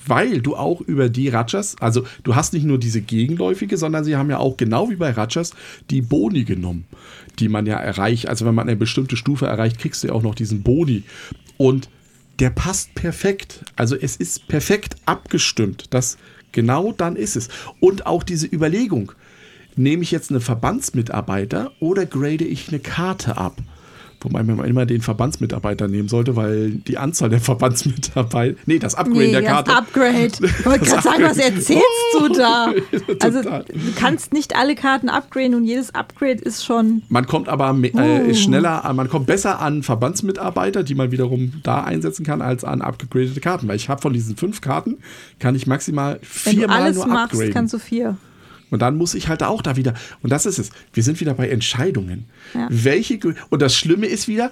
weil 0.05 0.41
du 0.41 0.55
auch 0.55 0.81
über 0.81 1.09
die 1.09 1.29
Rajas, 1.29 1.75
also 1.79 2.03
du 2.23 2.35
hast 2.35 2.53
nicht 2.53 2.63
nur 2.63 2.79
diese 2.79 3.01
gegenläufige, 3.01 3.77
sondern 3.77 4.03
sie 4.03 4.15
haben 4.15 4.29
ja 4.29 4.37
auch 4.37 4.57
genau 4.57 4.89
wie 4.89 4.95
bei 4.95 5.11
Rajas 5.11 5.53
die 5.89 6.01
Boni 6.01 6.45
genommen, 6.45 6.85
die 7.37 7.49
man 7.49 7.65
ja 7.65 7.77
erreicht. 7.77 8.27
Also 8.27 8.45
wenn 8.45 8.55
man 8.55 8.67
eine 8.67 8.77
bestimmte 8.77 9.17
Stufe 9.17 9.45
erreicht, 9.45 9.77
kriegst 9.77 10.03
du 10.03 10.07
ja 10.07 10.13
auch 10.13 10.23
noch 10.23 10.35
diesen 10.35 10.63
Boni. 10.63 11.03
Und 11.57 11.89
der 12.39 12.49
passt 12.49 12.95
perfekt. 12.95 13.65
Also 13.75 13.95
es 13.95 14.15
ist 14.15 14.47
perfekt 14.47 14.95
abgestimmt. 15.05 15.85
Das 15.91 16.17
genau 16.51 16.91
dann 16.91 17.15
ist 17.15 17.35
es. 17.35 17.49
Und 17.79 18.05
auch 18.05 18.23
diese 18.23 18.47
Überlegung, 18.47 19.11
nehme 19.79 20.03
ich 20.03 20.11
jetzt 20.11 20.29
einen 20.29 20.41
Verbandsmitarbeiter 20.41 21.71
oder 21.79 22.05
grade 22.05 22.43
ich 22.43 22.67
eine 22.67 22.79
Karte 22.79 23.37
ab? 23.37 23.57
Wobei 24.21 24.43
man 24.43 24.65
immer 24.65 24.85
den 24.85 25.01
Verbandsmitarbeiter 25.01 25.87
nehmen 25.87 26.09
sollte, 26.09 26.35
weil 26.35 26.71
die 26.71 26.97
Anzahl 26.97 27.29
der 27.29 27.39
Verbandsmitarbeiter. 27.39 28.59
Nee, 28.65 28.77
das 28.77 28.95
Upgrade 28.95 29.17
nee, 29.17 29.31
der 29.31 29.41
das 29.41 29.49
Karte. 29.49 29.71
Upgrade. 29.77 30.25
Ich 30.25 30.65
wollte 30.65 30.85
gerade 30.85 31.01
sagen, 31.01 31.23
was 31.23 31.37
erzählst 31.37 31.85
oh, 32.17 32.27
du 32.27 32.33
da? 32.33 32.73
Also, 33.21 33.41
du 33.41 33.59
kannst 33.95 34.33
nicht 34.33 34.57
alle 34.57 34.75
Karten 34.75 35.07
upgraden 35.07 35.55
und 35.55 35.63
jedes 35.63 35.95
Upgrade 35.95 36.41
ist 36.41 36.65
schon. 36.65 37.03
Man 37.07 37.27
kommt 37.27 37.47
aber 37.47 37.73
äh, 37.81 38.29
uh. 38.29 38.33
schneller, 38.33 38.91
man 38.93 39.09
kommt 39.09 39.27
besser 39.27 39.61
an 39.61 39.83
Verbandsmitarbeiter, 39.83 40.83
die 40.83 40.95
man 40.95 41.11
wiederum 41.11 41.53
da 41.63 41.83
einsetzen 41.83 42.25
kann, 42.25 42.41
als 42.41 42.65
an 42.65 42.81
abgegradete 42.81 43.39
Karten. 43.39 43.69
Weil 43.69 43.77
ich 43.77 43.87
habe 43.87 44.01
von 44.01 44.11
diesen 44.11 44.35
fünf 44.35 44.59
Karten, 44.59 44.97
kann 45.39 45.55
ich 45.55 45.65
maximal 45.65 46.19
viermal 46.21 46.91
nur 46.91 47.07
machst, 47.07 47.33
upgraden. 47.33 47.53
kannst 47.53 47.73
du 47.73 47.79
vier. 47.79 48.17
Und 48.71 48.81
dann 48.81 48.95
muss 48.95 49.13
ich 49.13 49.27
halt 49.27 49.43
auch 49.43 49.61
da 49.61 49.75
wieder, 49.75 49.93
und 50.21 50.31
das 50.31 50.45
ist 50.45 50.59
es, 50.59 50.71
wir 50.93 51.03
sind 51.03 51.19
wieder 51.19 51.33
bei 51.33 51.49
Entscheidungen. 51.49 52.25
Ja. 52.53 52.67
Welche, 52.69 53.19
und 53.49 53.61
das 53.61 53.75
Schlimme 53.75 54.07
ist 54.07 54.27
wieder, 54.27 54.51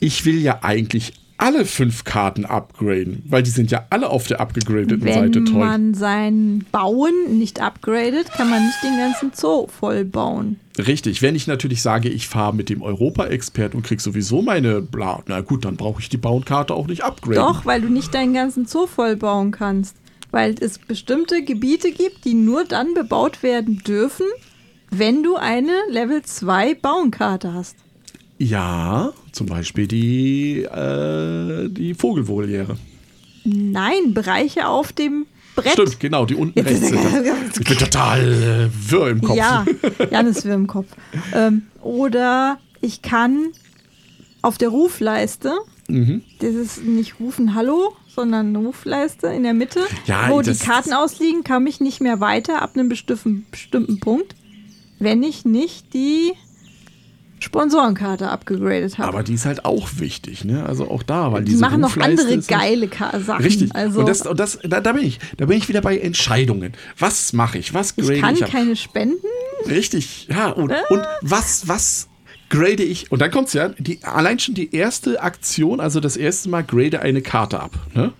ich 0.00 0.24
will 0.24 0.40
ja 0.40 0.60
eigentlich 0.62 1.14
alle 1.38 1.66
fünf 1.66 2.04
Karten 2.04 2.46
upgraden, 2.46 3.22
weil 3.26 3.42
die 3.42 3.50
sind 3.50 3.70
ja 3.70 3.86
alle 3.90 4.08
auf 4.08 4.26
der 4.26 4.40
abgegradeten 4.40 5.04
Wenn 5.04 5.12
Seite 5.12 5.44
toll. 5.44 5.54
Wenn 5.54 5.60
man 5.60 5.94
sein 5.94 6.64
Bauen 6.72 7.38
nicht 7.38 7.60
upgradet, 7.60 8.30
kann 8.32 8.48
man 8.48 8.64
nicht 8.64 8.82
den 8.82 8.96
ganzen 8.96 9.32
Zoo 9.34 9.66
voll 9.66 10.04
bauen. 10.04 10.58
Richtig, 10.78 11.22
wenn 11.22 11.34
ich 11.34 11.46
natürlich 11.46 11.82
sage, 11.82 12.08
ich 12.08 12.28
fahre 12.28 12.54
mit 12.54 12.68
dem 12.68 12.82
Europa-Expert 12.82 13.74
und 13.74 13.82
krieg 13.82 14.00
sowieso 14.00 14.42
meine 14.42 14.80
bla, 14.80 15.22
na 15.26 15.40
gut, 15.40 15.64
dann 15.64 15.76
brauche 15.76 16.00
ich 16.00 16.08
die 16.08 16.16
Bauenkarte 16.16 16.74
auch 16.74 16.86
nicht 16.86 17.02
upgraden. 17.02 17.36
Doch, 17.36 17.66
weil 17.66 17.82
du 17.82 17.88
nicht 17.88 18.14
deinen 18.14 18.32
ganzen 18.32 18.66
Zoo 18.66 18.86
voll 18.86 19.16
bauen 19.16 19.50
kannst 19.50 19.96
weil 20.30 20.54
es 20.60 20.78
bestimmte 20.78 21.42
Gebiete 21.42 21.92
gibt, 21.92 22.24
die 22.24 22.34
nur 22.34 22.64
dann 22.64 22.94
bebaut 22.94 23.42
werden 23.42 23.82
dürfen, 23.86 24.26
wenn 24.90 25.22
du 25.22 25.36
eine 25.36 25.72
Level 25.90 26.22
2 26.22 26.74
Bauenkarte 26.74 27.52
hast. 27.52 27.76
Ja, 28.38 29.12
zum 29.32 29.46
Beispiel 29.46 29.86
die, 29.86 30.62
äh, 30.62 31.68
die 31.68 31.94
Vogelvoliere. 31.94 32.76
Nein, 33.44 34.12
Bereiche 34.12 34.68
auf 34.68 34.92
dem 34.92 35.26
Brett. 35.54 35.72
Stimmt, 35.72 36.00
genau, 36.00 36.26
die 36.26 36.34
unten 36.34 36.60
rechts 36.60 36.88
sind. 36.88 37.00
Ich 37.58 37.64
bin 37.66 37.78
total 37.78 38.70
äh, 38.70 38.90
wirr 38.90 39.08
im 39.08 39.22
Kopf. 39.22 39.36
Ja, 39.36 39.64
Jan 40.10 40.26
ist 40.26 40.44
wirr 40.44 40.54
im 40.54 40.66
Kopf. 40.66 40.88
Ähm, 41.32 41.62
oder 41.80 42.58
ich 42.82 43.00
kann 43.00 43.52
auf 44.42 44.58
der 44.58 44.68
Rufleiste, 44.68 45.54
mhm. 45.88 46.22
das 46.40 46.54
ist 46.54 46.84
nicht 46.84 47.18
rufen 47.18 47.54
Hallo, 47.54 47.96
sondern 48.16 48.48
eine 48.48 48.58
Rufleiste 48.58 49.28
in 49.28 49.44
der 49.44 49.54
Mitte, 49.54 49.80
ja, 50.06 50.28
wo 50.30 50.40
die 50.40 50.54
Karten 50.54 50.92
ausliegen, 50.92 51.44
kam 51.44 51.66
ich 51.66 51.80
nicht 51.80 52.00
mehr 52.00 52.20
weiter 52.20 52.62
ab 52.62 52.72
einem 52.74 52.88
bestimmten, 52.88 53.46
bestimmten 53.50 54.00
Punkt, 54.00 54.34
wenn 54.98 55.22
ich 55.22 55.44
nicht 55.44 55.94
die 55.94 56.32
Sponsorenkarte 57.38 58.28
abgegradet 58.28 58.98
habe. 58.98 59.08
Aber 59.08 59.22
die 59.22 59.34
ist 59.34 59.44
halt 59.44 59.64
auch 59.64 59.88
wichtig, 59.98 60.44
ne? 60.44 60.64
Also 60.64 60.90
auch 60.90 61.02
da, 61.02 61.32
weil 61.32 61.44
die 61.44 61.52
diese 61.52 61.60
machen 61.60 61.80
noch 61.80 61.96
andere 61.96 62.38
geile 62.38 62.88
Sachen. 62.88 63.44
Richtig. 63.44 63.74
Also 63.74 64.00
und 64.00 64.08
das, 64.08 64.26
und 64.26 64.40
das 64.40 64.58
da, 64.64 64.80
da, 64.80 64.92
bin 64.92 65.04
ich, 65.04 65.18
da 65.36 65.46
bin 65.46 65.58
ich 65.58 65.68
wieder 65.68 65.82
bei 65.82 65.98
Entscheidungen. 65.98 66.72
Was 66.98 67.34
mache 67.34 67.58
ich? 67.58 67.74
Was 67.74 67.94
grade 67.94 68.14
ich? 68.14 68.20
Kann 68.22 68.34
ich 68.34 68.40
kann 68.40 68.50
keine 68.50 68.76
spenden. 68.76 69.18
Richtig. 69.68 70.28
Ja. 70.30 70.48
Und, 70.48 70.70
äh. 70.70 70.76
und 70.88 71.02
was 71.20 71.68
was 71.68 72.08
grade 72.48 72.82
ich, 72.82 73.10
und 73.10 73.20
dann 73.20 73.30
kommt 73.30 73.48
es 73.48 73.54
ja, 73.54 73.68
die, 73.70 74.02
allein 74.02 74.38
schon 74.38 74.54
die 74.54 74.74
erste 74.74 75.22
Aktion, 75.22 75.80
also 75.80 76.00
das 76.00 76.16
erste 76.16 76.48
Mal 76.48 76.62
grade 76.62 77.00
eine 77.00 77.22
Karte 77.22 77.60
ab. 77.60 77.78
Ne? 77.94 78.12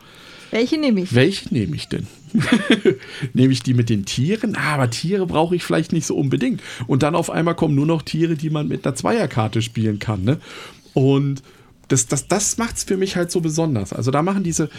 Welche 0.51 0.79
nehme 0.79 1.03
ich? 1.03 1.15
Welche 1.15 1.53
nehme 1.53 1.77
ich 1.77 1.89
denn? 1.89 2.07
nehme 3.35 3.53
ich 3.53 3.63
die 3.63 3.75
mit 3.75 3.89
den 3.89 4.05
Tieren? 4.05 4.57
Ah, 4.57 4.75
aber 4.75 4.91
Tiere 4.91 5.27
brauche 5.27 5.57
ich 5.57 5.65
vielleicht 5.65 5.93
nicht 5.93 6.07
so 6.07 6.17
unbedingt. 6.17 6.63
Und 6.87 7.03
dann 7.03 7.15
auf 7.15 7.31
einmal 7.31 7.55
kommen 7.55 7.75
nur 7.75 7.87
noch 7.87 8.03
Tiere, 8.03 8.37
die 8.37 8.51
man 8.51 8.69
mit 8.69 8.87
einer 8.87 8.95
Zweierkarte 8.95 9.63
spielen 9.63 9.99
kann. 9.99 10.23
Ne? 10.25 10.39
Und 10.95 11.43
das, 11.89 12.07
das, 12.07 12.29
das 12.29 12.59
macht 12.59 12.77
es 12.77 12.85
für 12.85 12.97
mich 12.97 13.17
halt 13.17 13.31
so 13.31 13.41
besonders. 13.41 13.93
Also 13.93 14.11
da 14.11 14.23
machen 14.23 14.43
diese, 14.43 14.71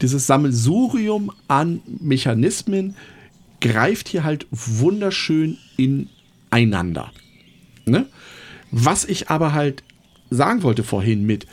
dieses 0.00 0.26
Sammelsurium 0.26 1.32
an 1.48 1.80
Mechanismen, 1.86 2.96
greift 3.60 4.08
hier 4.08 4.24
halt 4.24 4.46
wunderschön 4.50 5.58
ineinander. 5.76 7.12
Ne? 7.84 8.06
Was 8.70 9.04
ich 9.04 9.30
aber 9.30 9.52
halt 9.52 9.82
sagen 10.30 10.62
wollte 10.62 10.82
vorhin 10.82 11.24
mit, 11.24 11.46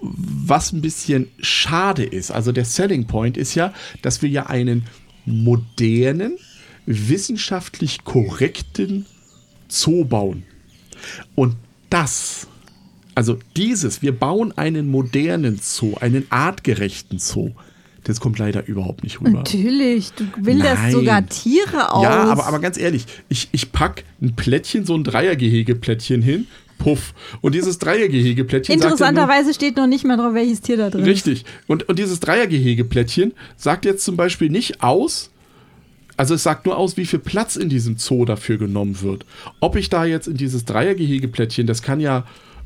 was 0.00 0.72
ein 0.72 0.80
bisschen 0.80 1.28
schade 1.40 2.04
ist, 2.04 2.30
also 2.30 2.52
der 2.52 2.64
Selling 2.64 3.06
Point 3.06 3.36
ist 3.36 3.54
ja, 3.54 3.72
dass 4.02 4.22
wir 4.22 4.28
ja 4.28 4.46
einen 4.46 4.84
modernen, 5.24 6.38
wissenschaftlich 6.86 8.04
korrekten 8.04 9.04
Zoo 9.68 10.04
bauen. 10.04 10.44
Und 11.34 11.56
das, 11.90 12.46
also 13.14 13.38
dieses, 13.56 14.00
wir 14.00 14.18
bauen 14.18 14.56
einen 14.56 14.90
modernen 14.90 15.58
Zoo, 15.60 15.96
einen 16.00 16.26
artgerechten 16.30 17.18
Zoo. 17.18 17.50
Das 18.08 18.20
kommt 18.20 18.38
leider 18.38 18.66
überhaupt 18.66 19.02
nicht 19.02 19.20
rüber. 19.20 19.30
Natürlich, 19.30 20.12
du 20.14 20.24
willst 20.38 20.64
Nein. 20.64 20.92
sogar 20.92 21.26
Tiere 21.26 21.92
aus. 21.92 22.02
Ja, 22.02 22.24
aber, 22.24 22.46
aber 22.46 22.58
ganz 22.58 22.78
ehrlich, 22.78 23.04
ich, 23.28 23.48
ich 23.52 23.70
pack 23.70 24.02
ein 24.22 24.34
Plättchen, 24.34 24.86
so 24.86 24.94
ein 24.94 25.04
Dreiergehegeplättchen 25.04 26.22
hin, 26.22 26.46
puff. 26.78 27.12
Und 27.42 27.54
dieses 27.54 27.78
Dreiergehegeplättchen 27.78 28.78
nur, 28.78 28.84
Interessanterweise 28.86 29.52
steht 29.52 29.76
noch 29.76 29.86
nicht 29.86 30.06
mal 30.06 30.16
drauf, 30.16 30.32
welches 30.32 30.62
Tier 30.62 30.78
da 30.78 30.88
drin 30.88 31.02
ist. 31.02 31.06
Richtig. 31.06 31.44
Und, 31.66 31.86
und 31.90 31.98
dieses 31.98 32.18
Dreiergehegeplättchen 32.20 33.34
sagt 33.58 33.84
jetzt 33.84 34.02
zum 34.04 34.16
Beispiel 34.16 34.48
nicht 34.48 34.82
aus, 34.82 35.30
also 36.16 36.34
es 36.34 36.42
sagt 36.42 36.64
nur 36.64 36.78
aus, 36.78 36.96
wie 36.96 37.04
viel 37.04 37.18
Platz 37.18 37.56
in 37.56 37.68
diesem 37.68 37.98
Zoo 37.98 38.24
dafür 38.24 38.56
genommen 38.56 39.02
wird. 39.02 39.26
Ob 39.60 39.76
ich 39.76 39.90
da 39.90 40.06
jetzt 40.06 40.28
in 40.28 40.38
dieses 40.38 40.64
Dreiergehegeplättchen, 40.64 41.66
das 41.66 41.82
kann 41.82 42.00
ja 42.00 42.24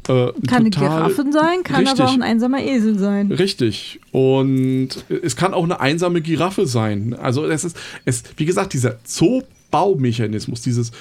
äh, 0.09 0.32
Kann 0.48 0.61
eine 0.62 0.70
Giraffe 0.70 1.24
sein, 1.30 1.62
kann 1.62 1.80
Richtig. 1.84 2.00
aber 2.00 2.09
auch 2.11 2.14
ein 2.14 2.22
einsamer 2.22 2.62
Esel 2.62 2.98
sein. 2.98 3.30
Richtig. 3.30 4.00
Und 4.11 4.88
es 5.22 5.36
kann 5.36 5.55
auch 5.55 5.64
eine 5.64 5.80
einsame 5.80 6.20
Giraffe 6.20 6.66
sein. 6.66 7.14
Also 7.14 7.44
es 7.46 7.64
ist, 7.64 7.76
es, 8.05 8.22
wie 8.36 8.44
gesagt, 8.44 8.72
dieser 8.72 8.96
Zoobaumechanismus, 9.05 10.61
dieses, 10.62 10.92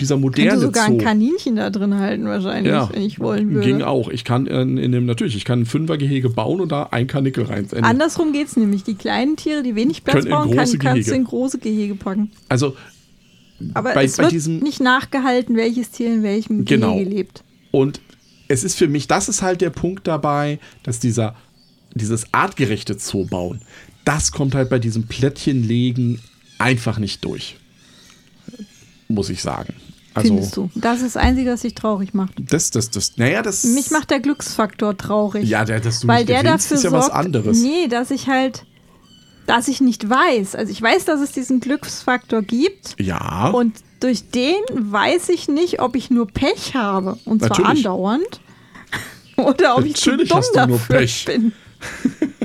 dieser 0.00 0.14
Könnte 0.14 0.22
moderne 0.26 0.58
sogar 0.58 0.86
Zoo. 0.86 0.92
ein 0.94 0.98
Kaninchen 0.98 1.56
da 1.56 1.68
drin 1.70 1.94
halten, 1.98 2.24
wahrscheinlich, 2.24 2.72
ja, 2.72 2.88
wenn 2.92 3.02
ich 3.02 3.20
wollen 3.20 3.50
würde. 3.52 3.66
ging 3.66 3.82
auch. 3.82 4.08
Ich 4.08 4.24
kann 4.24 4.46
in, 4.46 4.78
in 4.78 4.92
dem, 4.92 5.04
natürlich, 5.04 5.36
ich 5.36 5.44
kann 5.44 5.60
ein 5.60 5.66
Fünfergehege 5.66 6.30
bauen 6.30 6.60
und 6.62 6.72
da 6.72 6.84
ein 6.90 7.06
Kanickel 7.06 7.44
rein. 7.44 7.68
Andersrum 7.82 8.32
geht 8.32 8.46
es 8.48 8.56
nämlich. 8.56 8.84
Die 8.84 8.94
kleinen 8.94 9.36
Tiere, 9.36 9.62
die 9.62 9.74
wenig 9.74 10.02
Platz 10.04 10.24
brauchen, 10.24 10.56
kann, 10.56 10.78
kannst 10.78 11.10
du 11.10 11.14
in 11.14 11.24
große 11.24 11.58
Gehege 11.58 11.94
packen. 11.94 12.30
Also 12.48 12.74
Aber 13.74 13.92
Bei- 13.94 14.04
es 14.04 14.16
bei 14.16 14.24
wird 14.24 14.32
diesem- 14.32 14.58
nicht 14.60 14.80
nachgehalten, 14.80 15.56
welches 15.56 15.90
Tier 15.90 16.12
in 16.12 16.22
welchem 16.22 16.64
Genau. 16.64 16.94
Gehege 16.94 17.10
lebt. 17.10 17.44
Und 17.70 18.00
es 18.48 18.64
ist 18.64 18.76
für 18.76 18.88
mich, 18.88 19.08
das 19.08 19.28
ist 19.28 19.42
halt 19.42 19.60
der 19.60 19.70
Punkt 19.70 20.06
dabei, 20.06 20.58
dass 20.82 21.00
dieser, 21.00 21.34
dieses 21.94 22.32
artgerechte 22.32 22.98
Zoo 22.98 23.26
bauen, 23.26 23.60
das 24.04 24.32
kommt 24.32 24.54
halt 24.54 24.70
bei 24.70 24.78
diesem 24.78 25.06
Plättchenlegen 25.06 26.20
einfach 26.58 26.98
nicht 26.98 27.24
durch. 27.24 27.56
Muss 29.08 29.30
ich 29.30 29.42
sagen. 29.42 29.74
Also, 30.14 30.28
Findest 30.28 30.56
du? 30.56 30.70
Das 30.74 31.02
ist 31.02 31.14
das 31.14 31.16
Einzige, 31.22 31.50
was 31.50 31.60
dich 31.60 31.74
traurig 31.74 32.14
macht. 32.14 32.32
das, 32.38 32.70
das, 32.70 32.90
das, 32.90 33.16
naja, 33.18 33.42
das. 33.42 33.64
Mich 33.64 33.90
macht 33.90 34.10
der 34.10 34.20
Glücksfaktor 34.20 34.96
traurig. 34.96 35.46
Ja, 35.46 35.64
der, 35.64 35.80
dass 35.80 36.00
du 36.00 36.08
weil 36.08 36.24
der 36.24 36.42
gewinnst, 36.42 36.66
dafür 36.66 36.76
ist 36.78 36.84
ja 36.84 36.90
sorgt, 36.90 37.04
was 37.06 37.10
anderes. 37.12 37.60
Nee, 37.60 37.88
dass 37.88 38.10
ich 38.10 38.26
halt, 38.26 38.64
dass 39.46 39.68
ich 39.68 39.82
nicht 39.82 40.08
weiß. 40.08 40.54
Also 40.54 40.72
ich 40.72 40.80
weiß, 40.80 41.04
dass 41.04 41.20
es 41.20 41.32
diesen 41.32 41.60
Glücksfaktor 41.60 42.40
gibt. 42.40 42.96
Ja, 42.98 43.50
Und 43.50 43.74
durch 44.00 44.30
den 44.30 44.56
weiß 44.72 45.28
ich 45.30 45.48
nicht, 45.48 45.80
ob 45.80 45.96
ich 45.96 46.10
nur 46.10 46.26
Pech 46.26 46.74
habe. 46.74 47.18
Und 47.24 47.40
zwar 47.40 47.50
Natürlich. 47.50 47.86
andauernd. 47.86 48.40
Oder 49.36 49.76
ob 49.76 49.84
ich 49.84 49.96
zu 49.96 50.10
Natürlich 50.10 50.30
dumm 50.30 50.40
du 50.52 50.66
nur 50.66 50.78
dafür 50.78 50.96
Pech. 50.98 51.24
bin. 51.24 51.52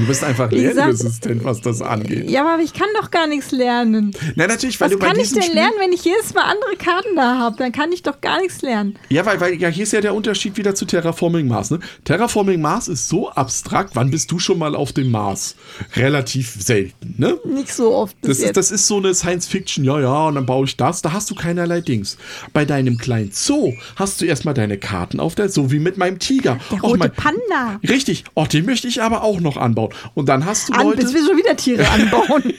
du 0.00 0.06
bist 0.06 0.24
einfach 0.24 0.50
lernresistent, 0.50 1.44
was 1.44 1.60
das 1.60 1.82
angeht. 1.82 2.28
Ja, 2.30 2.46
aber 2.52 2.62
ich 2.62 2.72
kann 2.72 2.88
doch 3.00 3.10
gar 3.10 3.26
nichts 3.26 3.50
lernen. 3.50 4.12
Nein, 4.34 4.48
natürlich, 4.48 4.80
weil 4.80 4.86
Was 4.86 4.92
du 4.92 4.98
bei 4.98 5.08
kann 5.08 5.18
ich 5.18 5.32
denn 5.32 5.42
Spiel, 5.42 5.54
lernen, 5.54 5.74
wenn 5.78 5.92
ich 5.92 6.04
jedes 6.04 6.34
Mal 6.34 6.42
andere 6.42 6.76
Karten 6.76 7.16
da 7.16 7.38
habe? 7.38 7.56
Dann 7.58 7.72
kann 7.72 7.92
ich 7.92 8.02
doch 8.02 8.20
gar 8.20 8.40
nichts 8.40 8.62
lernen. 8.62 8.98
Ja, 9.08 9.24
weil, 9.26 9.40
weil 9.40 9.54
ja, 9.54 9.68
hier 9.68 9.84
ist 9.84 9.92
ja 9.92 10.00
der 10.00 10.14
Unterschied 10.14 10.56
wieder 10.56 10.74
zu 10.74 10.84
Terraforming 10.84 11.48
Mars. 11.48 11.70
Ne? 11.70 11.80
Terraforming 12.04 12.60
Mars 12.60 12.88
ist 12.88 13.08
so 13.08 13.30
abstrakt. 13.30 13.90
Wann 13.94 14.10
bist 14.10 14.30
du 14.30 14.38
schon 14.38 14.58
mal 14.58 14.74
auf 14.74 14.92
dem 14.92 15.10
Mars? 15.10 15.56
Relativ 15.96 16.50
selten, 16.58 17.14
ne? 17.18 17.38
Nicht 17.44 17.72
so 17.72 17.94
oft 17.94 18.16
Das 18.22 18.38
ist, 18.38 18.56
das 18.56 18.70
ist 18.70 18.86
so 18.86 18.96
eine 18.96 19.14
Science-Fiction, 19.14 19.84
ja, 19.84 20.00
ja, 20.00 20.26
und 20.28 20.34
dann 20.36 20.46
baue 20.46 20.64
ich 20.64 20.76
das. 20.76 21.02
Da 21.02 21.12
hast 21.12 21.30
du 21.30 21.34
keinerlei 21.34 21.80
Dings. 21.80 22.16
Bei 22.52 22.64
deinem 22.64 22.98
kleinen 22.98 23.30
Zoo 23.32 23.72
hast 23.96 24.20
du 24.20 24.24
erstmal 24.24 24.54
deine 24.54 24.78
Karten 24.78 25.20
auf 25.20 25.34
der, 25.34 25.48
so 25.48 25.70
wie 25.70 25.78
mit 25.78 25.96
meinem 25.96 26.18
Tiger. 26.18 26.58
der 26.70 26.78
Och, 26.78 26.90
rote 26.90 26.98
mein, 26.98 27.12
Panda. 27.12 27.80
Richtig, 27.88 28.24
oh, 28.34 28.46
den 28.46 28.66
möchte 28.66 28.88
ich 28.88 29.02
aber 29.02 29.22
auch 29.22 29.40
noch 29.40 29.56
anbauen. 29.56 29.89
Und 30.14 30.28
dann 30.28 30.44
hast 30.44 30.68
du 30.68 30.72
An, 30.74 30.86
Leute, 30.86 31.02
bis 31.02 31.14
wir 31.14 31.24
schon 31.24 31.36
wieder 31.36 31.56
Tiere 31.56 31.88
anbauen. 31.90 32.54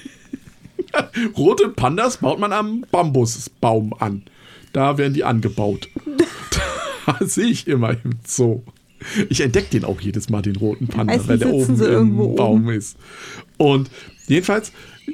rote 1.38 1.70
Pandas 1.70 2.18
baut 2.18 2.40
man 2.40 2.54
am 2.54 2.86
Bambusbaum 2.92 3.94
an. 4.00 4.24
Da 4.74 4.98
werden 4.98 5.14
die 5.14 5.24
angebaut. 5.24 5.90
da 7.06 7.18
sehe 7.26 7.48
ich 7.48 7.68
immer 7.68 7.92
im 7.92 8.20
Zoo. 8.26 8.62
Ich 9.30 9.42
entdecke 9.42 9.72
den 9.72 9.84
auch 9.84 10.00
jedes 10.00 10.30
Mal, 10.30 10.42
den 10.42 10.56
roten 10.56 10.88
Panda, 10.88 11.14
Meistens 11.14 11.30
weil 11.30 11.38
der 11.40 11.54
oben 11.54 11.76
im 11.76 11.82
irgendwo 11.82 12.36
Baum 12.36 12.70
ist. 12.70 12.98
Und 13.58 13.90
jedenfalls, 14.28 14.72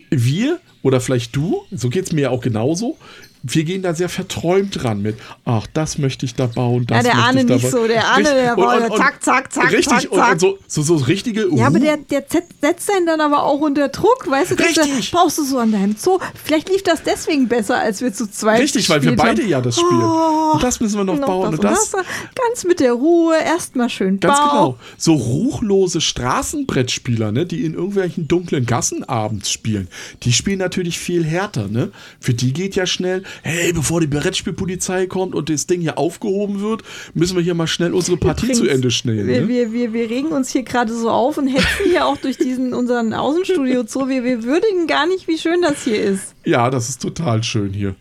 wir 0.10 0.60
oder 0.84 1.00
vielleicht 1.00 1.36
du, 1.36 1.64
so 1.72 1.90
geht 1.90 2.06
es 2.06 2.12
mir 2.12 2.22
ja 2.22 2.30
auch 2.30 2.42
genauso, 2.42 2.98
wir 3.44 3.64
gehen 3.64 3.82
da 3.82 3.94
sehr 3.94 4.10
verträumt 4.10 4.84
ran 4.84 5.02
mit, 5.02 5.18
ach, 5.46 5.68
das 5.74 5.98
möchte 5.98 6.26
ich 6.26 6.36
da 6.36 6.48
bauen, 6.48 6.86
das 6.88 6.98
Ja, 6.98 7.04
der 7.04 7.14
da 7.14 7.32
nicht 7.34 7.48
bauen. 7.48 7.60
so. 7.72 7.88
Der 7.88 8.04
Richtig. 8.18 8.34
der 8.34 8.58
und- 8.58 8.98
zack, 8.98 9.24
zack, 9.24 9.54
zack, 9.54 9.72
Richtig, 9.72 9.86
zack, 9.88 10.12
und, 10.12 10.18
zack. 10.18 10.32
und 10.34 10.40
so, 10.42 10.58
so, 10.68 10.82
so 10.82 10.96
richtige 11.06 11.48
Ja, 11.56 11.68
aber 11.68 11.78
uh, 11.78 11.82
der, 11.82 11.98
der 11.98 12.26
set- 12.30 12.44
setzt 12.62 12.92
einen 12.92 13.06
dann 13.06 13.22
aber 13.22 13.44
auch 13.44 13.60
unter 13.60 13.88
Druck, 13.90 14.26
weißt 14.30 14.52
du? 14.52 14.56
Das 14.56 14.68
Richtig. 14.78 15.12
brauchst 15.12 15.38
du 15.38 15.44
so 15.44 15.60
an 15.60 15.72
deinem 15.72 15.96
Zoo. 15.98 16.20
Vielleicht 16.44 16.70
lief 16.70 16.84
das 16.84 17.04
deswegen 17.04 17.48
besser, 17.48 17.78
als 17.80 18.02
wir 18.02 18.14
zu 18.14 18.30
zweit 18.30 18.62
Richtig, 18.62 18.90
weil 18.90 19.02
wir 19.04 19.16
beide 19.16 19.42
haben. 19.44 19.50
ja 19.50 19.62
das 19.62 19.76
spielen. 19.76 20.04
Oh, 20.04 20.52
und 20.54 20.64
das 20.64 20.80
müssen 20.80 20.98
wir 20.98 21.04
noch, 21.04 21.18
noch 21.18 21.28
bauen. 21.28 21.52
das 21.52 21.60
und 21.60 21.64
das, 21.64 21.92
Ganz 21.92 22.64
mit 22.66 22.80
der 22.80 22.94
Ruhe, 22.94 23.36
erstmal 23.44 23.90
schön 23.90 24.20
Ganz 24.20 24.38
bauen. 24.38 24.50
genau. 24.50 24.78
So 24.98 25.14
ruchlose 25.14 26.02
Straßenbrettspieler, 26.02 27.32
ne, 27.32 27.46
die 27.46 27.66
in 27.66 27.74
irgendwelchen 27.74 28.28
dunklen 28.28 28.66
Gassen 28.66 29.04
abends 29.04 29.52
spielen, 29.52 29.88
die 30.24 30.34
spielen 30.34 30.60
natürlich 30.60 30.98
viel 31.00 31.24
härter, 31.24 31.68
ne? 31.68 31.92
Für 32.20 32.34
die 32.34 32.54
geht 32.54 32.76
ja 32.76 32.86
schnell, 32.86 33.24
hey, 33.44 33.74
bevor 33.74 34.02
die 34.02 34.08
Brettspielpolizei 34.08 35.08
kommt 35.08 35.36
und 35.36 35.50
das 35.50 35.68
Ding 35.68 35.82
hier 35.82 35.98
aufgehoben 35.98 36.62
wird, 36.62 36.84
müssen 37.14 37.36
wir 37.36 37.44
hier 37.44 37.54
mal 37.54 37.68
schnell 37.68 37.94
unsere 37.94 38.18
Partie 38.18 38.48
zu 38.52 38.62
Übrigens, 38.64 38.76
Ende 38.76 38.92
schnellen. 38.92 39.28
Wir, 39.28 39.42
Ne? 39.42 39.48
wir, 39.48 39.74
wir, 39.74 39.94
wir 39.94 40.10
regen 40.10 40.28
uns 40.30 40.50
hier 40.52 40.64
gerade 40.64 40.94
so 40.94 41.10
auf 41.10 41.38
und 41.38 41.48
hetzen 41.48 41.86
hier 41.90 42.06
auch 42.06 42.18
durch 42.18 42.38
diesen 42.38 42.74
unseren 42.74 43.14
Außenstudio 43.14 43.84
zu. 43.84 44.08
Wir, 44.10 44.24
wir 44.24 44.44
würdigen 44.44 44.88
gar 44.88 45.08
nicht, 45.08 45.28
wie 45.28 45.38
schön 45.38 45.62
das 45.62 45.84
hier 45.84 46.02
ist. 46.02 46.34
Ja, 46.46 46.70
das 46.70 46.90
ist 46.90 47.02
total 47.02 47.44
schön 47.44 47.74
hier. 47.74 47.96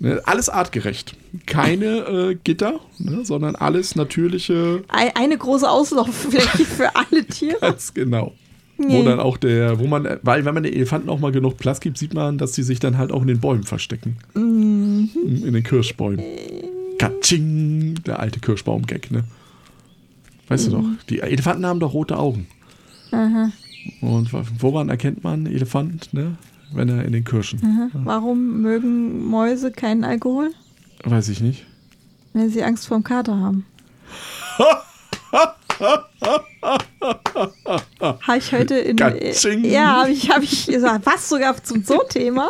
Ne? 0.00 0.20
Alles 0.26 0.48
artgerecht. 0.48 1.16
Keine 1.46 1.86
äh, 2.30 2.34
Gitter, 2.44 2.78
ne? 2.98 3.24
sondern 3.24 3.56
alles 3.56 3.96
natürliche, 3.96 4.84
Ei- 4.88 5.14
Eine 5.16 5.36
große 5.36 5.68
Auslauffläche 5.68 6.64
für 6.64 6.94
alle 6.94 7.24
Tiere. 7.28 7.58
ganz 7.60 7.92
genau. 7.92 8.32
Wo 8.78 8.84
Nee. 8.86 9.04
dann 9.04 9.18
auch 9.18 9.36
der, 9.36 9.80
wo 9.80 9.86
man, 9.88 10.06
weil 10.22 10.44
wenn 10.44 10.54
man 10.54 10.62
den 10.62 10.72
Elefanten 10.72 11.08
auch 11.08 11.18
mal 11.18 11.32
genug 11.32 11.56
Platz 11.58 11.80
gibt, 11.80 11.98
sieht 11.98 12.14
man, 12.14 12.38
dass 12.38 12.54
sie 12.54 12.62
sich 12.62 12.78
dann 12.78 12.96
halt 12.96 13.10
auch 13.10 13.22
in 13.22 13.26
den 13.28 13.40
Bäumen 13.40 13.64
verstecken. 13.64 14.16
Mhm. 14.34 15.10
In 15.44 15.52
den 15.52 15.62
Kirschbäumen. 15.64 16.22
Katsching, 16.98 17.96
der 18.06 18.20
alte 18.20 18.38
Kirschbaum-Gag, 18.40 19.10
ne? 19.10 19.24
Weißt 20.48 20.68
du 20.68 20.70
doch, 20.72 20.84
die 21.10 21.20
Elefanten 21.20 21.66
haben 21.66 21.80
doch 21.80 21.92
rote 21.92 22.16
Augen. 22.18 22.46
Mhm. 23.10 23.18
Aha. 23.18 23.52
Und 24.00 24.30
woran 24.62 24.88
erkennt 24.88 25.24
man 25.24 25.46
Elefant, 25.46 26.12
ne? 26.14 26.36
Wenn 26.72 26.88
er 26.88 27.04
in 27.04 27.12
den 27.12 27.24
Kirschen. 27.24 27.60
Aha. 27.64 27.88
Warum 28.04 28.60
mögen 28.62 29.26
Mäuse 29.26 29.72
keinen 29.72 30.04
Alkohol? 30.04 30.50
Weiß 31.04 31.28
ich 31.30 31.40
nicht. 31.40 31.64
Wenn 32.32 32.50
sie 32.50 32.62
Angst 32.62 32.86
vorm 32.86 33.02
Kater 33.02 33.36
haben. 33.36 33.64
habe 38.10 38.38
ich 38.38 38.52
heute 38.52 38.74
in 38.78 38.98
äh, 38.98 39.32
ja 39.68 40.00
habe 40.02 40.10
ich 40.10 40.30
habe 40.30 40.44
ich 40.44 40.66
gesagt 40.66 41.06
was 41.06 41.28
sogar 41.28 41.62
zum 41.62 41.82
Zoo-Thema 41.84 42.48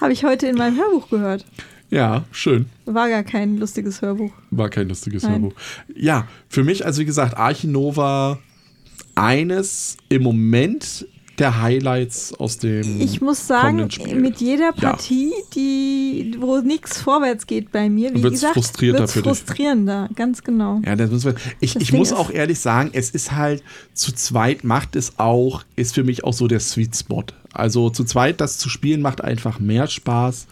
habe 0.00 0.12
ich 0.12 0.24
heute 0.24 0.46
in 0.46 0.56
meinem 0.56 0.76
Hörbuch 0.78 1.08
gehört 1.10 1.44
Ja, 1.90 2.24
schön. 2.32 2.66
war 2.86 3.08
gar 3.08 3.22
kein 3.24 3.58
lustiges 3.58 4.00
Hörbuch 4.02 4.32
War 4.50 4.68
kein 4.70 4.88
lustiges 4.88 5.22
Nein. 5.24 5.32
Hörbuch. 5.42 5.54
Ja, 5.94 6.26
für 6.48 6.64
mich, 6.64 6.84
also 6.86 7.00
wie 7.02 7.06
gesagt, 7.06 7.36
Archinova 7.36 8.38
eines 9.14 9.96
im 10.08 10.22
Moment 10.22 11.06
der 11.38 11.60
Highlights 11.62 12.34
aus 12.34 12.58
dem. 12.58 13.00
ich 13.00 13.20
muss 13.20 13.46
sagen 13.46 13.88
mit 14.14 14.38
jeder 14.40 14.72
Partie 14.72 15.32
die 15.54 16.36
wo 16.38 16.58
nichts 16.58 17.00
vorwärts 17.00 17.46
geht 17.46 17.72
bei 17.72 17.88
mir 17.88 18.14
wie 18.14 18.22
Wird's 18.22 18.34
gesagt 18.40 18.54
frustrierter 18.54 19.00
wird's 19.00 19.12
für 19.14 19.22
dich. 19.22 19.28
frustrierender 19.28 20.08
ganz 20.14 20.42
genau 20.44 20.80
Ja, 20.84 20.94
das 20.94 21.10
müssen 21.10 21.32
wir. 21.32 21.34
Ich, 21.60 21.72
Das 21.74 21.82
ich 21.82 21.90
Ding 21.90 21.98
muss 21.98 22.08
ist- 22.10 22.16
auch 22.16 22.30
ehrlich 22.30 22.58
sagen, 22.60 22.90
es 22.92 23.10
ist 23.10 23.32
halt 23.32 23.62
zu 23.94 24.12
zweit 24.12 24.62
macht 24.64 24.94
es 24.96 25.18
auch, 25.18 25.62
ist 25.76 25.94
für 25.94 26.04
mich 26.04 26.24
auch 26.24 26.32
so 26.34 26.48
der 26.48 26.60
Sweet 26.60 26.94
Spot. 26.96 27.24
Also 27.54 27.90
zu 27.90 28.04
zweit 28.04 28.40
das 28.40 28.58
zu 28.58 28.68
spielen 28.68 29.00
macht 29.02 29.22
einfach 29.22 29.58
mehr 29.58 29.86
Spaß, 29.86 30.46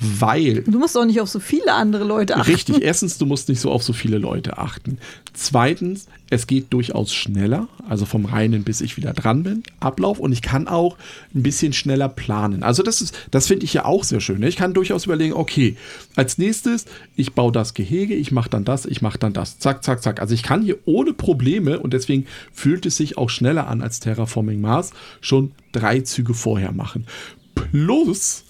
weil 0.00 0.62
du 0.62 0.78
musst 0.78 0.96
auch 0.96 1.04
nicht 1.04 1.20
auf 1.20 1.28
so 1.28 1.40
viele 1.40 1.74
andere 1.74 2.04
Leute 2.04 2.36
achten 2.36 2.50
Richtig, 2.50 2.82
erstens, 2.82 3.18
du 3.18 3.26
musst 3.26 3.50
nicht 3.50 3.60
so 3.60 3.70
auf 3.70 3.82
so 3.82 3.92
viele 3.92 4.16
Leute 4.16 4.56
achten. 4.56 4.98
Zweitens, 5.34 6.06
es 6.30 6.46
geht 6.46 6.72
durchaus 6.72 7.12
schneller, 7.12 7.68
also 7.86 8.06
vom 8.06 8.24
reinen 8.24 8.64
bis 8.64 8.80
ich 8.80 8.96
wieder 8.96 9.12
dran 9.12 9.42
bin, 9.42 9.62
Ablauf 9.78 10.18
und 10.18 10.32
ich 10.32 10.40
kann 10.40 10.68
auch 10.68 10.96
ein 11.34 11.42
bisschen 11.42 11.74
schneller 11.74 12.08
planen. 12.08 12.62
Also 12.62 12.82
das 12.82 13.02
ist, 13.02 13.14
das 13.30 13.46
finde 13.46 13.64
ich 13.64 13.74
ja 13.74 13.84
auch 13.84 14.02
sehr 14.02 14.20
schön. 14.20 14.40
ne? 14.40 14.48
Ich 14.48 14.56
kann 14.56 14.72
durchaus 14.72 15.04
überlegen, 15.04 15.34
okay, 15.34 15.76
als 16.16 16.38
nächstes, 16.38 16.86
ich 17.14 17.34
baue 17.34 17.52
das 17.52 17.74
Gehege, 17.74 18.14
ich 18.14 18.32
mache 18.32 18.48
dann 18.48 18.64
das, 18.64 18.86
ich 18.86 19.02
mache 19.02 19.18
dann 19.18 19.34
das, 19.34 19.58
zack, 19.58 19.84
zack, 19.84 20.02
zack. 20.02 20.20
Also 20.20 20.34
ich 20.34 20.42
kann 20.42 20.62
hier 20.62 20.78
ohne 20.86 21.12
Probleme 21.12 21.78
und 21.78 21.92
deswegen 21.92 22.26
fühlt 22.52 22.86
es 22.86 22.96
sich 22.96 23.18
auch 23.18 23.28
schneller 23.28 23.68
an 23.68 23.82
als 23.82 24.00
Terraforming 24.00 24.62
Mars 24.62 24.92
schon 25.20 25.52
drei 25.72 26.00
Züge 26.00 26.32
vorher 26.32 26.72
machen. 26.72 27.06
Plus 27.54 28.44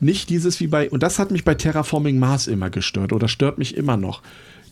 nicht 0.00 0.28
dieses 0.30 0.60
wie 0.60 0.66
bei, 0.66 0.90
und 0.90 1.02
das 1.02 1.18
hat 1.18 1.30
mich 1.30 1.44
bei 1.44 1.54
Terraforming 1.54 2.18
Mars 2.18 2.46
immer 2.46 2.70
gestört 2.70 3.12
oder 3.12 3.28
stört 3.28 3.58
mich 3.58 3.76
immer 3.76 3.96
noch. 3.96 4.22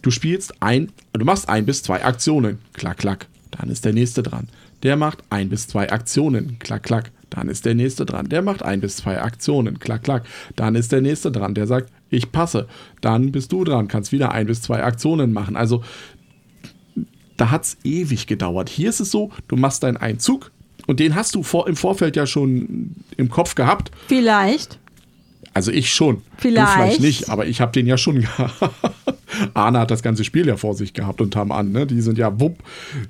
Du 0.03 0.11
spielst 0.11 0.63
ein, 0.63 0.93
du 1.13 1.25
machst 1.25 1.49
ein 1.49 1.65
bis 1.65 1.83
zwei 1.83 2.05
Aktionen, 2.05 2.59
klack, 2.75 2.99
klack, 2.99 3.27
dann 3.51 3.71
ist 3.71 3.85
der 3.85 3.95
nächste 3.95 4.23
dran. 4.23 4.49
Der 4.83 4.97
macht 4.97 5.25
ein 5.31 5.49
bis 5.49 5.67
zwei 5.67 5.91
Aktionen, 5.91 6.59
klack, 6.59 6.83
klack, 6.83 7.11
dann 7.31 7.49
ist 7.49 7.65
der 7.65 7.75
nächste 7.75 8.05
dran. 8.05 8.29
Der 8.29 8.43
macht 8.43 8.63
ein 8.63 8.81
bis 8.81 8.97
zwei 8.97 9.21
Aktionen, 9.21 9.79
klack, 9.79 10.03
klack, 10.03 10.25
dann 10.57 10.75
ist 10.75 10.93
der 10.93 11.01
nächste 11.01 11.33
dran. 11.33 11.55
Der 11.55 11.67
sagt, 11.67 11.91
ich 12.11 12.31
passe, 12.33 12.69
dann 13.01 13.33
bist 13.33 13.51
du 13.53 13.65
dran, 13.65 13.89
kannst 13.89 14.13
wieder 14.13 14.33
ein 14.33 14.47
bis 14.47 14.61
zwei 14.61 14.85
Aktionen 14.85 15.33
machen. 15.33 15.57
Also 15.57 15.83
da 17.37 17.51
hat 17.51 17.65
es 17.65 17.77
ewig 17.83 18.27
gedauert. 18.27 18.69
Hier 18.69 18.91
ist 18.91 19.01
es 19.01 19.11
so, 19.11 19.31
du 19.49 19.57
machst 19.57 19.83
deinen 19.83 19.97
Einzug 19.97 20.53
und 20.87 21.01
den 21.01 21.15
hast 21.15 21.35
du 21.35 21.43
vor, 21.43 21.67
im 21.67 21.77
Vorfeld 21.77 22.15
ja 22.15 22.27
schon 22.27 22.95
im 23.17 23.31
Kopf 23.31 23.55
gehabt. 23.55 23.91
Vielleicht. 24.07 24.79
Also 25.55 25.71
ich 25.71 25.95
schon. 25.95 26.23
Vielleicht. 26.37 26.69
Du 26.69 26.73
vielleicht 26.73 27.01
nicht, 27.01 27.31
aber 27.31 27.47
ich 27.47 27.61
habe 27.61 27.73
den 27.73 27.87
ja 27.87 27.97
schon 27.97 28.21
gehabt. 28.21 28.55
Arne 29.55 29.81
hat 29.81 29.91
das 29.91 30.03
ganze 30.03 30.25
Spiel 30.25 30.47
ja 30.47 30.57
vor 30.57 30.75
sich 30.75 30.93
gehabt 30.93 31.21
und 31.21 31.35
haben 31.37 31.53
an, 31.53 31.73
ne? 31.73 31.87
Die 31.87 32.01
sind 32.01 32.19
ja, 32.19 32.39
wupp, 32.41 32.59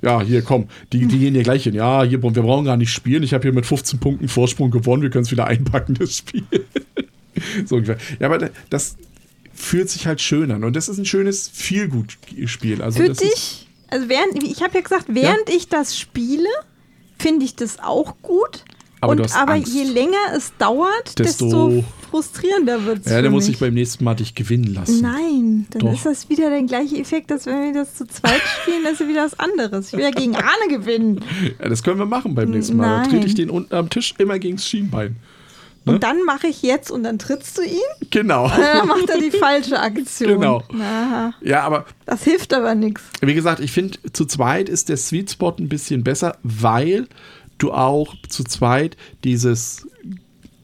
ja, 0.03 0.23
hier 0.23 0.43
komm, 0.43 0.69
die, 0.93 1.07
die 1.07 1.19
gehen 1.19 1.35
hier 1.35 1.43
gleich 1.43 1.65
hin. 1.65 1.75
Ja, 1.75 2.03
hier, 2.03 2.23
wir 2.23 2.31
brauchen 2.31 2.65
gar 2.65 2.77
nicht 2.77 2.93
spielen. 2.93 3.23
Ich 3.23 3.35
habe 3.35 3.43
hier 3.43 3.53
mit 3.53 3.67
15 3.67 3.99
Punkten 3.99 4.29
Vorsprung 4.29 4.71
gewonnen, 4.71 5.03
wir 5.03 5.11
können 5.11 5.25
es 5.25 5.31
wieder 5.31 5.47
einpacken, 5.47 5.95
das 5.95 6.17
Spiel. 6.17 6.45
so 7.67 7.77
ungefähr. 7.77 7.99
Ja, 8.21 8.29
aber 8.29 8.51
das 8.71 8.97
fühlt 9.53 9.91
sich 9.91 10.07
halt 10.07 10.21
schön 10.21 10.51
an. 10.51 10.65
Und 10.65 10.77
das 10.77 10.89
ist 10.89 10.99
ein 10.99 11.05
schönes 11.05 11.49
Feelgood-Spiel. 11.49 12.83
Also 12.83 13.01
Für 13.01 13.13
dich, 13.13 13.69
also 13.89 14.09
während, 14.09 14.43
ich 14.43 14.63
habe 14.63 14.75
ja 14.75 14.81
gesagt, 14.81 15.07
während 15.09 15.49
ich 15.49 15.69
das 15.69 15.99
spiele, 15.99 16.49
finde 17.19 17.45
ich 17.45 17.55
das 17.55 17.79
auch 17.79 18.17
gut. 18.23 18.65
Aber 19.05 19.13
und, 19.23 19.37
aber 19.37 19.53
Angst. 19.55 19.73
je 19.73 19.85
länger 19.85 20.17
es 20.37 20.53
dauert, 20.59 21.19
Desto- 21.19 21.45
desto, 21.45 21.85
frustrierender 22.11 22.85
wird 22.85 23.05
es. 23.07 23.13
ja, 23.13 23.21
der 23.23 23.31
muss 23.31 23.47
sich 23.47 23.59
beim 23.59 23.75
nächsten 23.75 24.05
Mal 24.05 24.15
dich 24.15 24.35
gewinnen 24.35 24.73
lassen. 24.75 25.01
Nein, 25.03 25.67
dann 25.71 25.81
Doch. 25.83 25.93
ist 25.95 26.07
das 26.07 26.29
wieder 26.29 26.51
der 26.51 26.63
gleiche 26.63 26.97
Effekt, 26.99 27.31
als 27.33 27.47
wenn 27.47 27.63
wir 27.63 27.73
das 27.83 27.95
zu 27.95 28.07
zweit 28.07 28.41
spielen, 28.63 28.83
das 28.85 29.01
ist 29.01 29.09
wieder 29.09 29.25
was 29.25 29.39
anderes. 29.39 29.89
Ich 29.89 29.93
will 29.95 30.01
ja 30.05 30.11
gegen 30.11 30.37
Arne 30.37 30.69
gewinnen. 30.69 31.21
Ja, 31.61 31.69
das 31.69 31.83
können 31.83 31.99
wir 31.99 32.07
machen 32.07 32.35
beim 32.35 32.51
nächsten 32.51 32.77
Mal. 32.77 32.85
Da 32.89 32.97
Nein. 33.03 33.11
trete 33.11 33.27
ich 33.27 33.35
den 33.35 33.51
unten 33.51 33.75
am 33.75 33.91
Tisch 33.91 34.15
immer 34.19 34.39
gegen 34.39 34.57
das 34.57 34.67
Schienbein. 34.67 35.17
Ne? 35.87 35.93
Und 35.95 36.03
dann 36.03 36.23
mache 36.25 36.47
ich 36.47 36.63
jetzt 36.63 36.91
und 36.91 37.03
dann 37.03 37.19
trittst 37.19 37.59
du 37.59 37.63
ihn, 37.63 38.09
Genau. 38.11 38.49
dann 38.57 38.87
macht 38.89 39.11
er 39.11 39.19
die 39.19 39.31
falsche 39.31 39.79
Aktion. 39.79 40.31
Genau. 40.41 40.63
Aha, 40.81 41.35
Ja, 41.43 41.63
aber 41.63 41.85
das 42.07 42.23
hilft 42.25 42.55
aber 42.55 42.75
nichts. 42.75 43.03
wie 43.21 43.35
gesagt, 43.35 43.61
ich 43.61 43.71
finde, 43.73 43.99
zu 44.15 44.25
zweit 44.25 44.71
ist 44.71 44.89
der 44.89 44.97
Sweet 44.97 45.33
Spot 45.33 45.55
ein 45.59 45.69
bisschen 45.69 46.03
besser, 46.03 46.39
weil 46.43 47.07
du 47.59 47.73
auch 47.73 48.15
zu 48.29 48.45
zweit 48.45 48.97
dieses 49.25 49.87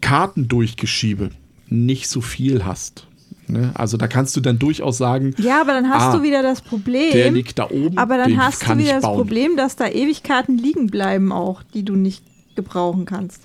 Kartendurchgeschiebe 0.00 1.30
nicht 1.68 2.08
so 2.08 2.20
viel 2.20 2.64
hast. 2.64 3.06
Ne? 3.46 3.72
Also 3.74 3.96
da 3.96 4.06
kannst 4.06 4.36
du 4.36 4.40
dann 4.40 4.58
durchaus 4.58 4.98
sagen, 4.98 5.34
Ja, 5.38 5.60
aber 5.60 5.72
dann 5.72 5.88
hast 5.88 6.14
Ah, 6.14 6.16
du 6.16 6.22
wieder 6.22 6.42
das 6.42 6.60
Problem. 6.60 7.12
der 7.12 7.30
liegt 7.30 7.58
da 7.58 7.70
oben, 7.70 7.98
aber 7.98 8.16
dann 8.16 8.36
hast 8.36 8.68
du 8.68 8.76
wieder 8.78 8.94
das 8.94 9.02
bauen. 9.02 9.16
Problem, 9.16 9.56
dass 9.56 9.76
da 9.76 9.88
Ewigkeiten 9.88 10.56
liegen 10.58 10.86
bleiben 10.88 11.32
auch, 11.32 11.62
die 11.74 11.84
du 11.84 11.94
nicht 11.96 12.24
gebrauchen 12.54 13.04
kannst. 13.06 13.42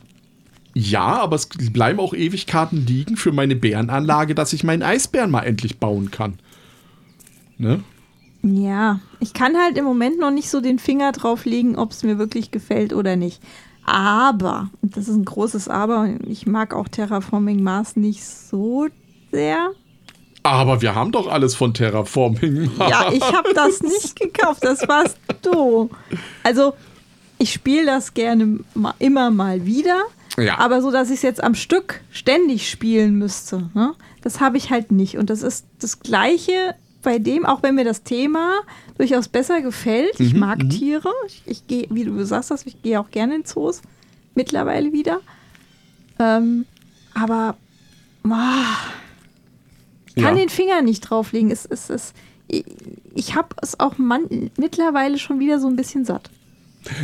Ja, 0.74 1.04
aber 1.22 1.36
es 1.38 1.48
bleiben 1.48 2.00
auch 2.00 2.14
Ewigkeiten 2.14 2.86
liegen 2.86 3.16
für 3.16 3.32
meine 3.32 3.56
Bärenanlage, 3.56 4.36
dass 4.36 4.52
ich 4.54 4.64
meinen 4.64 4.84
Eisbären 4.84 5.32
mal 5.32 5.44
endlich 5.44 5.78
bauen 5.80 6.12
kann. 6.12 6.34
Ne? 7.58 7.82
Ja, 8.48 9.00
ich 9.20 9.34
kann 9.34 9.58
halt 9.58 9.76
im 9.76 9.86
Moment 9.86 10.20
noch 10.20 10.30
nicht 10.30 10.52
so 10.52 10.62
den 10.62 10.78
Finger 10.78 11.12
drauf 11.14 11.46
legen, 11.46 11.76
ob 11.78 11.92
es 11.92 12.04
mir 12.04 12.20
wirklich 12.20 12.52
gefällt 12.52 12.94
oder 12.94 13.16
nicht. 13.16 13.42
Aber, 13.86 14.70
und 14.84 14.96
das 14.98 15.08
ist 15.08 15.16
ein 15.16 15.26
großes 15.26 15.68
Aber, 15.68 16.10
ich 16.28 16.46
mag 16.46 16.74
auch 16.76 16.88
Terraforming 16.88 17.64
Mars 17.64 17.96
nicht 17.96 18.24
so 18.24 18.88
sehr. 19.32 19.72
Aber 20.44 20.82
wir 20.84 20.94
haben 20.94 21.12
doch 21.12 21.28
alles 21.28 21.56
von 21.56 21.74
Terraforming. 21.74 22.70
Ja, 22.78 23.12
ich 23.12 23.24
habe 23.24 23.52
das 23.56 23.82
nicht 23.82 24.20
gekauft, 24.20 24.64
das 24.64 24.88
warst 24.88 25.18
du. 25.42 25.90
Also, 26.44 26.74
ich 27.40 27.52
spiele 27.52 27.88
das 27.88 28.14
gerne 28.14 28.60
immer 29.00 29.32
mal 29.32 29.66
wieder, 29.66 30.04
Ja. 30.38 30.60
aber 30.60 30.84
so, 30.84 30.92
dass 30.92 31.10
ich 31.10 31.16
es 31.16 31.22
jetzt 31.24 31.44
am 31.44 31.56
Stück 31.56 32.02
ständig 32.12 32.70
spielen 32.70 33.16
müsste, 33.16 33.72
ne? 33.74 33.94
das 34.22 34.40
habe 34.40 34.58
ich 34.58 34.70
halt 34.70 34.92
nicht. 34.92 35.18
Und 35.18 35.32
das 35.32 35.42
ist 35.42 35.66
das 35.80 36.00
Gleiche 36.00 36.76
bei 37.06 37.20
dem, 37.20 37.46
auch 37.46 37.64
wenn 37.64 37.76
mir 37.76 37.86
das 37.86 38.04
Thema 38.04 38.60
durchaus 38.98 39.30
besser 39.30 39.62
gefällt. 39.62 40.20
Ich 40.20 40.34
mag 40.34 40.60
Tiere. 40.70 41.14
Ich, 41.28 41.42
ich 41.46 41.68
gehe, 41.68 41.88
wie 41.90 42.04
du 42.04 42.26
sagst, 42.26 42.52
hast, 42.52 42.68
ich 42.68 42.82
gehe 42.82 43.00
auch 43.00 43.10
gerne 43.12 43.36
in 43.36 43.46
Zoos. 43.46 43.82
Mittlerweile 44.34 44.92
wieder. 44.92 45.22
Ähm, 46.20 46.66
aber 47.14 47.56
ah, 48.28 48.78
ich 50.08 50.16
kann 50.16 50.36
Ja. 50.36 50.42
den 50.42 50.50
Finger 50.50 50.82
nicht 50.82 51.02
drauflegen. 51.02 51.52
Es, 51.52 51.66
es, 51.66 51.90
es, 51.90 52.14
ich 52.48 52.66
ich 53.14 53.36
habe 53.36 53.56
es 53.62 53.80
auch 53.80 53.98
man, 53.98 54.52
mittlerweile 54.58 55.18
schon 55.18 55.40
wieder 55.40 55.60
so 55.60 55.68
ein 55.68 55.76
bisschen 55.78 56.04
satt. 56.04 56.30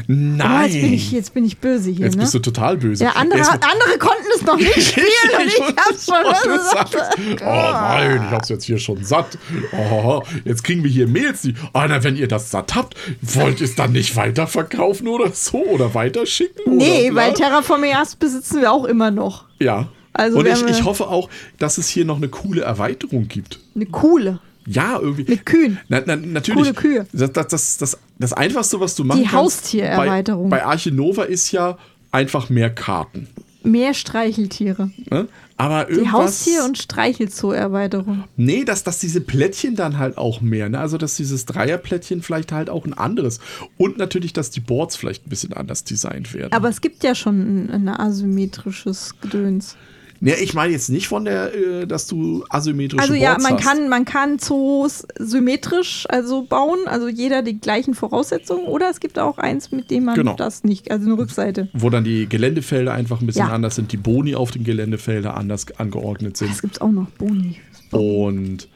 Nein. 0.07 0.59
Oh, 0.59 0.63
jetzt, 0.65 0.81
bin 0.81 0.93
ich, 0.93 1.11
jetzt 1.11 1.33
bin 1.33 1.45
ich 1.45 1.57
böse 1.59 1.91
hier. 1.91 2.05
Jetzt 2.05 2.15
ne? 2.15 2.23
bist 2.23 2.33
du 2.33 2.39
total 2.39 2.77
böse. 2.77 3.03
ja, 3.03 3.11
andere, 3.11 3.41
andere 3.41 3.97
konnten 3.99 4.27
es 4.35 4.41
noch 4.43 4.57
nicht 4.57 4.81
spielen 4.91 5.07
und 5.39 5.47
ich 5.47 5.59
hab's 5.59 6.05
schon 6.05 6.15
Oh, 6.23 6.57
gesagt. 6.57 6.91
sagst, 6.91 7.17
oh 7.41 7.45
nein, 7.45 8.23
ich 8.25 8.31
hab's 8.31 8.49
jetzt 8.49 8.65
hier 8.65 8.77
schon 8.77 9.03
satt. 9.03 9.37
Oh, 9.71 10.21
jetzt 10.43 10.63
kriegen 10.63 10.83
wir 10.83 10.91
hier 10.91 11.07
Mails, 11.07 11.43
die, 11.43 11.53
ah, 11.73 11.87
na, 11.87 12.03
wenn 12.03 12.17
ihr 12.17 12.27
das 12.27 12.51
satt 12.51 12.75
habt, 12.75 12.95
wollt 13.21 13.61
ihr 13.61 13.65
es 13.65 13.75
dann 13.75 13.93
nicht 13.93 14.15
weiterverkaufen 14.15 15.07
oder 15.07 15.31
so 15.31 15.63
oder 15.65 15.93
weiterschicken? 15.93 16.75
Nee, 16.77 17.11
oder 17.11 17.15
weil 17.15 17.33
Terraforming 17.33 17.91
Mars 18.01 18.15
besitzen 18.15 18.61
wir 18.61 18.71
auch 18.71 18.85
immer 18.85 19.11
noch. 19.11 19.45
Ja. 19.59 19.89
Also 20.13 20.39
Und 20.39 20.47
ich, 20.47 20.63
ich 20.65 20.83
hoffe 20.83 21.07
auch, 21.07 21.29
dass 21.59 21.77
es 21.77 21.87
hier 21.87 22.03
noch 22.03 22.17
eine 22.17 22.27
coole 22.29 22.61
Erweiterung 22.61 23.27
gibt. 23.27 23.59
Eine 23.75 23.85
coole. 23.85 24.39
Ja, 24.65 24.99
irgendwie. 24.99 25.25
Mit 25.27 25.45
Kühen. 25.45 25.79
Na, 25.87 26.01
na, 26.05 26.15
natürlich. 26.15 26.61
Coole 26.61 26.73
Kühe. 26.73 27.07
Das, 27.13 27.31
das, 27.31 27.47
das, 27.47 27.77
das, 27.77 27.97
das 28.19 28.33
Einfachste, 28.33 28.79
was 28.79 28.95
du 28.95 29.03
machen 29.03 29.23
Die. 29.23 29.29
Haustiererweiterung. 29.29 30.49
Bei, 30.49 30.57
bei 30.59 30.65
Arche 30.65 30.91
Nova 30.91 31.23
ist 31.23 31.51
ja 31.51 31.77
einfach 32.11 32.49
mehr 32.49 32.69
Karten. 32.69 33.27
Mehr 33.63 33.93
Streicheltiere. 33.93 34.91
Ne? 35.09 35.27
Aber 35.57 35.85
Die 35.85 35.93
irgendwas. 35.93 36.13
Haustier- 36.13 36.65
und 36.65 36.77
Streichelzoo-Erweiterung. 36.79 38.23
Nee, 38.35 38.63
dass, 38.65 38.83
dass 38.83 38.97
diese 38.97 39.21
Plättchen 39.21 39.75
dann 39.75 39.99
halt 39.99 40.17
auch 40.17 40.41
mehr, 40.41 40.69
ne? 40.69 40.79
Also, 40.79 40.97
dass 40.97 41.15
dieses 41.15 41.45
Dreierplättchen 41.45 42.23
vielleicht 42.23 42.51
halt 42.51 42.71
auch 42.71 42.85
ein 42.85 42.95
anderes. 42.95 43.39
Und 43.77 43.99
natürlich, 43.99 44.33
dass 44.33 44.49
die 44.49 44.61
Boards 44.61 44.95
vielleicht 44.95 45.27
ein 45.27 45.29
bisschen 45.29 45.53
anders 45.53 45.83
designt 45.83 46.33
werden. 46.33 46.53
Aber 46.53 46.69
es 46.69 46.81
gibt 46.81 47.03
ja 47.03 47.13
schon 47.13 47.67
ein, 47.67 47.69
ein 47.69 47.89
asymmetrisches 47.89 49.13
Gedöns. 49.21 49.77
Nee, 50.21 50.35
ich 50.41 50.53
meine 50.53 50.71
jetzt 50.71 50.87
nicht 50.89 51.07
von 51.09 51.25
der, 51.25 51.53
äh, 51.53 51.85
dass 51.87 52.07
du 52.07 52.45
asymmetrische 52.49 53.01
Also 53.01 53.13
ja, 53.13 53.31
Boards 53.31 53.43
man 53.43 53.53
hast. 53.55 53.63
kann, 53.65 53.89
man 53.89 54.05
kann 54.05 54.39
Zoos 54.39 55.05
symmetrisch 55.19 56.05
also 56.07 56.43
bauen, 56.43 56.79
also 56.85 57.09
jeder 57.09 57.41
die 57.41 57.59
gleichen 57.59 57.93
Voraussetzungen. 57.93 58.65
Oder 58.67 58.89
es 58.89 58.99
gibt 59.01 59.19
auch 59.19 59.37
eins, 59.37 59.71
mit 59.71 59.91
dem 59.91 60.05
man 60.05 60.15
Genau. 60.15 60.35
das 60.35 60.63
nicht, 60.63 60.89
also 60.89 61.05
eine 61.07 61.17
Rückseite. 61.17 61.67
Wo 61.73 61.89
dann 61.89 62.05
die 62.05 62.29
Geländefelder 62.29 62.93
einfach 62.93 63.19
ein 63.19 63.25
bisschen 63.27 63.47
Ja. 63.47 63.53
anders 63.53 63.75
sind, 63.75 63.91
die 63.91 63.97
Boni 63.97 64.35
auf 64.35 64.51
den 64.51 64.63
Geländefeldern 64.63 65.33
anders 65.35 65.65
angeordnet 65.77 66.37
sind. 66.37 66.51
Das 66.51 66.61
gibt 66.61 66.75
es 66.75 66.81
auch 66.81 66.91
noch, 66.91 67.09
Boni. 67.17 67.57
Und 67.91 68.69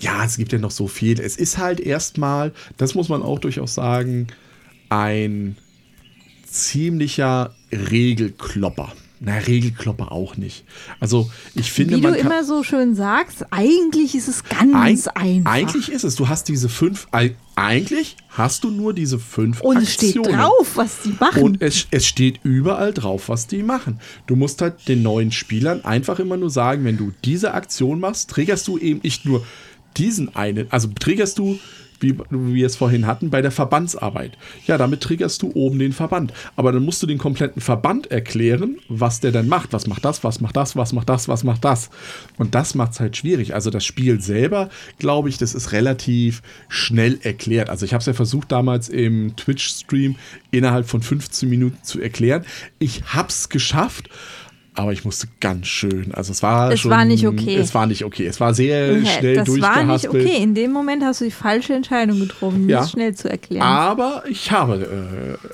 ja, 0.00 0.24
es 0.24 0.36
gibt 0.36 0.52
ja 0.52 0.58
noch 0.58 0.72
so 0.72 0.88
viel. 0.88 1.20
Es 1.20 1.36
ist 1.36 1.58
halt 1.58 1.80
erstmal, 1.80 2.52
das 2.76 2.94
muss 2.94 3.08
man 3.08 3.22
auch 3.22 3.38
durchaus 3.38 3.74
sagen, 3.74 4.26
ein 4.90 5.56
ziemlicher 6.44 7.54
Regelklopper. 7.72 8.92
Na, 9.24 9.38
Regelklopper 9.38 10.10
auch 10.10 10.36
nicht. 10.36 10.64
Also, 10.98 11.30
ich 11.54 11.70
finde, 11.70 11.96
Wie 11.96 12.00
du 12.00 12.08
immer 12.08 12.42
so 12.42 12.64
schön 12.64 12.96
sagst, 12.96 13.46
eigentlich 13.52 14.16
ist 14.16 14.26
es 14.26 14.42
ganz 14.42 15.06
Eig- 15.06 15.14
einfach. 15.14 15.52
Eigentlich 15.52 15.90
ist 15.92 16.02
es, 16.02 16.16
du 16.16 16.28
hast 16.28 16.48
diese 16.48 16.68
fünf, 16.68 17.06
eig- 17.12 17.36
eigentlich 17.54 18.16
hast 18.30 18.64
du 18.64 18.70
nur 18.72 18.92
diese 18.92 19.20
fünf 19.20 19.60
Und 19.60 19.76
es 19.76 19.92
steht 19.94 20.16
Aktionen. 20.16 20.40
drauf, 20.40 20.72
was 20.76 21.02
die 21.02 21.14
machen. 21.20 21.40
Und 21.40 21.62
es, 21.62 21.86
es 21.92 22.04
steht 22.04 22.40
überall 22.42 22.92
drauf, 22.92 23.28
was 23.28 23.46
die 23.46 23.62
machen. 23.62 24.00
Du 24.26 24.34
musst 24.34 24.60
halt 24.60 24.88
den 24.88 25.04
neuen 25.04 25.30
Spielern 25.30 25.84
einfach 25.84 26.18
immer 26.18 26.36
nur 26.36 26.50
sagen, 26.50 26.84
wenn 26.84 26.96
du 26.96 27.12
diese 27.24 27.54
Aktion 27.54 28.00
machst, 28.00 28.28
triggerst 28.30 28.66
du 28.66 28.76
eben 28.76 28.98
nicht 29.04 29.24
nur 29.24 29.46
diesen 29.96 30.34
einen, 30.34 30.66
also 30.72 30.88
triggerst 30.98 31.38
du, 31.38 31.60
wie, 32.02 32.16
wir 32.30 32.66
es 32.66 32.76
vorhin 32.76 33.06
hatten, 33.06 33.30
bei 33.30 33.42
der 33.42 33.50
Verbandsarbeit. 33.50 34.36
Ja, 34.66 34.78
damit 34.78 35.00
triggerst 35.00 35.42
du 35.42 35.52
oben 35.54 35.78
den 35.78 35.92
Verband. 35.92 36.32
Aber 36.56 36.72
dann 36.72 36.84
musst 36.84 37.02
du 37.02 37.06
den 37.06 37.18
kompletten 37.18 37.62
Verband 37.62 38.10
erklären, 38.10 38.78
was 38.88 39.20
der 39.20 39.32
dann 39.32 39.48
macht. 39.48 39.72
Was 39.72 39.86
macht 39.86 40.04
das, 40.04 40.24
was 40.24 40.40
macht 40.40 40.56
das, 40.56 40.76
was 40.76 40.92
macht 40.92 41.08
das, 41.08 41.28
was 41.28 41.44
macht 41.44 41.64
das. 41.64 41.90
Und 42.38 42.54
das 42.54 42.74
macht 42.74 42.92
es 42.92 43.00
halt 43.00 43.16
schwierig. 43.16 43.54
Also 43.54 43.70
das 43.70 43.84
Spiel 43.84 44.20
selber, 44.20 44.68
glaube 44.98 45.28
ich, 45.28 45.38
das 45.38 45.54
ist 45.54 45.72
relativ 45.72 46.42
schnell 46.68 47.18
erklärt. 47.22 47.70
Also 47.70 47.86
ich 47.86 47.92
habe 47.92 48.00
es 48.00 48.06
ja 48.06 48.12
versucht 48.12 48.52
damals 48.52 48.88
im 48.88 49.36
Twitch-Stream 49.36 50.16
innerhalb 50.50 50.88
von 50.88 51.02
15 51.02 51.48
Minuten 51.48 51.82
zu 51.82 52.00
erklären. 52.00 52.44
Ich 52.78 53.02
habe 53.04 53.28
es 53.28 53.48
geschafft, 53.48 54.08
Aber 54.74 54.92
ich 54.92 55.04
musste 55.04 55.28
ganz 55.38 55.66
schön. 55.66 56.14
Also 56.14 56.32
es 56.32 56.42
war 56.42 56.72
Es 56.72 56.80
schon. 56.80 56.90
war 56.90 57.04
nicht 57.04 57.26
okay. 57.26 57.56
Es 57.56 57.74
war 57.74 57.84
nicht 57.86 58.04
okay. 58.06 58.26
Es 58.26 58.40
war 58.40 58.54
sehr 58.54 58.94
Hä, 58.94 59.04
schnell 59.18 59.34
das 59.36 59.48
war 59.48 59.82
nicht 59.84 60.04
durchgehaspelt. 60.06 60.24
okay. 60.26 60.42
In 60.42 60.54
dem 60.54 60.72
Moment 60.72 61.04
hast 61.04 61.20
du 61.20 61.26
die 61.26 61.30
falsche 61.30 61.74
Entscheidung 61.74 62.18
getroffen, 62.20 62.62
um 62.62 62.68
Ja. 62.70 62.80
das 62.80 62.92
schnell 62.92 63.14
zu 63.14 63.28
erklären. 63.30 63.62
Aber 63.66 64.22
ich 64.30 64.50
habe 64.50 65.36
äh, 65.46 65.48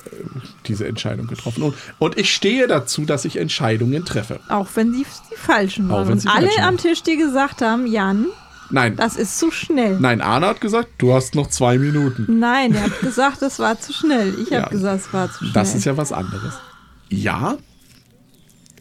diese 0.67 0.87
Entscheidung 0.87 1.27
getroffen. 1.27 1.63
Und, 1.63 1.75
und 1.99 2.17
ich 2.17 2.33
stehe 2.33 2.65
dazu, 2.67 3.03
dass 3.03 3.25
ich 3.25 3.35
Entscheidungen 3.35 4.05
treffe. 4.05 4.39
Auch 4.47 4.67
wenn 4.75 4.93
sie 4.93 5.05
die 5.31 5.35
falschen 5.35 5.89
waren. 5.89 6.09
Und 6.09 6.25
alle 6.27 6.45
falschen 6.47 6.59
am 6.61 6.65
waren. 6.65 6.77
Tisch 6.77 7.03
dir 7.03 7.17
gesagt 7.17 7.61
haben, 7.61 7.87
Jan, 7.87 8.27
Nein. 8.69 8.95
das 8.95 9.17
ist 9.17 9.37
zu 9.37 9.51
schnell. 9.51 9.99
Nein, 9.99 10.21
Arne 10.21 10.47
hat 10.47 10.61
gesagt, 10.61 10.89
du 10.97 11.13
hast 11.13 11.35
noch 11.35 11.47
zwei 11.47 11.77
Minuten. 11.77 12.39
Nein, 12.39 12.71
der 12.71 12.83
hat 12.83 12.99
gesagt, 13.01 13.41
das 13.41 13.59
war 13.59 13.77
zu 13.81 13.91
schnell. 13.91 14.33
Ich 14.41 14.49
Ja. 14.51 14.61
habe 14.61 14.69
gesagt, 14.71 15.01
es 15.07 15.13
war 15.13 15.29
zu 15.29 15.39
schnell. 15.39 15.51
Das 15.53 15.75
ist 15.75 15.83
ja 15.83 15.97
was 15.97 16.13
anderes. 16.13 16.53
Ja, 17.09 17.57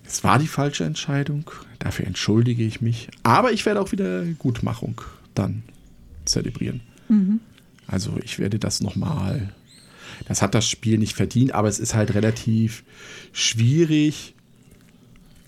es 0.09 0.25
war 0.25 0.39
die 0.39 0.47
falsche 0.49 0.85
Entscheidung. 0.85 1.51
Dafür 1.79 2.07
entschuldige 2.07 2.65
ich 2.65 2.81
mich. 2.81 3.09
Aber 3.23 3.53
ich 3.53 3.65
werde 3.67 3.81
auch 3.81 3.93
wieder 3.93 4.25
Gutmachung 4.25 5.01
dann 5.35 5.63
zelebrieren. 6.25 6.81
Mhm. 7.09 7.41
Also 7.87 8.19
ich 8.25 8.39
werde 8.39 8.59
das 8.59 8.81
nochmal. 8.81 9.53
Das 10.27 10.43
hat 10.43 10.55
das 10.55 10.69
Spiel 10.69 10.99
nicht 10.99 11.15
verdient, 11.15 11.53
aber 11.53 11.69
es 11.69 11.79
ist 11.79 11.95
halt 11.95 12.15
relativ 12.15 12.83
schwierig. 13.33 14.35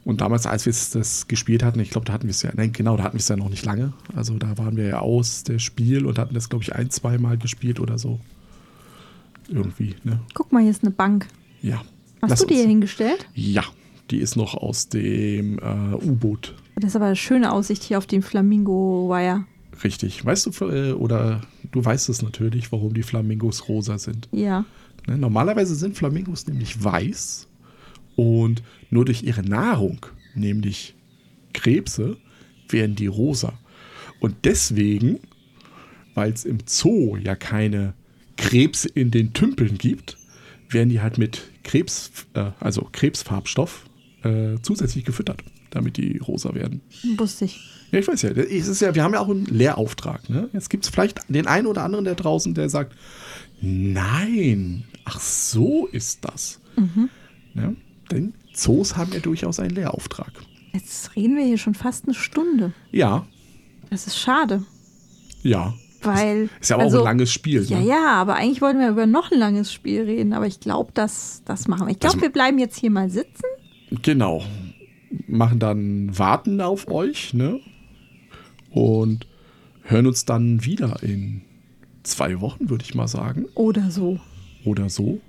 Und 0.04 0.20
damals, 0.22 0.46
als 0.46 0.64
wir 0.64 0.72
das 0.72 1.28
gespielt 1.28 1.62
hatten, 1.62 1.80
ich 1.80 1.90
glaube, 1.90 2.06
da 2.06 2.12
hatten 2.12 2.24
wir 2.26 2.30
es 2.30 2.42
ja, 2.42 2.50
nein, 2.54 2.72
genau, 2.72 2.96
da 2.96 3.02
hatten 3.04 3.14
wir 3.16 3.20
es 3.20 3.28
ja 3.28 3.36
noch 3.36 3.50
nicht 3.50 3.64
lange. 3.64 3.92
Also 4.14 4.38
da 4.38 4.56
waren 4.58 4.76
wir 4.76 4.84
ja 4.86 4.98
aus 5.00 5.42
der 5.44 5.58
Spiel 5.58 6.06
und 6.06 6.18
hatten 6.18 6.34
das, 6.34 6.48
glaube 6.48 6.62
ich, 6.62 6.74
ein, 6.74 6.88
zweimal 6.90 7.36
gespielt 7.36 7.80
oder 7.80 7.98
so. 7.98 8.20
Irgendwie, 9.48 9.96
ne? 10.04 10.20
Guck 10.34 10.52
mal, 10.52 10.62
hier 10.62 10.70
ist 10.70 10.82
eine 10.82 10.90
Bank. 10.92 11.26
Ja. 11.60 11.82
Hast 12.22 12.30
Lass 12.30 12.40
du 12.40 12.46
die 12.46 12.52
uns- 12.54 12.60
hier 12.60 12.68
hingestellt? 12.68 13.26
Ja, 13.34 13.64
die 14.10 14.18
ist 14.18 14.36
noch 14.36 14.54
aus 14.54 14.88
dem 14.88 15.58
äh, 15.58 15.94
U-Boot. 15.94 16.54
Das 16.76 16.90
ist 16.90 16.96
aber 16.96 17.06
eine 17.06 17.16
schöne 17.16 17.52
Aussicht 17.52 17.82
hier 17.82 17.98
auf 17.98 18.06
den 18.06 18.22
Flamingo-Wire. 18.22 19.44
Richtig. 19.84 20.24
Weißt 20.24 20.46
du, 20.46 20.66
äh, 20.66 20.92
oder 20.92 21.42
du 21.70 21.84
weißt 21.84 22.08
es 22.08 22.22
natürlich, 22.22 22.72
warum 22.72 22.94
die 22.94 23.02
Flamingos 23.02 23.68
rosa 23.68 23.98
sind. 23.98 24.28
Ja. 24.32 24.64
Ne? 25.06 25.18
Normalerweise 25.18 25.74
sind 25.74 25.96
Flamingos 25.96 26.46
nämlich 26.46 26.82
weiß 26.82 27.48
und 28.16 28.62
nur 28.90 29.04
durch 29.04 29.22
ihre 29.22 29.42
Nahrung, 29.42 30.06
nämlich 30.34 30.94
Krebse, 31.52 32.16
werden 32.68 32.96
die 32.96 33.06
rosa. 33.06 33.54
Und 34.20 34.36
deswegen, 34.44 35.20
weil 36.14 36.32
es 36.32 36.44
im 36.44 36.58
Zoo 36.66 37.16
ja 37.16 37.34
keine 37.34 37.94
Krebse 38.36 38.88
in 38.88 39.10
den 39.10 39.32
Tümpeln 39.32 39.78
gibt, 39.78 40.18
werden 40.68 40.88
die 40.88 41.00
halt 41.00 41.18
mit 41.18 41.42
Krebs, 41.62 42.10
äh, 42.34 42.50
also 42.60 42.88
Krebsfarbstoff 42.92 43.86
äh, 44.22 44.56
zusätzlich 44.62 45.04
gefüttert, 45.04 45.42
damit 45.70 45.96
die 45.96 46.18
rosa 46.18 46.54
werden. 46.54 46.80
Wusste 47.16 47.46
ich. 47.46 47.60
Ja, 47.90 47.98
ich 47.98 48.08
weiß 48.08 48.22
ja. 48.22 48.30
Es 48.30 48.68
ist 48.68 48.80
ja, 48.80 48.94
wir 48.94 49.02
haben 49.02 49.14
ja 49.14 49.20
auch 49.20 49.28
einen 49.28 49.46
Lehrauftrag. 49.46 50.28
Ne? 50.28 50.48
Jetzt 50.52 50.70
gibt 50.70 50.84
es 50.84 50.90
vielleicht 50.90 51.20
den 51.28 51.46
einen 51.46 51.66
oder 51.66 51.82
anderen 51.82 52.04
da 52.04 52.14
draußen, 52.14 52.54
der 52.54 52.68
sagt, 52.68 52.94
nein, 53.60 54.84
ach 55.04 55.20
so 55.20 55.86
ist 55.86 56.24
das. 56.24 56.60
Ne? 57.54 57.76
Denn 58.10 58.34
Zoos 58.52 58.96
haben 58.96 59.12
ja 59.12 59.20
durchaus 59.20 59.60
einen 59.60 59.74
Lehrauftrag. 59.74 60.32
Jetzt 60.72 61.16
reden 61.16 61.36
wir 61.36 61.44
hier 61.44 61.58
schon 61.58 61.74
fast 61.74 62.04
eine 62.04 62.14
Stunde. 62.14 62.72
Ja, 62.92 63.26
Das 63.90 64.06
ist 64.06 64.18
schade, 64.18 64.62
ja. 65.42 65.74
weil. 66.02 66.48
Ist 66.60 66.70
ja 66.70 66.76
aber 66.76 66.84
also, 66.84 66.98
auch 66.98 67.02
ein 67.02 67.06
langes 67.06 67.32
Spiel. 67.32 67.62
Ja, 67.62 67.80
ne? 67.80 67.86
ja, 67.86 68.12
aber 68.12 68.36
eigentlich 68.36 68.60
wollten 68.60 68.78
wir 68.78 68.88
über 68.88 69.06
noch 69.06 69.32
ein 69.32 69.38
langes 69.38 69.72
Spiel 69.72 70.02
reden, 70.02 70.32
aber 70.32 70.46
ich 70.46 70.60
glaube, 70.60 70.92
das, 70.94 71.42
das 71.44 71.66
machen 71.66 71.86
wir. 71.86 71.92
Ich 71.92 71.98
glaube, 71.98 72.20
wir 72.20 72.30
bleiben 72.30 72.58
jetzt 72.58 72.78
hier 72.78 72.90
mal 72.90 73.10
sitzen. 73.10 73.46
Genau. 74.02 74.44
Machen 75.26 75.58
dann 75.58 76.16
Warten 76.16 76.60
auf 76.60 76.88
euch, 76.88 77.34
ne? 77.34 77.60
Und 78.70 79.26
hören 79.82 80.06
uns 80.06 80.24
dann 80.24 80.64
wieder 80.64 81.02
in 81.02 81.42
zwei 82.02 82.40
Wochen, 82.40 82.70
würde 82.70 82.84
ich 82.84 82.94
mal 82.94 83.08
sagen. 83.08 83.46
Oder 83.54 83.90
so. 83.90 84.20
Oder 84.64 84.88
so. 84.88 85.20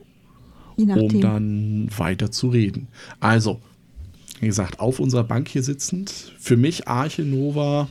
Um 0.76 1.20
dann 1.22 1.90
weiter 1.96 2.32
zu 2.32 2.50
reden. 2.50 2.88
Also, 3.20 3.62
wie 4.40 4.48
gesagt, 4.48 4.80
auf 4.80 5.00
unserer 5.00 5.24
Bank 5.24 5.50
hier 5.50 5.64
sitzend, 5.64 6.34
für 6.40 6.58
mich 6.58 6.88
Arche 6.88 7.24
Nova 7.24 7.90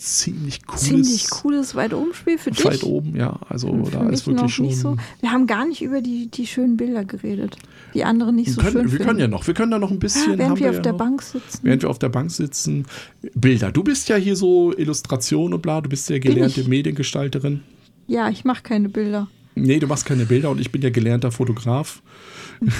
ziemlich 0.00 0.66
cooles. 0.66 0.82
Ziemlich 0.82 1.30
cooles 1.30 1.74
weit 1.74 1.94
oben 1.94 2.14
Spiel 2.14 2.38
für 2.38 2.50
dich. 2.50 2.64
Weit 2.64 2.82
oben, 2.84 3.16
ja. 3.16 3.38
Also 3.48 3.84
Für 3.84 3.90
da 3.90 4.08
ist 4.08 4.26
wirklich 4.26 4.54
schon. 4.54 4.66
nicht 4.66 4.78
so. 4.78 4.96
Wir 5.20 5.30
haben 5.30 5.46
gar 5.46 5.66
nicht 5.66 5.82
über 5.82 6.00
die, 6.00 6.28
die 6.28 6.46
schönen 6.46 6.76
Bilder 6.76 7.04
geredet. 7.04 7.56
Die 7.94 8.04
anderen 8.04 8.36
nicht 8.36 8.52
so 8.52 8.60
können, 8.60 8.72
schön 8.72 8.82
wir 8.84 8.88
finden. 8.90 9.04
können 9.04 9.18
ja 9.20 9.28
noch, 9.28 9.46
wir 9.46 9.54
können 9.54 9.70
da 9.70 9.78
noch 9.78 9.90
ein 9.90 9.98
bisschen. 9.98 10.32
ja, 10.32 10.38
während 10.38 10.58
wir 10.58 10.64
wir 10.64 10.70
auf 10.70 10.76
ja 10.76 10.82
der 10.82 10.92
noch, 10.92 10.98
Bank 10.98 11.22
sitzen. 11.22 11.58
Während 11.62 11.82
wir 11.82 11.90
auf 11.90 11.98
der 11.98 12.08
Bank 12.08 12.30
sitzen. 12.30 12.86
Bilder. 13.34 13.72
Du 13.72 13.82
bist 13.82 14.08
ja 14.08 14.16
hier 14.16 14.36
so 14.36 14.72
Illustration 14.76 15.54
und 15.54 15.62
bla, 15.62 15.80
du 15.80 15.88
bist 15.88 16.08
ja 16.10 16.18
gelernte? 16.18 16.68
Mediengestalterin. 16.68 17.62
Ja, 18.06 18.28
ich 18.28 18.44
mache 18.44 18.62
keine 18.62 18.88
Bilder. 18.88 19.28
Nee, 19.54 19.78
du 19.80 19.86
machst 19.86 20.06
keine 20.06 20.24
Bilder 20.24 20.50
und 20.50 20.60
ich 20.60 20.70
bin 20.70 20.82
ja 20.82 20.90
gelernter 20.90 21.32
Fotograf. 21.32 22.02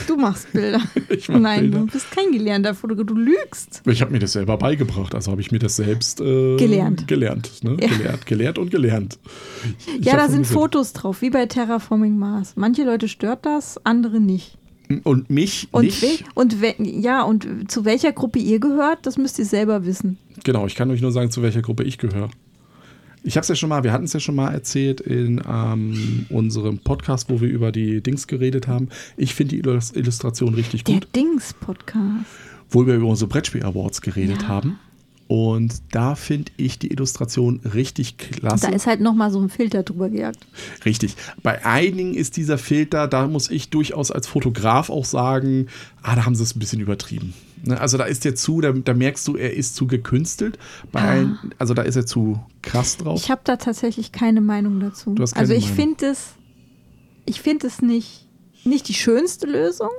Du 0.07 0.16
machst 0.16 0.53
Bilder. 0.53 0.81
Ich 1.11 1.29
mach 1.29 1.39
Nein, 1.39 1.62
Bilder. 1.62 1.79
du 1.81 1.87
bist 1.87 2.11
kein 2.11 2.33
gelernter 2.33 2.74
Fotograf. 2.74 3.07
Du 3.07 3.14
lügst. 3.14 3.83
Ich 3.87 4.01
habe 4.01 4.12
mir 4.12 4.18
das 4.18 4.33
selber 4.33 4.57
beigebracht, 4.57 5.14
also 5.14 5.31
habe 5.31 5.41
ich 5.41 5.51
mir 5.53 5.59
das 5.59 5.76
selbst 5.76 6.20
äh, 6.20 6.57
Gelernt. 6.57 7.07
Gelernt, 7.07 7.62
ne? 7.62 7.76
Ja. 7.81 7.89
Gelehrt, 7.89 8.26
gelehrt 8.26 8.59
und 8.59 8.70
gelernt. 8.70 9.18
Ich 9.99 10.05
ja, 10.05 10.16
da 10.16 10.29
sind. 10.29 10.47
Fotos 10.47 10.93
drauf, 10.93 11.22
wie 11.22 11.31
bei 11.31 11.47
Terraforming 11.47 12.16
Mars. 12.18 12.55
Manche 12.57 12.85
Leute 12.85 13.09
stört 13.09 13.45
das, 13.47 13.79
andere 13.85 14.20
nicht. 14.20 14.57
Und 15.05 15.29
mich 15.29 15.68
Und, 15.70 15.85
nicht. 15.85 16.03
we 16.03 16.24
und 16.35 16.62
we 16.62 16.74
ja, 16.79 17.22
und 17.22 17.70
zu 17.70 17.85
welcher 17.85 18.12
Gruppe 18.12 18.39
ihr 18.39 18.59
gehört, 18.59 19.05
das 19.07 19.18
müsst 19.18 19.39
ihr 19.39 19.45
selber 19.45 19.85
wissen. 19.85 20.16
Genau, 20.45 20.66
ich 20.66 20.74
kann 20.76 20.91
euch 20.91 21.03
nur 21.03 21.12
sagen, 21.12 21.31
zu 21.31 21.43
welcher 21.43 21.61
Gruppe 21.61 21.85
ich 21.85 21.99
gehöre. 21.99 22.31
Ich 23.29 23.37
habe 23.37 23.43
es 23.43 23.49
ja 23.49 23.55
schon 23.57 23.68
mal, 23.68 23.85
wir 23.85 23.93
hatten 23.93 24.07
es 24.07 24.14
ja 24.14 24.20
schon 24.20 24.37
mal 24.37 24.55
erzählt 24.55 25.03
in 25.03 25.43
ähm, 25.47 26.24
unserem 26.31 26.79
Podcast, 26.79 27.29
wo 27.29 27.43
wir 27.43 27.49
über 27.51 27.72
die 27.72 28.01
Dings 28.03 28.26
geredet 28.26 28.66
haben. 28.68 28.89
Ich 29.18 29.35
finde 29.35 29.55
die 29.57 29.61
Illus- 29.62 29.95
Illustration 29.95 30.55
richtig 30.55 30.85
Der 30.85 30.95
gut, 30.95 31.09
Dings-Podcast. 31.14 32.24
wo 32.70 32.87
wir 32.87 32.95
über 32.95 33.07
unsere 33.07 33.29
Brettspiel 33.29 33.62
Awards 33.64 34.01
geredet 34.01 34.41
Ja. 34.43 34.49
haben. 34.49 34.79
Und 35.26 35.83
da 35.91 36.14
finde 36.14 36.53
ich 36.57 36.79
die 36.79 36.91
Illustration 36.91 37.61
richtig 37.74 38.16
klasse. 38.16 38.68
Da 38.68 38.72
ist 38.74 38.87
halt 38.87 39.03
nochmal 39.03 39.31
so 39.31 39.39
ein 39.43 39.51
Filter 39.51 39.83
drüber 39.83 40.09
gejagt. 40.09 40.47
Richtig. 40.87 41.14
Bei 41.43 41.66
einigen 41.66 42.14
ist 42.14 42.39
dieser 42.39 42.57
Filter, 42.57 43.09
da 43.09 43.26
muss 43.29 43.51
ich 43.51 43.68
durchaus 43.68 44.11
als 44.11 44.26
Fotograf 44.26 44.89
auch 44.89 45.05
sagen, 45.05 45.66
ah, 46.03 46.16
da 46.16 46.24
haben 46.24 46.35
sie 46.35 46.45
es 46.45 46.57
ein 46.57 46.61
bisschen 46.61 46.81
übertrieben. 46.81 47.35
Ne, 47.65 47.81
Also 47.81 47.99
da 47.99 48.05
ist 48.05 48.25
der 48.25 48.35
zu, 48.35 48.61
da, 48.61 48.73
da 48.73 48.95
merkst 48.95 49.27
du, 49.29 49.37
er 49.37 49.55
ist 49.55 49.77
zu 49.77 49.87
gekünstelt. 49.87 50.59
Bei 50.93 51.01
Ah. 51.01 51.09
allen, 51.11 51.39
also 51.59 51.75
da 51.75 51.83
ist 51.83 51.97
er 51.97 52.07
zu 52.07 52.41
krass 52.63 52.97
drauf. 52.97 53.21
Ich 53.23 53.31
habe 53.31 53.41
da 53.45 53.57
tatsächlich 53.57 54.13
keine 54.13 54.41
Meinung 54.41 54.81
dazu. 54.81 55.15
Du 55.15 55.23
hast 55.23 55.35
keine 55.35 55.41
also 55.43 55.55
ich 55.55 55.71
finde 55.71 56.07
es, 56.07 56.35
ich 57.27 57.41
finde 57.41 57.67
es 57.67 57.83
nicht, 57.83 58.27
nicht 58.65 58.89
die 58.89 58.95
schönste 58.95 59.47
Lösung. 59.47 59.91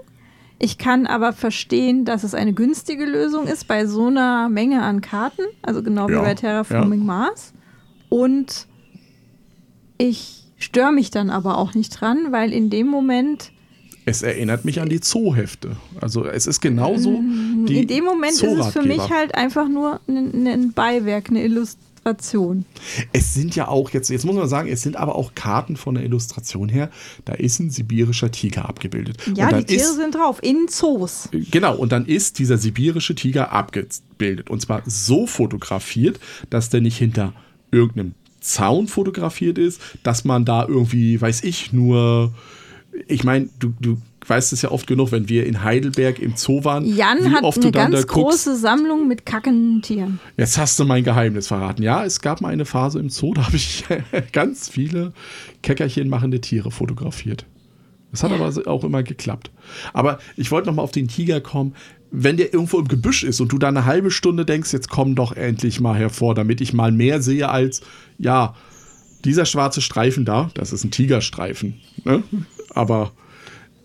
Ich 0.61 0.77
kann 0.77 1.07
aber 1.07 1.31
verstehen, 1.31 2.03
dass 2.03 2.23
es 2.23 2.33
eine 2.33 2.51
günstige 2.53 3.05
Lösung 3.05 3.47
ist 3.47 3.67
bei 3.67 3.85
so 3.85 4.07
einer 4.07 4.49
Menge 4.49 4.81
an 4.83 4.99
Karten, 5.01 5.43
also 5.61 5.81
genau 5.81 6.09
wie 6.09 6.13
Ja, 6.13 6.21
bei 6.21 6.35
Terraforming 6.35 7.05
Mars. 7.05 7.53
Und 8.09 8.67
ich 9.97 10.45
störe 10.57 10.91
mich 10.91 11.11
dann 11.11 11.29
aber 11.29 11.57
auch 11.57 11.73
nicht 11.73 11.89
dran, 11.99 12.31
weil 12.31 12.51
in 12.53 12.69
dem 12.69 12.87
Moment, 12.87 13.51
Es 14.05 14.21
erinnert 14.21 14.65
mich 14.65 14.79
an 14.81 14.89
die 14.89 14.99
Zoohefte. 15.01 15.77
Also 15.99 16.25
es 16.25 16.47
ist 16.47 16.61
genauso. 16.61 17.21
Die 17.67 17.75
Mm, 17.75 17.81
in 17.81 17.87
dem 17.87 18.03
Moment 18.05 18.33
ist 18.33 18.43
es 18.43 18.67
für 18.67 18.81
mich 18.81 19.09
halt 19.09 19.35
einfach 19.35 19.67
nur 19.67 19.99
ein, 20.07 20.47
ein 20.47 20.73
Beiwerk, 20.73 21.29
eine 21.29 21.43
Illustration. 21.43 22.65
Es 23.11 23.33
sind 23.33 23.55
ja 23.55 23.67
auch, 23.67 23.91
jetzt, 23.91 24.09
jetzt 24.09 24.25
muss 24.25 24.35
man 24.35 24.47
sagen, 24.47 24.69
es 24.69 24.81
sind 24.81 24.95
aber 24.95 25.15
auch 25.15 25.35
Karten 25.35 25.75
von 25.75 25.95
der 25.95 26.03
Illustration 26.03 26.69
her. 26.69 26.89
Da 27.25 27.33
ist 27.33 27.59
ein 27.59 27.69
sibirischer 27.69 28.31
Tiger 28.31 28.67
abgebildet. 28.67 29.17
Ja, 29.35 29.51
die 29.51 29.65
Tiere 29.65 29.81
ist, 29.81 29.95
sind 29.95 30.15
drauf, 30.15 30.39
in 30.41 30.67
Zoos. 30.69 31.29
Genau, 31.31 31.75
und 31.75 31.91
dann 31.91 32.05
ist 32.05 32.39
dieser 32.39 32.57
sibirische 32.57 33.15
Tiger 33.15 33.51
abgebildet. 33.51 34.49
Und 34.49 34.61
zwar 34.61 34.81
so 34.85 35.27
fotografiert, 35.27 36.19
dass 36.49 36.69
der 36.69 36.81
nicht 36.81 36.97
hinter 36.97 37.33
irgendeinem 37.71 38.15
Zaun 38.39 38.87
fotografiert 38.87 39.57
ist, 39.57 39.81
dass 40.01 40.23
man 40.23 40.45
da 40.45 40.65
irgendwie, 40.65 41.19
weiß 41.19 41.43
ich, 41.43 41.73
nur. 41.73 42.33
Ich 43.07 43.23
meine, 43.23 43.49
du, 43.59 43.73
du 43.79 43.97
weißt 44.25 44.53
es 44.53 44.61
ja 44.61 44.71
oft 44.71 44.87
genug, 44.87 45.11
wenn 45.11 45.29
wir 45.29 45.45
in 45.45 45.63
Heidelberg 45.63 46.19
im 46.19 46.35
Zoo 46.35 46.63
waren. 46.63 46.85
Jan 46.85 47.31
hat 47.33 47.43
oft 47.43 47.61
eine 47.61 47.71
ganz 47.71 48.05
große 48.07 48.57
Sammlung 48.57 49.07
mit 49.07 49.25
kackenden 49.25 49.81
Tieren. 49.81 50.19
Jetzt 50.37 50.57
hast 50.57 50.79
du 50.79 50.85
mein 50.85 51.03
Geheimnis 51.03 51.47
verraten. 51.47 51.83
Ja, 51.83 52.05
es 52.05 52.21
gab 52.21 52.41
mal 52.41 52.49
eine 52.49 52.65
Phase 52.65 52.99
im 52.99 53.09
Zoo, 53.09 53.33
da 53.33 53.45
habe 53.45 53.55
ich 53.55 53.85
ganz 54.31 54.69
viele 54.69 55.13
Käckerchen 55.63 56.09
machende 56.09 56.41
Tiere 56.41 56.71
fotografiert. 56.71 57.45
Das 58.11 58.23
hat 58.23 58.31
aber 58.31 58.51
auch 58.67 58.83
immer 58.83 59.03
geklappt. 59.03 59.51
Aber 59.93 60.19
ich 60.35 60.49
wollte 60.51 60.67
noch 60.67 60.75
mal 60.75 60.81
auf 60.81 60.91
den 60.91 61.07
Tiger 61.07 61.41
kommen. 61.41 61.75
Wenn 62.11 62.37
der 62.37 62.53
irgendwo 62.53 62.79
im 62.79 62.87
Gebüsch 62.87 63.23
ist 63.23 63.39
und 63.39 63.51
du 63.51 63.59
da 63.59 63.67
eine 63.67 63.85
halbe 63.85 64.09
Stunde 64.09 64.45
denkst, 64.45 64.73
jetzt 64.73 64.89
komm 64.89 65.13
doch 65.13 65.33
endlich 65.33 65.79
mal 65.79 65.95
hervor, 65.95 66.33
damit 66.33 66.59
ich 66.59 66.73
mal 66.73 66.91
mehr 66.91 67.21
sehe 67.21 67.49
als, 67.49 67.81
ja, 68.17 68.55
dieser 69.25 69.45
schwarze 69.45 69.81
Streifen 69.81 70.25
da, 70.25 70.49
das 70.55 70.73
ist 70.73 70.83
ein 70.83 70.91
Tigerstreifen. 70.91 71.79
Ne? 72.05 72.23
Aber 72.75 73.11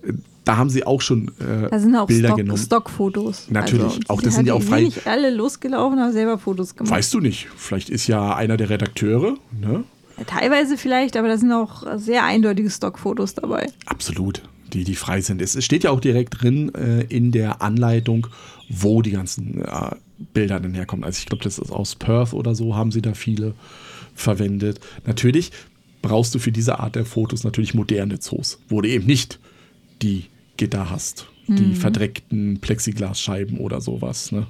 äh, 0.06 0.12
da 0.44 0.56
haben 0.58 0.68
sie 0.70 0.86
auch 0.86 1.00
schon 1.00 1.28
äh, 1.40 1.68
Da 1.70 1.78
sind 1.78 1.94
auch 1.96 2.06
Bilder 2.06 2.28
Stock, 2.28 2.36
genommen. 2.38 2.58
Stockfotos. 2.58 3.46
Natürlich, 3.50 3.82
Also, 3.84 4.00
auch 4.08 4.18
die 4.20 4.24
das 4.26 4.34
sind 4.34 4.46
ja 4.46 4.54
auch 4.54 4.60
die 4.60 4.66
frei- 4.66 4.82
nicht 4.82 5.06
alle 5.06 5.30
losgelaufen, 5.34 5.98
haben 5.98 6.12
selber 6.12 6.38
Fotos 6.38 6.74
gemacht. 6.76 6.92
Weißt 6.92 7.12
du 7.14 7.20
nicht, 7.20 7.48
vielleicht 7.56 7.88
ist 7.90 8.06
ja 8.06 8.34
einer 8.36 8.56
der 8.56 8.70
Redakteure, 8.70 9.36
ne? 9.60 9.84
Teilweise 10.26 10.76
vielleicht, 10.76 11.16
aber 11.16 11.26
da 11.28 11.36
sind 11.38 11.50
auch 11.50 11.84
sehr 11.98 12.24
eindeutige 12.24 12.70
Stockfotos 12.70 13.34
dabei. 13.34 13.66
Absolut, 13.86 14.42
die, 14.72 14.84
die 14.84 14.94
frei 14.94 15.20
sind. 15.20 15.42
Es 15.42 15.56
es 15.56 15.64
steht 15.64 15.82
ja 15.82 15.90
auch 15.90 15.98
direkt 15.98 16.40
drin 16.42 16.72
äh, 16.74 17.00
in 17.08 17.32
der 17.32 17.62
Anleitung, 17.62 18.28
wo 18.68 19.02
die 19.02 19.10
ganzen 19.10 19.62
äh, 19.64 19.90
Bilder 20.32 20.60
denn 20.60 20.74
herkommen. 20.74 21.04
Also 21.04 21.18
ich 21.18 21.26
glaube, 21.26 21.42
das 21.42 21.58
ist 21.58 21.72
aus 21.72 21.96
Perth 21.96 22.32
oder 22.32 22.54
so, 22.54 22.76
haben 22.76 22.92
sie 22.92 23.02
da 23.02 23.14
viele 23.14 23.54
verwendet. 24.14 24.78
Natürlich 25.04 25.50
brauchst 26.04 26.34
du 26.34 26.38
für 26.38 26.52
diese 26.52 26.80
Art 26.80 26.96
der 26.96 27.06
Fotos 27.06 27.44
natürlich 27.44 27.72
moderne 27.72 28.18
Zoos, 28.18 28.58
wo 28.68 28.82
du 28.82 28.88
eben 28.90 29.06
nicht 29.06 29.40
die 30.02 30.26
Gitter 30.58 30.90
hast, 30.90 31.26
die 31.48 31.74
verdreckten 31.74 32.58
Plexiglasscheiben 32.60 33.56
oder 33.58 33.80
sowas, 33.80 34.30
ne? 34.30 34.46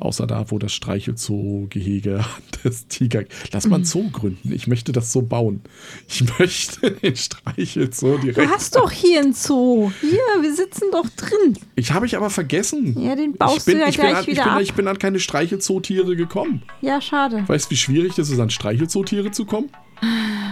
Außer 0.00 0.26
da, 0.26 0.50
wo 0.50 0.58
das 0.58 0.72
Streichelzoo-Gehege 0.72 2.24
des 2.64 2.88
Tiger. 2.88 3.24
Lass 3.52 3.66
mal 3.66 3.80
ein 3.80 3.84
Zoo 3.84 4.08
gründen. 4.10 4.50
Ich 4.52 4.66
möchte 4.66 4.92
das 4.92 5.12
so 5.12 5.20
bauen. 5.22 5.60
Ich 6.08 6.24
möchte 6.38 6.90
den 6.90 7.14
Streichelzoo 7.16 8.16
Du 8.16 8.22
direkt. 8.32 8.50
hast 8.50 8.76
doch 8.76 8.90
hier 8.90 9.20
ein 9.20 9.34
Zoo. 9.34 9.92
Hier, 10.00 10.42
wir 10.42 10.54
sitzen 10.54 10.84
doch 10.90 11.06
drin. 11.16 11.58
Ich 11.76 11.92
habe 11.92 12.06
ich 12.06 12.16
aber 12.16 12.30
vergessen. 12.30 12.98
Ja, 13.00 13.14
den 13.14 13.34
baust 13.34 13.58
ich 13.58 13.64
bin, 13.66 13.74
du 13.74 13.80
ja 13.82 13.88
ich 13.88 13.96
bin 13.96 14.06
gleich 14.06 14.16
an, 14.16 14.22
ich 14.22 14.28
wieder 14.28 14.44
bin, 14.44 14.52
ab. 14.52 14.60
Ich 14.62 14.74
bin 14.74 14.88
an 14.88 14.98
keine 14.98 15.20
Streichelzootiere 15.20 16.16
gekommen. 16.16 16.62
Ja, 16.80 17.00
schade. 17.00 17.44
Weißt 17.46 17.66
du, 17.66 17.70
wie 17.72 17.76
schwierig 17.76 18.14
das 18.14 18.30
ist, 18.30 18.40
an 18.40 18.48
Streichelzootiere 18.50 19.30
zu 19.32 19.44
kommen? 19.44 19.68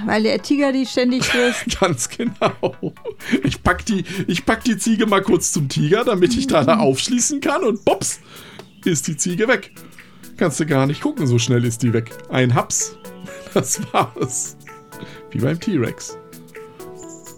Weil 0.04 0.24
der 0.24 0.42
Tiger 0.42 0.72
die 0.72 0.84
ständig 0.84 1.24
frisst. 1.24 1.80
Ganz 1.80 2.08
genau. 2.10 2.52
Ich 3.44 3.62
pack, 3.62 3.86
die, 3.86 4.04
ich 4.26 4.44
pack 4.44 4.62
die 4.64 4.76
Ziege 4.76 5.06
mal 5.06 5.22
kurz 5.22 5.52
zum 5.52 5.68
Tiger, 5.70 6.04
damit 6.04 6.36
ich 6.36 6.46
da, 6.46 6.64
da 6.64 6.78
aufschließen 6.78 7.40
kann 7.40 7.64
und 7.64 7.84
bops, 7.84 8.20
ist 8.90 9.06
die 9.06 9.16
Ziege 9.16 9.48
weg. 9.48 9.72
Kannst 10.36 10.60
du 10.60 10.66
gar 10.66 10.86
nicht 10.86 11.00
gucken, 11.02 11.26
so 11.26 11.38
schnell 11.38 11.64
ist 11.64 11.82
die 11.82 11.92
weg. 11.92 12.10
Ein 12.30 12.54
Haps, 12.54 12.96
das 13.54 13.80
war's. 13.92 14.56
Wie 15.30 15.38
beim 15.38 15.58
T-Rex. 15.58 16.16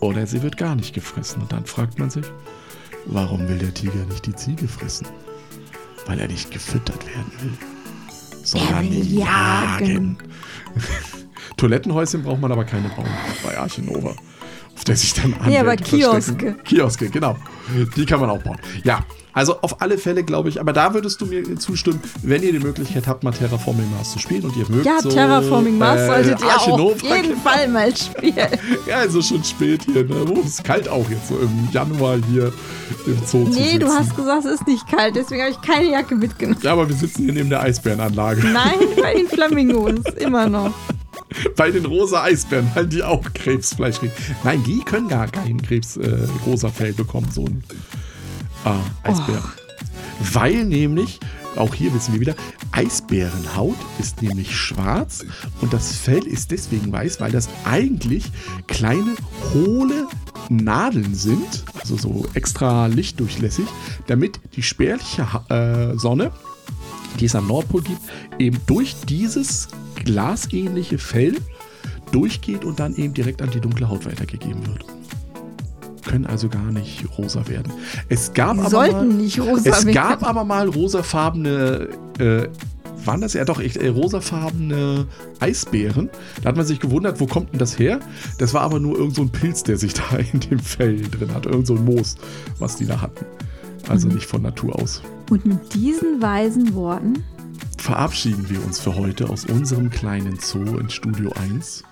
Oder 0.00 0.26
sie 0.26 0.42
wird 0.42 0.56
gar 0.56 0.74
nicht 0.76 0.94
gefressen. 0.94 1.42
Und 1.42 1.52
dann 1.52 1.64
fragt 1.66 1.98
man 1.98 2.10
sich, 2.10 2.24
warum 3.06 3.48
will 3.48 3.58
der 3.58 3.74
Tiger 3.74 4.04
nicht 4.06 4.26
die 4.26 4.34
Ziege 4.34 4.66
fressen? 4.68 5.06
Weil 6.06 6.18
er 6.20 6.28
nicht 6.28 6.50
gefüttert 6.50 7.06
werden 7.06 7.32
will. 7.42 7.52
Sondern 8.42 8.84
jagen. 8.86 9.16
jagen. 9.18 10.18
Toilettenhäuschen 11.56 12.22
braucht 12.22 12.40
man 12.40 12.52
aber 12.52 12.64
keine 12.64 12.88
bauen 12.88 13.06
bei 13.44 13.58
Archinova. 13.58 14.14
Auf 14.74 14.84
der 14.84 14.96
sich 14.96 15.12
dann 15.12 15.30
Nee, 15.46 15.58
aber 15.58 15.72
Anwälte 15.72 15.84
Kioske. 15.84 16.22
verstecken. 16.22 16.64
Kioske, 16.64 17.10
genau. 17.10 17.36
Die 17.96 18.06
kann 18.06 18.20
man 18.20 18.30
auch 18.30 18.42
bauen. 18.42 18.56
Ja, 18.82 19.04
also 19.32 19.60
auf 19.60 19.80
alle 19.80 19.98
Fälle 19.98 20.24
glaube 20.24 20.48
ich, 20.48 20.60
aber 20.60 20.72
da 20.72 20.94
würdest 20.94 21.20
du 21.20 21.26
mir 21.26 21.56
zustimmen, 21.56 22.00
wenn 22.22 22.42
ihr 22.42 22.52
die 22.52 22.58
Möglichkeit 22.58 23.06
habt, 23.06 23.22
mal 23.22 23.32
Terraforming 23.32 23.90
Mars 23.90 24.12
zu 24.12 24.18
spielen 24.18 24.44
und 24.44 24.56
ihr 24.56 24.68
mögt 24.68 24.86
Ja, 24.86 25.00
so, 25.00 25.08
Terraforming 25.10 25.78
Mars 25.78 26.00
äh, 26.02 26.06
solltet 26.06 26.40
ihr 26.40 26.48
auch 26.48 26.80
auf 26.80 27.02
jeden 27.02 27.36
Fall 27.36 27.68
mal 27.68 27.94
spielen. 27.96 28.34
Ja, 28.86 28.98
also 28.98 29.20
schon 29.22 29.42
spät 29.44 29.82
hier, 29.84 30.04
ne? 30.04 30.24
Oh, 30.28 30.40
es 30.40 30.54
ist 30.54 30.64
kalt 30.64 30.88
auch 30.88 31.08
jetzt 31.10 31.28
so 31.28 31.38
im 31.38 31.68
Januar 31.72 32.18
hier 32.30 32.52
im 33.06 33.18
Zoo 33.26 33.46
Nee, 33.48 33.78
du 33.78 33.86
hast 33.86 34.16
gesagt, 34.16 34.44
es 34.44 34.52
ist 34.60 34.66
nicht 34.66 34.86
kalt, 34.88 35.16
deswegen 35.16 35.42
habe 35.42 35.52
ich 35.52 35.60
keine 35.60 35.90
Jacke 35.90 36.14
mitgenommen. 36.14 36.60
Ja, 36.62 36.72
aber 36.72 36.88
wir 36.88 36.96
sitzen 36.96 37.24
hier 37.24 37.32
neben 37.32 37.50
der 37.50 37.62
Eisbärenanlage. 37.62 38.46
Nein, 38.46 38.78
bei 39.00 39.14
den 39.14 39.28
Flamingos, 39.28 40.04
immer 40.18 40.48
noch. 40.48 40.72
Bei 41.56 41.70
den 41.70 41.84
rosa 41.84 42.22
Eisbären, 42.22 42.70
weil 42.74 42.86
die 42.86 43.02
auch 43.02 43.22
Krebsfleisch 43.34 43.98
kriegen. 43.98 44.12
Nein, 44.42 44.62
die 44.64 44.80
können 44.80 45.08
gar 45.08 45.28
keinen 45.28 45.62
Krebs 45.62 45.96
äh, 45.96 46.26
rosa 46.46 46.68
Fell 46.68 46.92
bekommen, 46.92 47.28
so 47.32 47.44
ein 47.44 47.62
ah, 48.64 48.80
Eisbär. 49.02 49.42
Weil 50.32 50.64
nämlich, 50.64 51.18
auch 51.56 51.74
hier 51.74 51.92
wissen 51.94 52.12
wir 52.14 52.20
wieder, 52.20 52.34
Eisbärenhaut 52.72 53.76
ist 53.98 54.22
nämlich 54.22 54.56
schwarz 54.56 55.24
und 55.60 55.72
das 55.72 55.96
Fell 55.96 56.26
ist 56.26 56.50
deswegen 56.50 56.92
weiß, 56.92 57.20
weil 57.20 57.32
das 57.32 57.48
eigentlich 57.64 58.30
kleine, 58.66 59.14
hohle 59.54 60.06
Nadeln 60.48 61.14
sind, 61.14 61.64
also 61.78 61.96
so 61.96 62.26
extra 62.34 62.86
lichtdurchlässig, 62.86 63.66
damit 64.06 64.40
die 64.56 64.62
spärliche 64.62 65.26
äh, 65.48 65.96
Sonne 65.98 66.32
die 67.18 67.26
es 67.26 67.34
am 67.34 67.46
Nordpol 67.46 67.82
gibt, 67.82 68.00
eben 68.38 68.58
durch 68.66 68.94
dieses 69.08 69.68
glasähnliche 70.04 70.98
Fell 70.98 71.36
durchgeht 72.12 72.64
und 72.64 72.80
dann 72.80 72.94
eben 72.96 73.14
direkt 73.14 73.42
an 73.42 73.50
die 73.50 73.60
dunkle 73.60 73.88
Haut 73.88 74.06
weitergegeben 74.06 74.66
wird. 74.66 74.84
Können 76.04 76.26
also 76.26 76.48
gar 76.48 76.72
nicht 76.72 77.04
rosa 77.18 77.46
werden. 77.48 77.72
Es 78.08 78.32
gab 78.32 78.54
Die 78.54 78.60
aber 78.60 78.70
sollten 78.70 79.08
mal, 79.08 79.16
nicht 79.16 79.38
rosa 79.40 79.70
es 79.70 79.84
werden. 79.84 79.92
gab 79.94 80.22
aber 80.26 80.44
mal 80.44 80.68
rosafarbene, 80.68 81.88
äh, 82.18 82.48
waren 83.04 83.20
das 83.22 83.32
ja 83.34 83.44
doch 83.44 83.60
echt, 83.60 83.76
äh, 83.78 83.88
rosafarbene 83.88 85.06
Eisbären. 85.40 86.10
Da 86.42 86.50
hat 86.50 86.56
man 86.56 86.66
sich 86.66 86.80
gewundert, 86.80 87.20
wo 87.20 87.26
kommt 87.26 87.52
denn 87.52 87.58
das 87.58 87.78
her? 87.78 88.00
Das 88.38 88.52
war 88.54 88.62
aber 88.62 88.78
nur 88.80 88.98
irgend 88.98 89.14
so 89.16 89.22
ein 89.22 89.30
Pilz, 89.30 89.62
der 89.62 89.76
sich 89.78 89.94
da 90.10 90.16
in 90.16 90.40
dem 90.40 90.58
Fell 90.58 91.00
drin 91.08 91.32
hat. 91.34 91.46
Irgend 91.46 91.66
so 91.66 91.74
ein 91.76 91.84
Moos, 91.84 92.16
was 92.58 92.76
die 92.76 92.86
da 92.86 93.00
hatten. 93.00 93.24
Also 93.88 94.08
Mhm. 94.08 94.14
nicht 94.14 94.26
von 94.26 94.42
Natur 94.42 94.76
aus 94.80 95.02
Und 95.30 95.46
mit 95.46 95.74
diesen 95.74 96.20
weisen 96.20 96.74
Worten 96.74 97.24
verabschieden 97.78 98.48
wir 98.50 98.62
uns 98.64 98.78
für 98.78 98.94
heute 98.94 99.30
aus 99.30 99.46
unserem 99.46 99.88
kleinen 99.90 100.38
Zoo 100.38 100.76
in 100.78 100.90
Studio 100.90 101.32
1. 101.42 101.82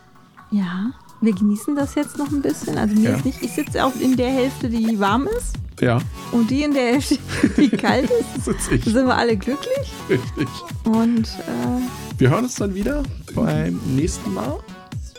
Ja, 0.50 0.90
wir 1.20 1.32
genießen 1.34 1.74
das 1.76 1.94
jetzt 1.94 2.16
noch 2.18 2.30
ein 2.30 2.42
bisschen. 2.42 2.78
Also 2.78 2.94
mir 2.94 3.10
Ja. 3.10 3.16
ist 3.16 3.24
nicht, 3.24 3.42
ich 3.42 3.52
sitze 3.52 3.84
auch 3.84 3.94
in 4.00 4.16
der 4.16 4.30
Hälfte, 4.30 4.68
die 4.68 4.98
warm 5.00 5.26
ist 5.38 5.54
Ja, 5.80 5.98
und 6.32 6.50
die 6.50 6.62
in 6.62 6.74
der 6.74 6.92
Hälfte, 6.92 7.18
die 7.56 7.68
kalt 7.76 8.08
ist. 8.10 8.44
sitze 8.44 8.74
ich. 8.76 8.84
Sind 8.84 9.06
wir 9.06 9.16
alle 9.16 9.36
glücklich. 9.36 9.92
Richtig. 10.08 10.48
Und 10.84 11.26
äh, 11.26 12.18
Wir 12.18 12.30
hören 12.30 12.44
uns 12.44 12.54
dann 12.56 12.74
wieder 12.74 13.02
beim 13.34 13.78
nächsten 13.96 14.32
Mal. 14.34 14.58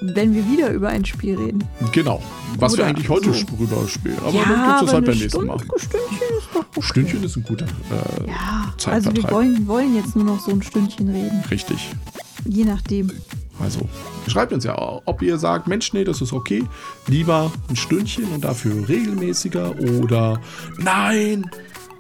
wenn 0.02 0.34
wir 0.34 0.47
wieder 0.50 0.72
über 0.72 0.88
ein 0.89 1.04
Spiel 1.04 1.36
reden. 1.38 1.64
Genau. 1.91 2.22
Was 2.58 2.74
wir 2.74 2.80
Oder 2.84 2.88
eigentlich 2.89 3.10
heute 3.10 3.34
so. 3.34 3.45
rüber 3.60 3.86
spielen. 3.88 4.18
Aber 4.20 4.32
ja, 4.34 4.43
dann 4.45 4.68
gibt 4.80 4.88
es 4.88 4.93
halt 4.93 5.06
beim 5.06 5.18
nächsten 5.18 5.45
Mal. 5.45 5.60
Stündchen 5.60 6.38
ist 6.38 6.47
doch 6.54 6.66
okay. 6.76 6.82
Stündchen 6.82 7.24
ist 7.24 7.36
ein 7.38 7.43
guter 7.43 7.66
äh, 7.66 8.28
Ja, 8.30 8.74
also 8.91 9.14
wir 9.16 9.30
wollen, 9.30 9.68
wollen 9.68 9.95
jetzt 9.95 10.16
nur 10.16 10.24
noch 10.26 10.39
so 10.39 10.52
ein 10.52 10.62
Stündchen 10.64 11.10
reden. 11.10 11.43
Richtig. 11.52 11.89
Je 12.45 12.64
nachdem. 12.64 13.12
Also, 13.62 13.82
schreibt 14.28 14.53
uns 14.53 14.64
ja, 14.64 14.76
ob 15.05 15.22
ihr 15.22 15.38
sagt, 15.38 15.68
Mensch, 15.68 15.93
nee, 15.93 16.03
das 16.03 16.22
ist 16.22 16.34
okay. 16.34 16.64
Lieber 17.07 17.51
ein 17.70 17.76
Stündchen 17.76 18.26
und 18.34 18.43
dafür 18.43 18.88
regelmäßiger 18.88 19.76
oder 19.80 20.39
nein, 20.78 21.49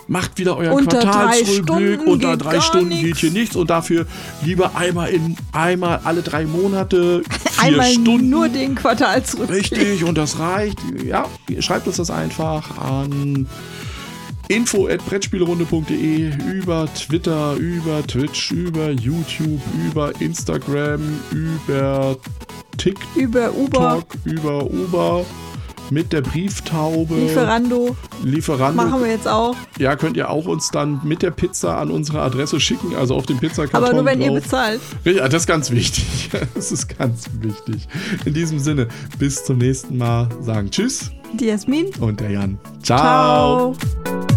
macht 0.07 0.37
wieder 0.39 0.57
euer 0.57 0.73
Unter 0.73 0.99
Quartalsrückblick. 0.99 2.01
Unter 2.07 2.35
drei 2.37 2.59
Stunden 2.59 2.89
geht 2.89 3.17
hier 3.17 3.31
nichts 3.31 3.55
und 3.55 3.69
dafür 3.69 4.05
lieber 4.43 4.75
einmal 4.75 5.09
in 5.09 5.35
einmal 5.51 6.01
alle 6.03 6.21
drei 6.21 6.45
Monate 6.45 7.21
vier 7.51 7.63
Einmal 7.63 7.91
Stunden. 7.91 8.29
nur 8.29 8.49
den 8.49 8.75
Quartalsrückblick. 8.75 9.71
Richtig, 9.71 10.03
und 10.03 10.17
das 10.17 10.39
reicht. 10.39 10.79
Ja, 11.05 11.25
schreibt 11.59 11.87
uns 11.87 11.97
das 11.97 12.09
einfach 12.09 12.77
an 12.79 13.47
info.brettspielerunde.de 14.49 16.31
über 16.53 16.87
Twitter, 16.93 17.53
über 17.55 18.05
Twitch, 18.05 18.51
über 18.51 18.91
YouTube, 18.91 19.61
über 19.89 20.11
Instagram, 20.19 21.01
über 21.31 22.17
TikTok, 22.77 23.05
Über 23.15 23.53
Uber, 23.53 24.03
über 24.25 24.65
Uber, 24.65 25.25
mit 25.91 26.13
der 26.13 26.21
Brieftaube, 26.21 27.15
Lieferando, 27.15 27.95
Lieferando. 28.23 28.83
machen 28.83 29.01
wir 29.03 29.09
jetzt 29.11 29.27
auch. 29.27 29.55
Ja, 29.79 29.95
könnt 29.95 30.17
ihr 30.17 30.29
auch 30.29 30.45
uns 30.45 30.69
dann 30.71 31.01
mit 31.03 31.21
der 31.21 31.31
Pizza 31.31 31.77
an 31.77 31.89
unsere 31.91 32.21
Adresse 32.21 32.59
schicken, 32.59 32.95
also 32.95 33.15
auf 33.15 33.25
dem 33.25 33.37
Pizzakarton 33.39 33.83
Aber 33.83 33.93
nur 33.93 34.05
wenn 34.05 34.21
ihr 34.21 34.27
drauf. 34.31 34.41
bezahlt. 34.43 34.81
Ja, 35.03 35.27
das 35.27 35.43
ist 35.43 35.47
ganz 35.47 35.71
wichtig. 35.71 36.05
Das 36.55 36.71
ist 36.71 36.95
ganz 36.97 37.25
wichtig. 37.41 37.87
In 38.25 38.33
diesem 38.35 38.59
Sinne, 38.59 38.87
bis 39.17 39.43
zum 39.45 39.57
nächsten 39.57 39.97
Mal. 39.97 40.29
Sagen 40.41 40.69
Tschüss 40.69 41.11
Die 41.33 41.45
Jasmin. 41.45 41.87
und 41.99 42.19
der 42.19 42.31
Jan. 42.31 42.59
Ciao. 42.83 43.73
Ciao. 43.73 44.28